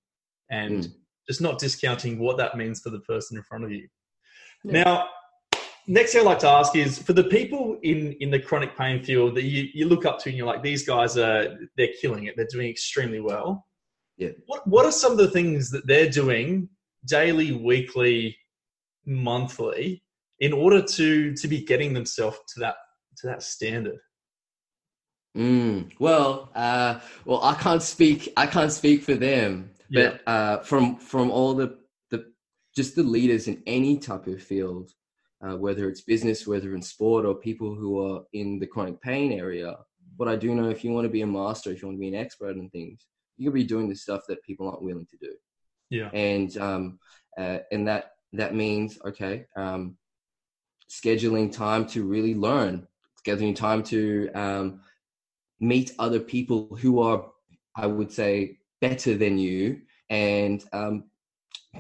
and 0.51 0.85
mm 0.85 0.93
just 1.27 1.41
not 1.41 1.59
discounting 1.59 2.19
what 2.19 2.37
that 2.37 2.57
means 2.57 2.81
for 2.81 2.91
the 2.91 3.01
person 3.01 3.37
in 3.37 3.43
front 3.43 3.65
of 3.65 3.71
you. 3.73 3.89
Yeah. 4.65 4.85
Now, 4.85 5.09
next 5.87 6.13
thing 6.13 6.21
I'd 6.21 6.27
like 6.27 6.39
to 6.41 6.49
ask 6.49 6.77
is 6.77 6.99
for 6.99 7.13
the 7.13 7.25
people 7.25 7.79
in, 7.83 8.13
in 8.21 8.31
the 8.31 8.39
chronic 8.39 8.77
pain 8.77 9.03
field 9.03 9.35
that 9.35 9.45
you, 9.45 9.69
you 9.75 9.89
look 9.89 10.07
up 10.07 10.19
to 10.21 10.29
and 10.29 10.39
you're 10.39 10.47
like, 10.47 10.63
these 10.63 10.87
guys 10.87 11.17
are, 11.19 11.59
they're 11.77 11.93
killing 12.01 12.25
it. 12.25 12.35
They're 12.37 12.47
doing 12.51 12.69
extremely 12.69 13.21
well. 13.21 13.67
Yeah. 14.17 14.31
What, 14.47 14.67
what 14.67 14.87
are 14.87 14.93
some 14.93 15.13
of 15.13 15.19
the 15.19 15.31
things 15.31 15.71
that 15.71 15.87
they're 15.87 16.09
doing 16.09 16.69
daily, 17.07 17.53
weekly, 17.53 18.37
monthly 19.05 20.03
in 20.41 20.53
order 20.53 20.81
to, 20.83 21.35
to 21.35 21.49
be 21.49 21.65
getting 21.65 21.93
themselves 21.93 22.39
to 22.55 22.61
that, 22.61 22.77
to 23.19 23.27
that 23.27 23.43
standard? 23.43 23.99
Mm, 25.37 25.93
well, 25.99 26.51
uh, 26.55 27.01
well, 27.25 27.43
I 27.45 27.55
can't 27.55 27.83
speak. 27.83 28.33
I 28.37 28.47
can't 28.47 28.73
speak 28.73 29.03
for 29.03 29.15
them. 29.15 29.71
But 29.91 30.21
yeah. 30.27 30.33
uh, 30.33 30.63
from 30.63 30.97
from 30.97 31.31
all 31.31 31.55
the 31.55 31.79
the 32.11 32.33
just 32.75 32.97
the 32.97 33.03
leaders 33.03 33.47
in 33.47 33.63
any 33.67 33.99
type 33.99 34.27
of 34.27 34.43
field, 34.43 34.91
uh, 35.43 35.57
whether 35.57 35.89
it's 35.89 36.01
business, 36.01 36.47
whether 36.47 36.75
in 36.75 36.83
sport, 36.83 37.27
or 37.27 37.35
people 37.35 37.75
who 37.75 38.01
are 38.01 38.23
in 38.33 38.59
the 38.59 38.67
chronic 38.67 39.01
pain 39.01 39.33
area, 39.33 39.77
what 40.17 40.29
I 40.29 40.37
do 40.37 40.55
know, 40.55 40.71
if 40.71 40.83
you 40.83 40.91
want 40.91 41.05
to 41.05 41.11
be 41.11 41.23
a 41.23 41.27
master, 41.27 41.71
if 41.71 41.83
you 41.83 41.89
want 41.89 41.99
to 41.99 42.01
be 42.01 42.09
an 42.09 42.15
expert 42.15 42.57
in 42.57 42.71
things, 42.71 43.07
you 43.37 43.51
can 43.51 43.55
be 43.55 43.65
doing 43.65 43.89
the 43.89 43.95
stuff 43.95 44.23
that 44.29 44.43
people 44.43 44.69
aren't 44.69 44.83
willing 44.83 45.07
to 45.07 45.17
do. 45.19 45.35
Yeah. 45.91 46.09
And 46.13 46.57
um, 46.57 46.99
uh, 47.39 47.59
and 47.71 47.87
that 47.87 48.13
that 48.33 48.55
means 48.55 48.99
okay, 49.05 49.45
um, 49.57 49.97
scheduling 50.91 51.53
time 51.53 51.87
to 51.89 52.05
really 52.05 52.35
learn, 52.35 52.89
scheduling 53.25 53.55
time 53.55 53.83
to 53.85 54.31
um, 54.35 54.81
meet 55.61 55.93
other 55.99 56.21
people 56.21 56.77
who 56.81 57.01
are, 57.01 57.27
I 57.77 57.87
would 57.87 58.13
say, 58.13 58.59
better 58.81 59.17
than 59.17 59.39
you 59.39 59.81
and 60.11 60.65
um, 60.73 61.05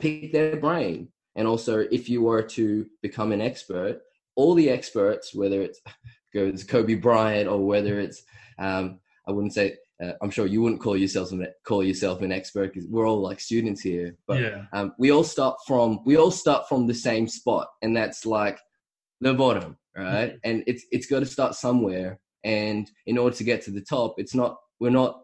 pick 0.00 0.32
their 0.32 0.56
brain. 0.56 1.08
And 1.34 1.46
also, 1.46 1.80
if 1.90 2.08
you 2.08 2.22
were 2.22 2.42
to 2.42 2.86
become 3.02 3.32
an 3.32 3.40
expert, 3.40 4.00
all 4.36 4.54
the 4.54 4.70
experts, 4.70 5.34
whether 5.34 5.60
it's 5.60 5.80
goes 6.34 6.64
Kobe 6.64 6.94
Bryant 6.94 7.48
or 7.48 7.64
whether 7.64 8.00
it's, 8.00 8.22
um, 8.58 9.00
I 9.28 9.32
wouldn't 9.32 9.54
say, 9.54 9.76
uh, 10.02 10.12
I'm 10.20 10.30
sure 10.30 10.46
you 10.46 10.60
wouldn't 10.62 10.82
call 10.82 10.96
yourself 10.96 11.32
an, 11.32 11.46
call 11.64 11.82
yourself 11.82 12.20
an 12.20 12.32
expert 12.32 12.72
because 12.74 12.88
we're 12.88 13.08
all 13.08 13.20
like 13.20 13.40
students 13.40 13.80
here. 13.80 14.16
But 14.26 14.40
yeah. 14.40 14.64
um, 14.72 14.94
we 14.98 15.10
all 15.10 15.24
start 15.24 15.56
from 15.66 16.00
we 16.04 16.16
all 16.16 16.30
start 16.30 16.68
from 16.68 16.86
the 16.86 16.94
same 16.94 17.26
spot, 17.26 17.68
and 17.82 17.96
that's 17.96 18.26
like 18.26 18.58
the 19.20 19.32
bottom, 19.32 19.76
right? 19.96 20.32
Mm-hmm. 20.32 20.36
And 20.44 20.64
it's 20.66 20.84
it's 20.90 21.06
got 21.06 21.20
to 21.20 21.26
start 21.26 21.54
somewhere. 21.54 22.18
And 22.46 22.88
in 23.06 23.18
order 23.18 23.34
to 23.36 23.44
get 23.44 23.62
to 23.62 23.72
the 23.72 23.80
top, 23.80 24.14
it's 24.18 24.34
not 24.34 24.56
we're 24.78 24.90
not 24.90 25.20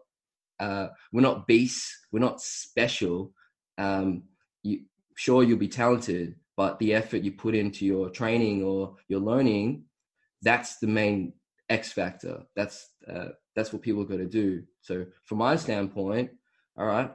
uh, 0.59 0.89
we're 1.13 1.21
not 1.21 1.47
beasts, 1.47 1.89
we're 2.11 2.19
not 2.19 2.41
special. 2.41 3.31
Um, 3.77 4.23
you, 4.61 4.81
sure, 5.15 5.41
you'll 5.41 5.57
be 5.57 5.69
talented, 5.69 6.35
but 6.57 6.77
the 6.79 6.93
effort 6.93 7.23
you 7.23 7.31
put 7.31 7.55
into 7.55 7.85
your 7.85 8.09
training 8.09 8.61
or 8.61 8.97
your 9.07 9.21
learning, 9.21 9.85
that's 10.41 10.79
the 10.79 10.87
main 10.87 11.31
X 11.69 11.93
factor. 11.93 12.43
That's 12.57 12.89
uh, 13.09 13.29
that's 13.55 13.71
what 13.71 13.81
people 13.81 14.03
got 14.03 14.17
to 14.17 14.25
do. 14.25 14.63
So, 14.81 15.05
from 15.23 15.37
my 15.37 15.55
standpoint, 15.55 16.29
all 16.77 16.85
right, 16.85 17.09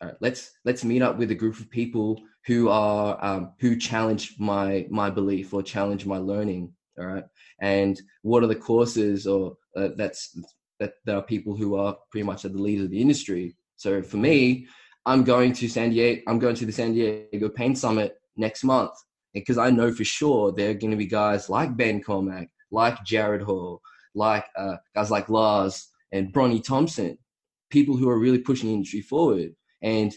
all 0.00 0.08
right, 0.08 0.16
let's 0.20 0.50
let's 0.64 0.84
meet 0.84 1.02
up 1.02 1.18
with 1.18 1.30
a 1.30 1.36
group 1.36 1.60
of 1.60 1.70
people 1.70 2.20
who 2.46 2.68
are 2.68 3.24
um, 3.24 3.52
who 3.60 3.76
challenge 3.76 4.34
my 4.40 4.88
my 4.90 5.08
belief 5.08 5.54
or 5.54 5.62
challenge 5.62 6.04
my 6.04 6.18
learning. 6.18 6.72
All 6.98 7.06
right, 7.06 7.24
and 7.60 8.00
what 8.22 8.42
are 8.42 8.48
the 8.48 8.54
courses 8.54 9.26
or 9.26 9.56
uh, 9.76 9.88
that's 9.96 10.38
that 10.78 10.94
there 11.04 11.16
are 11.16 11.22
people 11.22 11.56
who 11.56 11.76
are 11.76 11.96
pretty 12.10 12.24
much 12.24 12.44
at 12.44 12.52
the 12.52 12.62
lead 12.62 12.80
of 12.80 12.90
the 12.90 13.00
industry. 13.00 13.56
So 13.76 14.02
for 14.02 14.16
me, 14.16 14.66
I'm 15.04 15.24
going 15.24 15.52
to 15.54 15.68
San 15.68 15.90
Diego. 15.90 16.22
I'm 16.26 16.38
going 16.38 16.56
to 16.56 16.66
the 16.66 16.72
San 16.72 16.92
Diego 16.92 17.48
Pain 17.48 17.74
Summit 17.74 18.16
next 18.36 18.64
month 18.64 18.92
because 19.34 19.58
I 19.58 19.70
know 19.70 19.92
for 19.92 20.04
sure 20.04 20.52
there 20.52 20.70
are 20.70 20.74
going 20.74 20.90
to 20.90 20.96
be 20.96 21.06
guys 21.06 21.48
like 21.48 21.76
Ben 21.76 22.02
Cormack, 22.02 22.48
like 22.70 22.96
Jarod 23.04 23.42
Hall, 23.42 23.80
like 24.14 24.44
uh, 24.56 24.76
guys 24.94 25.10
like 25.10 25.28
Lars 25.28 25.88
and 26.12 26.32
Bronnie 26.32 26.64
Thomson, 26.64 27.18
people 27.70 27.96
who 27.96 28.08
are 28.08 28.18
really 28.18 28.38
pushing 28.38 28.68
the 28.68 28.74
industry 28.74 29.02
forward. 29.02 29.50
And 29.82 30.12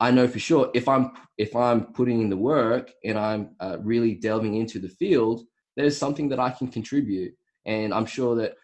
I 0.00 0.10
know 0.10 0.28
for 0.28 0.38
sure 0.38 0.70
if 0.74 0.88
I'm 0.88 1.10
if 1.38 1.56
I'm 1.56 1.92
putting 1.92 2.20
in 2.20 2.30
the 2.30 2.36
work 2.36 2.92
and 3.04 3.18
I'm 3.18 3.56
uh, 3.60 3.78
really 3.80 4.14
delving 4.14 4.54
into 4.54 4.78
the 4.78 4.88
field, 4.88 5.42
there's 5.78 5.96
something 5.96 6.28
that 6.28 6.40
I 6.40 6.50
can 6.50 6.68
contribute. 6.68 7.34
And 7.64 7.94
I'm 7.94 8.06
sure 8.06 8.34
that 8.36 8.54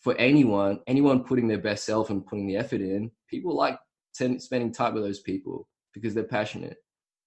for 0.00 0.16
anyone, 0.16 0.80
anyone 0.86 1.24
putting 1.24 1.48
their 1.48 1.58
best 1.58 1.84
self 1.84 2.10
and 2.10 2.26
putting 2.26 2.46
the 2.46 2.56
effort 2.56 2.80
in, 2.80 3.10
people 3.28 3.54
like 3.54 3.78
spending 4.12 4.72
time 4.72 4.94
with 4.94 5.04
those 5.04 5.20
people 5.20 5.68
because 5.92 6.14
they're 6.14 6.24
passionate 6.24 6.76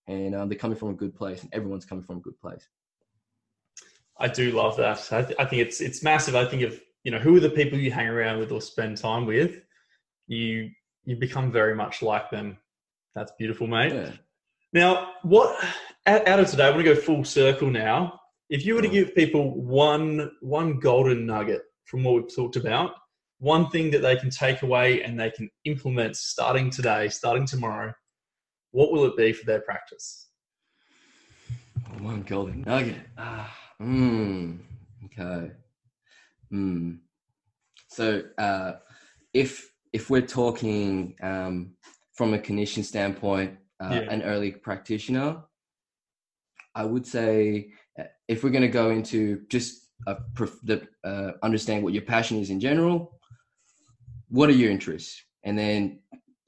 and 0.08 0.36
um, 0.36 0.50
they're 0.50 0.58
coming 0.58 0.78
from 0.78 0.90
a 0.90 0.94
good 0.94 1.16
place, 1.16 1.42
and 1.42 1.54
everyone's 1.54 1.86
coming 1.86 2.04
from 2.04 2.18
a 2.18 2.22
good 2.22 2.40
place. 2.40 2.68
I 4.20 4.28
do 4.28 4.52
love 4.52 4.78
that. 4.78 5.06
I, 5.12 5.22
th- 5.22 5.36
I 5.38 5.46
think 5.46 5.62
it's 5.62 5.82
it's 5.82 6.02
massive. 6.02 6.36
I 6.36 6.46
think 6.46 6.62
if 6.62 6.82
you 7.04 7.12
know 7.12 7.20
who 7.20 7.36
are 7.36 7.42
the 7.42 7.50
people 7.50 7.78
you 7.78 7.92
hang 7.92 8.08
around 8.08 8.40
with 8.40 8.52
or 8.52 8.62
spend 8.62 8.98
time 8.98 9.26
with, 9.26 9.62
you 10.28 10.70
you 11.04 11.18
become 11.18 11.52
very 11.52 11.76
much 11.76 12.02
like 12.02 12.32
them. 12.32 12.58
That's 13.16 13.32
beautiful, 13.38 13.68
mate. 13.68 13.94
Yeah. 13.94 14.12
Now, 14.74 15.14
what 15.24 15.64
out 16.06 16.40
of 16.40 16.50
today? 16.50 16.66
I 16.66 16.70
want 16.70 16.86
to 16.86 16.96
go 16.96 17.00
full 17.00 17.24
circle 17.24 17.70
now. 17.70 18.20
If 18.50 18.66
you 18.66 18.76
were 18.76 18.82
to 18.82 18.88
give 18.88 19.14
people 19.14 19.62
one 19.62 20.32
one 20.42 20.80
golden 20.80 21.26
nugget 21.26 21.64
from 21.86 22.04
what 22.04 22.16
we've 22.16 22.36
talked 22.36 22.56
about, 22.56 22.92
one 23.40 23.70
thing 23.70 23.92
that 23.92 24.02
they 24.02 24.16
can 24.16 24.30
take 24.30 24.62
away 24.62 25.04
and 25.04 25.20
they 25.20 25.30
can 25.30 25.50
implement 25.66 26.16
starting 26.16 26.70
today, 26.70 27.10
starting 27.10 27.46
tomorrow, 27.46 27.94
what 28.72 28.92
will 28.92 29.06
it 29.06 29.17
be 29.17 29.34
for 29.34 29.46
their 29.46 29.62
practice? 29.62 30.30
One 32.00 32.21
golden 32.24 32.62
nugget. 32.62 33.02
Ah, 33.17 33.54
mm, 33.82 34.60
okay. 35.06 35.52
Mm. 36.52 37.00
So 37.90 38.24
uh, 38.38 38.74
if 39.34 39.69
if 39.92 40.10
we're 40.10 40.21
talking 40.21 41.15
um, 41.21 41.76
from 42.13 42.34
a 42.34 42.40
clinician 42.40 42.84
standpoint, 42.84 43.58
uh, 43.82 43.90
yeah. 43.92 44.12
an 44.12 44.24
early 44.24 44.52
practitioner, 44.52 45.44
I 46.76 46.86
would 46.86 47.06
say 47.06 47.71
if 48.27 48.43
we're 48.43 48.50
going 48.50 48.62
to 48.62 48.67
go 48.67 48.89
into 48.89 49.41
just 49.50 49.87
uh, 50.06 50.15
the, 50.63 50.87
uh, 51.04 51.31
understand 51.41 51.83
what 51.83 51.93
your 51.93 52.04
passion 52.04 52.39
is 52.39 52.50
in 52.50 52.60
general. 52.60 53.19
What 54.29 54.50
are 54.50 54.54
your 54.54 54.71
interests? 54.71 55.23
And 55.43 55.58
then, 55.58 56.00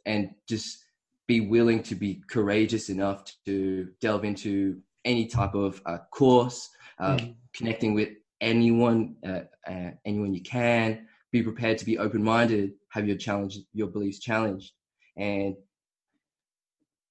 and 0.06 0.32
just 0.48 0.84
be 1.28 1.42
willing 1.42 1.82
to 1.84 1.96
be 1.96 2.22
courageous 2.30 2.90
enough 2.90 3.32
to 3.46 3.90
delve 4.02 4.26
into 4.26 4.80
any 5.06 5.28
type 5.28 5.56
of 5.56 5.82
uh, 5.86 6.00
course, 6.12 6.70
uh, 7.00 7.18
mm. 7.18 7.36
connecting 7.54 7.94
with 7.94 8.10
anyone, 8.42 9.16
uh, 9.26 9.42
uh, 9.68 9.92
anyone 10.06 10.34
you 10.34 10.42
can. 10.42 11.08
Be 11.32 11.44
prepared 11.44 11.78
to 11.78 11.86
be 11.86 12.00
open-minded. 12.00 12.72
Have 12.90 13.08
your 13.08 13.18
challenge, 13.18 13.60
your 13.72 13.88
beliefs 13.88 14.20
challenged, 14.20 14.72
and 15.16 15.56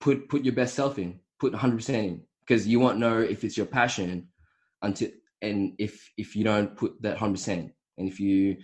put 0.01 0.29
put 0.29 0.45
your 0.45 0.55
best 0.55 0.75
self 0.75 0.99
in. 0.99 1.21
put 1.39 1.53
100% 1.53 1.89
in 1.91 2.23
because 2.49 2.67
you 2.67 2.81
won't 2.81 2.99
know 2.99 3.19
if 3.19 3.45
it's 3.45 3.57
your 3.57 3.67
passion 3.67 4.29
until 4.83 5.11
and 5.43 5.75
if 5.79 6.11
if 6.17 6.35
you 6.35 6.43
don't 6.43 6.77
put 6.77 7.01
that 7.03 7.19
100% 7.19 7.71
and 7.99 8.09
if 8.09 8.19
you 8.19 8.57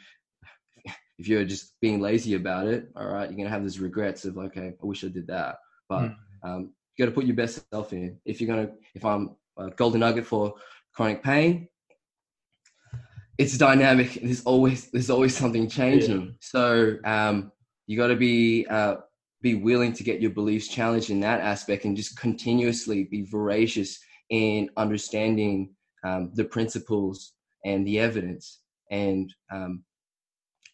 if 1.18 1.28
you're 1.28 1.44
just 1.44 1.74
being 1.80 2.00
lazy 2.00 2.34
about 2.34 2.66
it 2.66 2.88
all 2.96 3.06
right 3.06 3.28
you're 3.28 3.36
gonna 3.36 3.50
have 3.50 3.62
those 3.62 3.78
regrets 3.78 4.24
of 4.24 4.38
okay 4.38 4.72
i 4.82 4.86
wish 4.86 5.04
i 5.04 5.08
did 5.08 5.26
that. 5.26 5.56
But 5.88 6.02
mm. 6.02 6.16
um, 6.42 6.72
you 6.96 7.04
got 7.04 7.10
to 7.10 7.14
put 7.14 7.26
your 7.26 7.36
best 7.36 7.60
self 7.70 7.92
in. 7.92 8.18
If 8.24 8.40
you're 8.40 8.48
gonna 8.48 8.70
if 8.94 9.04
i'm 9.04 9.36
a 9.56 9.70
golden 9.70 10.00
nugget 10.00 10.26
for 10.26 10.54
chronic 10.94 11.22
pain 11.22 11.68
it's 13.36 13.58
dynamic. 13.58 14.14
There's 14.22 14.44
always 14.44 14.90
there's 14.90 15.10
always 15.10 15.36
something 15.36 15.68
changing. 15.68 16.20
Yeah. 16.20 16.32
so 16.40 16.96
um, 17.04 17.50
you 17.86 17.96
got 17.96 18.08
to 18.08 18.16
be 18.16 18.64
uh, 18.70 18.96
be 19.44 19.54
willing 19.54 19.92
to 19.92 20.02
get 20.02 20.22
your 20.22 20.30
beliefs 20.30 20.68
challenged 20.68 21.10
in 21.10 21.20
that 21.20 21.40
aspect 21.40 21.84
and 21.84 21.94
just 21.94 22.18
continuously 22.18 23.04
be 23.04 23.26
voracious 23.30 24.00
in 24.30 24.70
understanding 24.78 25.68
um, 26.02 26.30
the 26.32 26.44
principles 26.44 27.34
and 27.66 27.86
the 27.86 28.00
evidence. 28.00 28.60
And 28.90 29.32
um, 29.52 29.84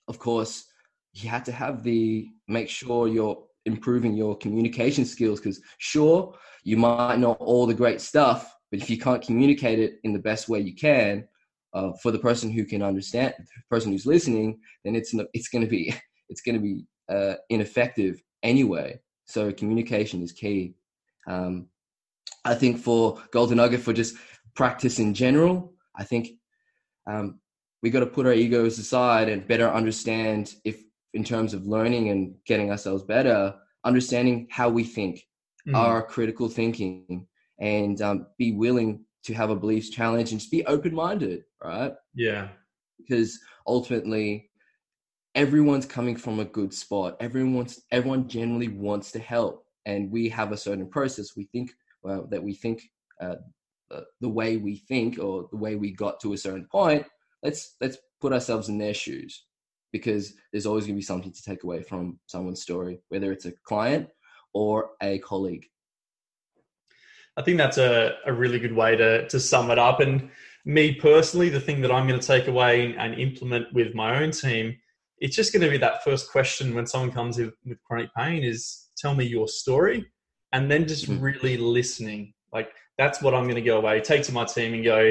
of 0.07 0.21
course, 0.21 0.67
you 1.15 1.29
have 1.29 1.43
to 1.45 1.53
have 1.53 1.83
the 1.83 2.29
make 2.47 2.69
sure 2.69 3.09
you're 3.09 3.43
improving 3.67 4.15
your 4.15 4.39
communication 4.39 5.05
skills 5.05 5.41
because 5.41 5.61
sure, 5.79 6.33
you 6.63 6.77
might 6.77 7.19
know 7.19 7.33
all 7.33 7.67
the 7.67 7.75
great 7.75 8.01
stuff, 8.01 8.55
but 8.71 8.81
if 8.81 8.89
you 8.89 8.99
can't 8.99 9.21
communicate 9.21 9.81
it 9.81 9.95
in 10.05 10.13
the 10.13 10.19
best 10.21 10.49
way 10.49 10.61
you 10.61 10.77
can, 10.77 11.27
uh, 11.75 11.91
for 12.01 12.13
the 12.13 12.19
person 12.21 12.49
who 12.49 12.65
can 12.65 12.83
understand, 12.83 13.35
the 13.37 13.63
person 13.69 13.91
who's 13.91 14.07
listening, 14.07 14.61
then 14.85 14.95
it's 14.95 15.13
it's 15.35 15.49
going 15.49 15.65
to 15.65 15.71
be 15.71 15.93
it's 16.29 16.41
going 16.41 16.55
to 16.55 16.63
be 16.63 16.85
uh, 17.09 17.35
ineffective 17.49 18.23
anyway. 18.43 19.01
So 19.27 19.53
communication 19.53 20.23
is 20.23 20.33
key. 20.33 20.75
Um, 21.27 21.69
I 22.45 22.55
think 22.55 22.79
for 22.79 23.23
Golden 23.33 23.59
Nugget, 23.59 23.81
for 23.81 23.93
just 23.93 24.17
practice 24.55 24.99
in 24.99 25.15
general, 25.15 25.75
I 25.97 26.05
think 26.05 26.31
um, 27.07 27.41
we 27.83 27.91
got 27.91 28.01
to 28.01 28.07
put 28.07 28.27
our 28.27 28.33
egos 28.33 28.79
aside 28.79 29.29
and 29.29 29.47
better 29.47 29.69
understand 29.71 30.55
if, 30.65 30.83
in 31.15 31.25
terms 31.25 31.55
of 31.55 31.67
learning 31.67 32.09
and 32.09 32.35
getting 32.47 32.71
ourselves 32.71 33.03
better, 33.05 33.55
understanding 33.85 34.49
how 34.51 34.69
we 34.69 34.85
think, 34.85 35.23
mm. 35.67 35.75
our 35.75 36.03
critical 36.03 36.49
thinking, 36.49 37.27
and 37.59 38.01
um, 38.03 38.27
be 38.39 38.53
willing 38.53 39.05
to 39.25 39.35
have 39.35 39.51
a 39.51 39.57
beliefs 39.57 39.91
challenge 39.91 40.33
and 40.33 40.41
just 40.41 40.51
be 40.51 40.65
open 40.67 40.95
minded, 40.95 41.43
right? 41.63 41.93
Yeah. 42.15 42.49
Because 42.99 43.39
ultimately, 43.67 44.50
everyone's 45.35 45.87
coming 45.87 46.17
from 46.17 46.41
a 46.41 46.45
good 46.45 46.73
spot. 46.73 47.17
Everyone's 47.21 47.83
everyone 47.91 48.29
generally 48.29 48.69
wants 48.69 49.13
to 49.13 49.19
help, 49.19 49.65
and 49.87 50.11
we 50.11 50.29
have 50.29 50.53
a 50.53 50.57
certain 50.57 50.89
process. 50.89 51.37
We 51.37 51.45
think 51.45 51.73
well, 52.03 52.27
that 52.31 52.43
we 52.43 52.55
think 52.55 52.83
uh, 53.21 53.37
the 54.21 54.29
way 54.29 54.57
we 54.57 54.77
think 54.77 55.19
or 55.19 55.49
the 55.51 55.57
way 55.57 55.77
we 55.77 55.93
got 55.93 56.21
to 56.21 56.33
a 56.33 56.39
certain 56.39 56.67
point. 56.71 57.07
Let's 57.43 57.77
let's 57.81 57.99
put 58.21 58.33
ourselves 58.33 58.69
in 58.69 58.79
their 58.79 58.95
shoes 58.95 59.45
because 59.93 60.35
there's 60.53 60.67
always 60.67 60.85
going 60.85 60.95
to 60.95 61.01
be 61.01 61.05
something 61.05 61.33
to 61.33 61.43
take 61.43 61.65
away 61.65 61.83
from 61.83 62.19
someone's 62.27 62.63
story, 62.63 63.01
whether 63.09 63.33
it's 63.33 63.47
a 63.47 63.53
client 63.65 64.09
or 64.53 64.91
a 65.03 65.19
colleague. 65.19 65.67
I 67.37 67.43
think 67.43 67.59
that's 67.59 67.79
a, 67.79 68.17
a 68.27 68.33
really 68.33 68.59
good 68.59 68.75
way 68.75 68.97
to, 68.97 69.27
to 69.29 69.41
sum 69.41 69.71
it 69.71 69.79
up. 69.79 70.01
And 70.01 70.31
me 70.65 70.95
personally, 70.95 71.49
the 71.49 71.61
thing 71.61 71.81
that 71.81 71.91
I'm 71.91 72.07
going 72.07 72.21
to 72.21 72.27
take 72.27 72.49
away 72.49 72.95
and 72.97 73.15
implement 73.15 73.73
with 73.73 73.95
my 73.95 74.23
own 74.23 74.31
team 74.31 74.77
it's 75.21 75.37
just 75.37 75.53
going 75.53 75.63
to 75.63 75.71
be 75.71 75.79
that 75.79 76.03
first 76.03 76.31
question 76.31 76.75
when 76.75 76.87
someone 76.87 77.13
comes 77.13 77.39
in 77.39 77.53
with 77.67 77.83
chronic 77.85 78.11
pain 78.17 78.43
is 78.43 78.89
tell 78.97 79.15
me 79.15 79.25
your 79.25 79.49
story 79.49 80.07
and 80.53 80.71
then 80.71 80.87
just 80.87 81.09
mm-hmm. 81.09 81.23
really 81.23 81.57
listening. 81.57 82.33
Like 82.53 82.71
that's 82.99 83.23
what 83.23 83.35
i'm 83.35 83.45
going 83.45 83.55
to 83.55 83.63
go 83.63 83.79
away 83.79 84.01
take 84.01 84.23
to 84.23 84.33
my 84.33 84.45
team 84.45 84.75
and 84.75 84.85
go 84.85 85.11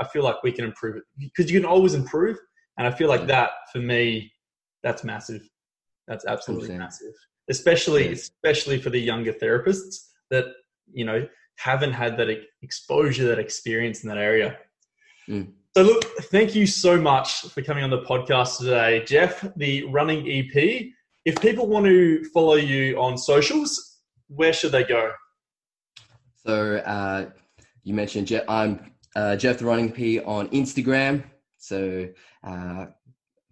i 0.00 0.04
feel 0.06 0.22
like 0.24 0.42
we 0.42 0.52
can 0.52 0.64
improve 0.64 0.96
it. 0.96 1.02
Because 1.18 1.50
you 1.50 1.60
can 1.60 1.68
always 1.68 1.94
improve 1.94 2.38
and 2.78 2.86
i 2.86 2.90
feel 2.90 3.08
like 3.08 3.26
that 3.26 3.50
for 3.72 3.78
me 3.78 4.32
that's 4.86 5.02
massive. 5.02 5.42
That's 6.06 6.24
absolutely 6.26 6.78
massive. 6.78 7.12
Especially 7.50 8.06
yeah. 8.06 8.12
especially 8.12 8.80
for 8.80 8.90
the 8.90 9.00
younger 9.00 9.32
therapists 9.32 10.06
that 10.30 10.46
you 10.92 11.04
know 11.04 11.26
haven't 11.56 11.92
had 11.92 12.16
that 12.18 12.28
exposure 12.62 13.26
that 13.26 13.40
experience 13.40 14.04
in 14.04 14.08
that 14.08 14.18
area. 14.18 14.56
Mm. 15.28 15.52
So, 15.76 15.82
look, 15.82 16.06
thank 16.30 16.54
you 16.54 16.66
so 16.66 16.98
much 16.98 17.42
for 17.50 17.60
coming 17.60 17.84
on 17.84 17.90
the 17.90 18.00
podcast 18.00 18.56
today, 18.60 19.04
Jeff, 19.04 19.46
the 19.56 19.84
running 19.84 20.26
EP. 20.26 20.86
If 21.26 21.38
people 21.42 21.66
want 21.66 21.84
to 21.84 22.24
follow 22.32 22.54
you 22.54 22.98
on 22.98 23.18
socials, 23.18 23.98
where 24.28 24.54
should 24.54 24.72
they 24.72 24.84
go? 24.84 25.12
So, 26.46 26.76
uh, 26.76 27.26
you 27.84 27.92
mentioned 27.92 28.26
Jeff, 28.26 28.44
I'm 28.48 28.90
uh, 29.16 29.36
Jeff 29.36 29.58
the 29.58 29.66
Running 29.66 29.90
EP 29.90 30.26
on 30.26 30.48
Instagram. 30.48 31.24
So, 31.58 32.08
uh, 32.42 32.86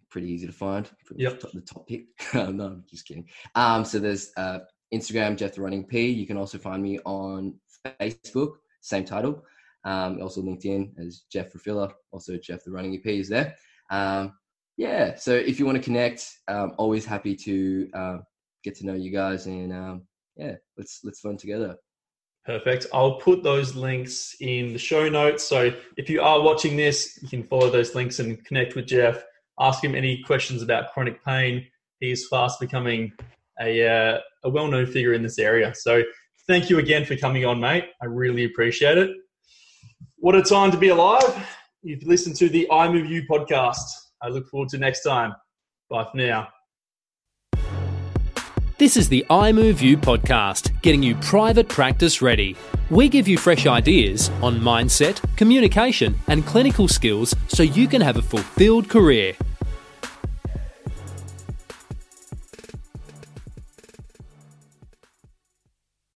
pretty 0.09 0.29
easy 0.29 0.47
to 0.47 0.53
find. 0.55 0.89
Yep. 1.15 1.41
The 1.41 1.61
top 1.61 1.87
pick. 1.87 2.07
no, 2.33 2.65
I'm 2.65 2.85
just 2.89 3.07
kidding. 3.07 3.29
Um, 3.55 3.85
so, 3.85 3.99
there's 3.99 4.31
uh, 4.39 4.61
Instagram, 4.95 5.37
Jeff 5.37 5.57
the 5.57 5.61
Running 5.61 5.85
P. 5.85 6.09
You 6.09 6.27
can 6.27 6.39
also 6.39 6.57
find 6.57 6.83
me 6.83 6.99
on 7.05 7.53
Facebook, 8.01 8.53
same 8.81 9.05
title. 9.05 9.45
Um, 9.85 10.21
also 10.23 10.43
LinkedIn 10.43 10.99
as 10.99 11.25
Jeff 11.31 11.53
Rafilla, 11.53 11.93
also 12.11 12.37
Jeff 12.37 12.65
the 12.65 12.71
Running 12.71 12.95
EP 12.95 13.07
is 13.07 13.29
there. 13.29 13.55
Um, 13.91 14.33
yeah, 14.77 15.15
so 15.15 15.35
if 15.35 15.59
you 15.59 15.67
want 15.67 15.77
to 15.77 15.85
connect, 15.85 16.27
um, 16.49 16.73
always 16.79 17.05
happy 17.05 17.37
to 17.37 17.89
uh, 17.95 18.19
get 18.65 18.75
to 18.77 18.87
know 18.87 18.95
you 18.95 19.13
guys 19.13 19.47
and 19.47 19.73
um, 19.73 20.03
yeah, 20.37 20.55
let's 20.77 21.01
let's 21.05 21.25
learn 21.25 21.37
together. 21.37 21.77
Perfect. 22.45 22.87
I'll 22.93 23.15
put 23.17 23.43
those 23.43 23.75
links 23.75 24.37
in 24.41 24.73
the 24.73 24.79
show 24.79 25.09
notes. 25.09 25.45
So 25.45 25.73
if 25.97 26.11
you 26.11 26.21
are 26.21 26.43
watching 26.43 26.77
this, 26.77 27.19
you 27.23 27.29
can 27.29 27.43
follow 27.43 27.71
those 27.71 27.95
links 27.95 28.19
and 28.19 28.45
connect 28.45 28.75
with 28.75 28.87
Jeff. 28.87 29.23
Ask 29.59 29.83
him 29.83 29.95
any 29.95 30.23
questions 30.23 30.61
about 30.61 30.93
chronic 30.93 31.25
pain. 31.25 31.67
He 32.01 32.11
is 32.11 32.29
fast 32.29 32.61
becoming 32.61 33.13
a, 33.63 33.87
uh, 33.87 34.19
a 34.45 34.51
well 34.51 34.69
known 34.69 34.85
figure 34.87 35.15
in 35.15 35.23
this 35.23 35.39
area. 35.39 35.73
So 35.75 36.03
thank 36.47 36.69
you 36.69 36.79
again 36.79 37.07
for 37.07 37.17
coming 37.17 37.47
on, 37.47 37.61
mate. 37.61 37.85
I 38.03 38.07
really 38.07 38.45
appreciate 38.45 38.99
it. 38.99 39.11
What 40.25 40.35
a 40.35 40.41
time 40.41 40.71
to 40.71 40.79
be 40.79 40.89
alive. 40.89 41.47
You've 41.83 42.03
listened 42.05 42.37
to 42.37 42.49
the 42.49 42.67
I 42.71 42.91
Move 42.91 43.05
You 43.11 43.25
podcast. 43.25 43.85
I 44.23 44.29
look 44.29 44.49
forward 44.49 44.71
to 44.71 44.79
next 44.79 45.03
time. 45.03 45.35
Bye 45.91 46.07
for 46.11 46.17
now. 46.17 46.49
This 48.79 48.97
is 48.97 49.11
the 49.11 49.27
I 49.29 49.53
Move 49.53 49.83
You 49.83 49.99
podcast, 49.99 50.81
getting 50.81 51.03
you 51.03 51.15
private 51.17 51.69
practice 51.69 52.23
ready. 52.23 52.57
We 52.89 53.11
give 53.11 53.29
you 53.29 53.37
fresh 53.37 53.67
ideas 53.67 54.31
on 54.41 54.59
mindset, 54.61 55.21
communication, 55.37 56.19
and 56.29 56.47
clinical 56.47 56.89
skills 56.89 57.35
so 57.49 57.63
you 57.63 57.87
can 57.87 58.01
have 58.01 58.17
a 58.17 58.23
fulfilled 58.23 58.89
career. 58.89 59.35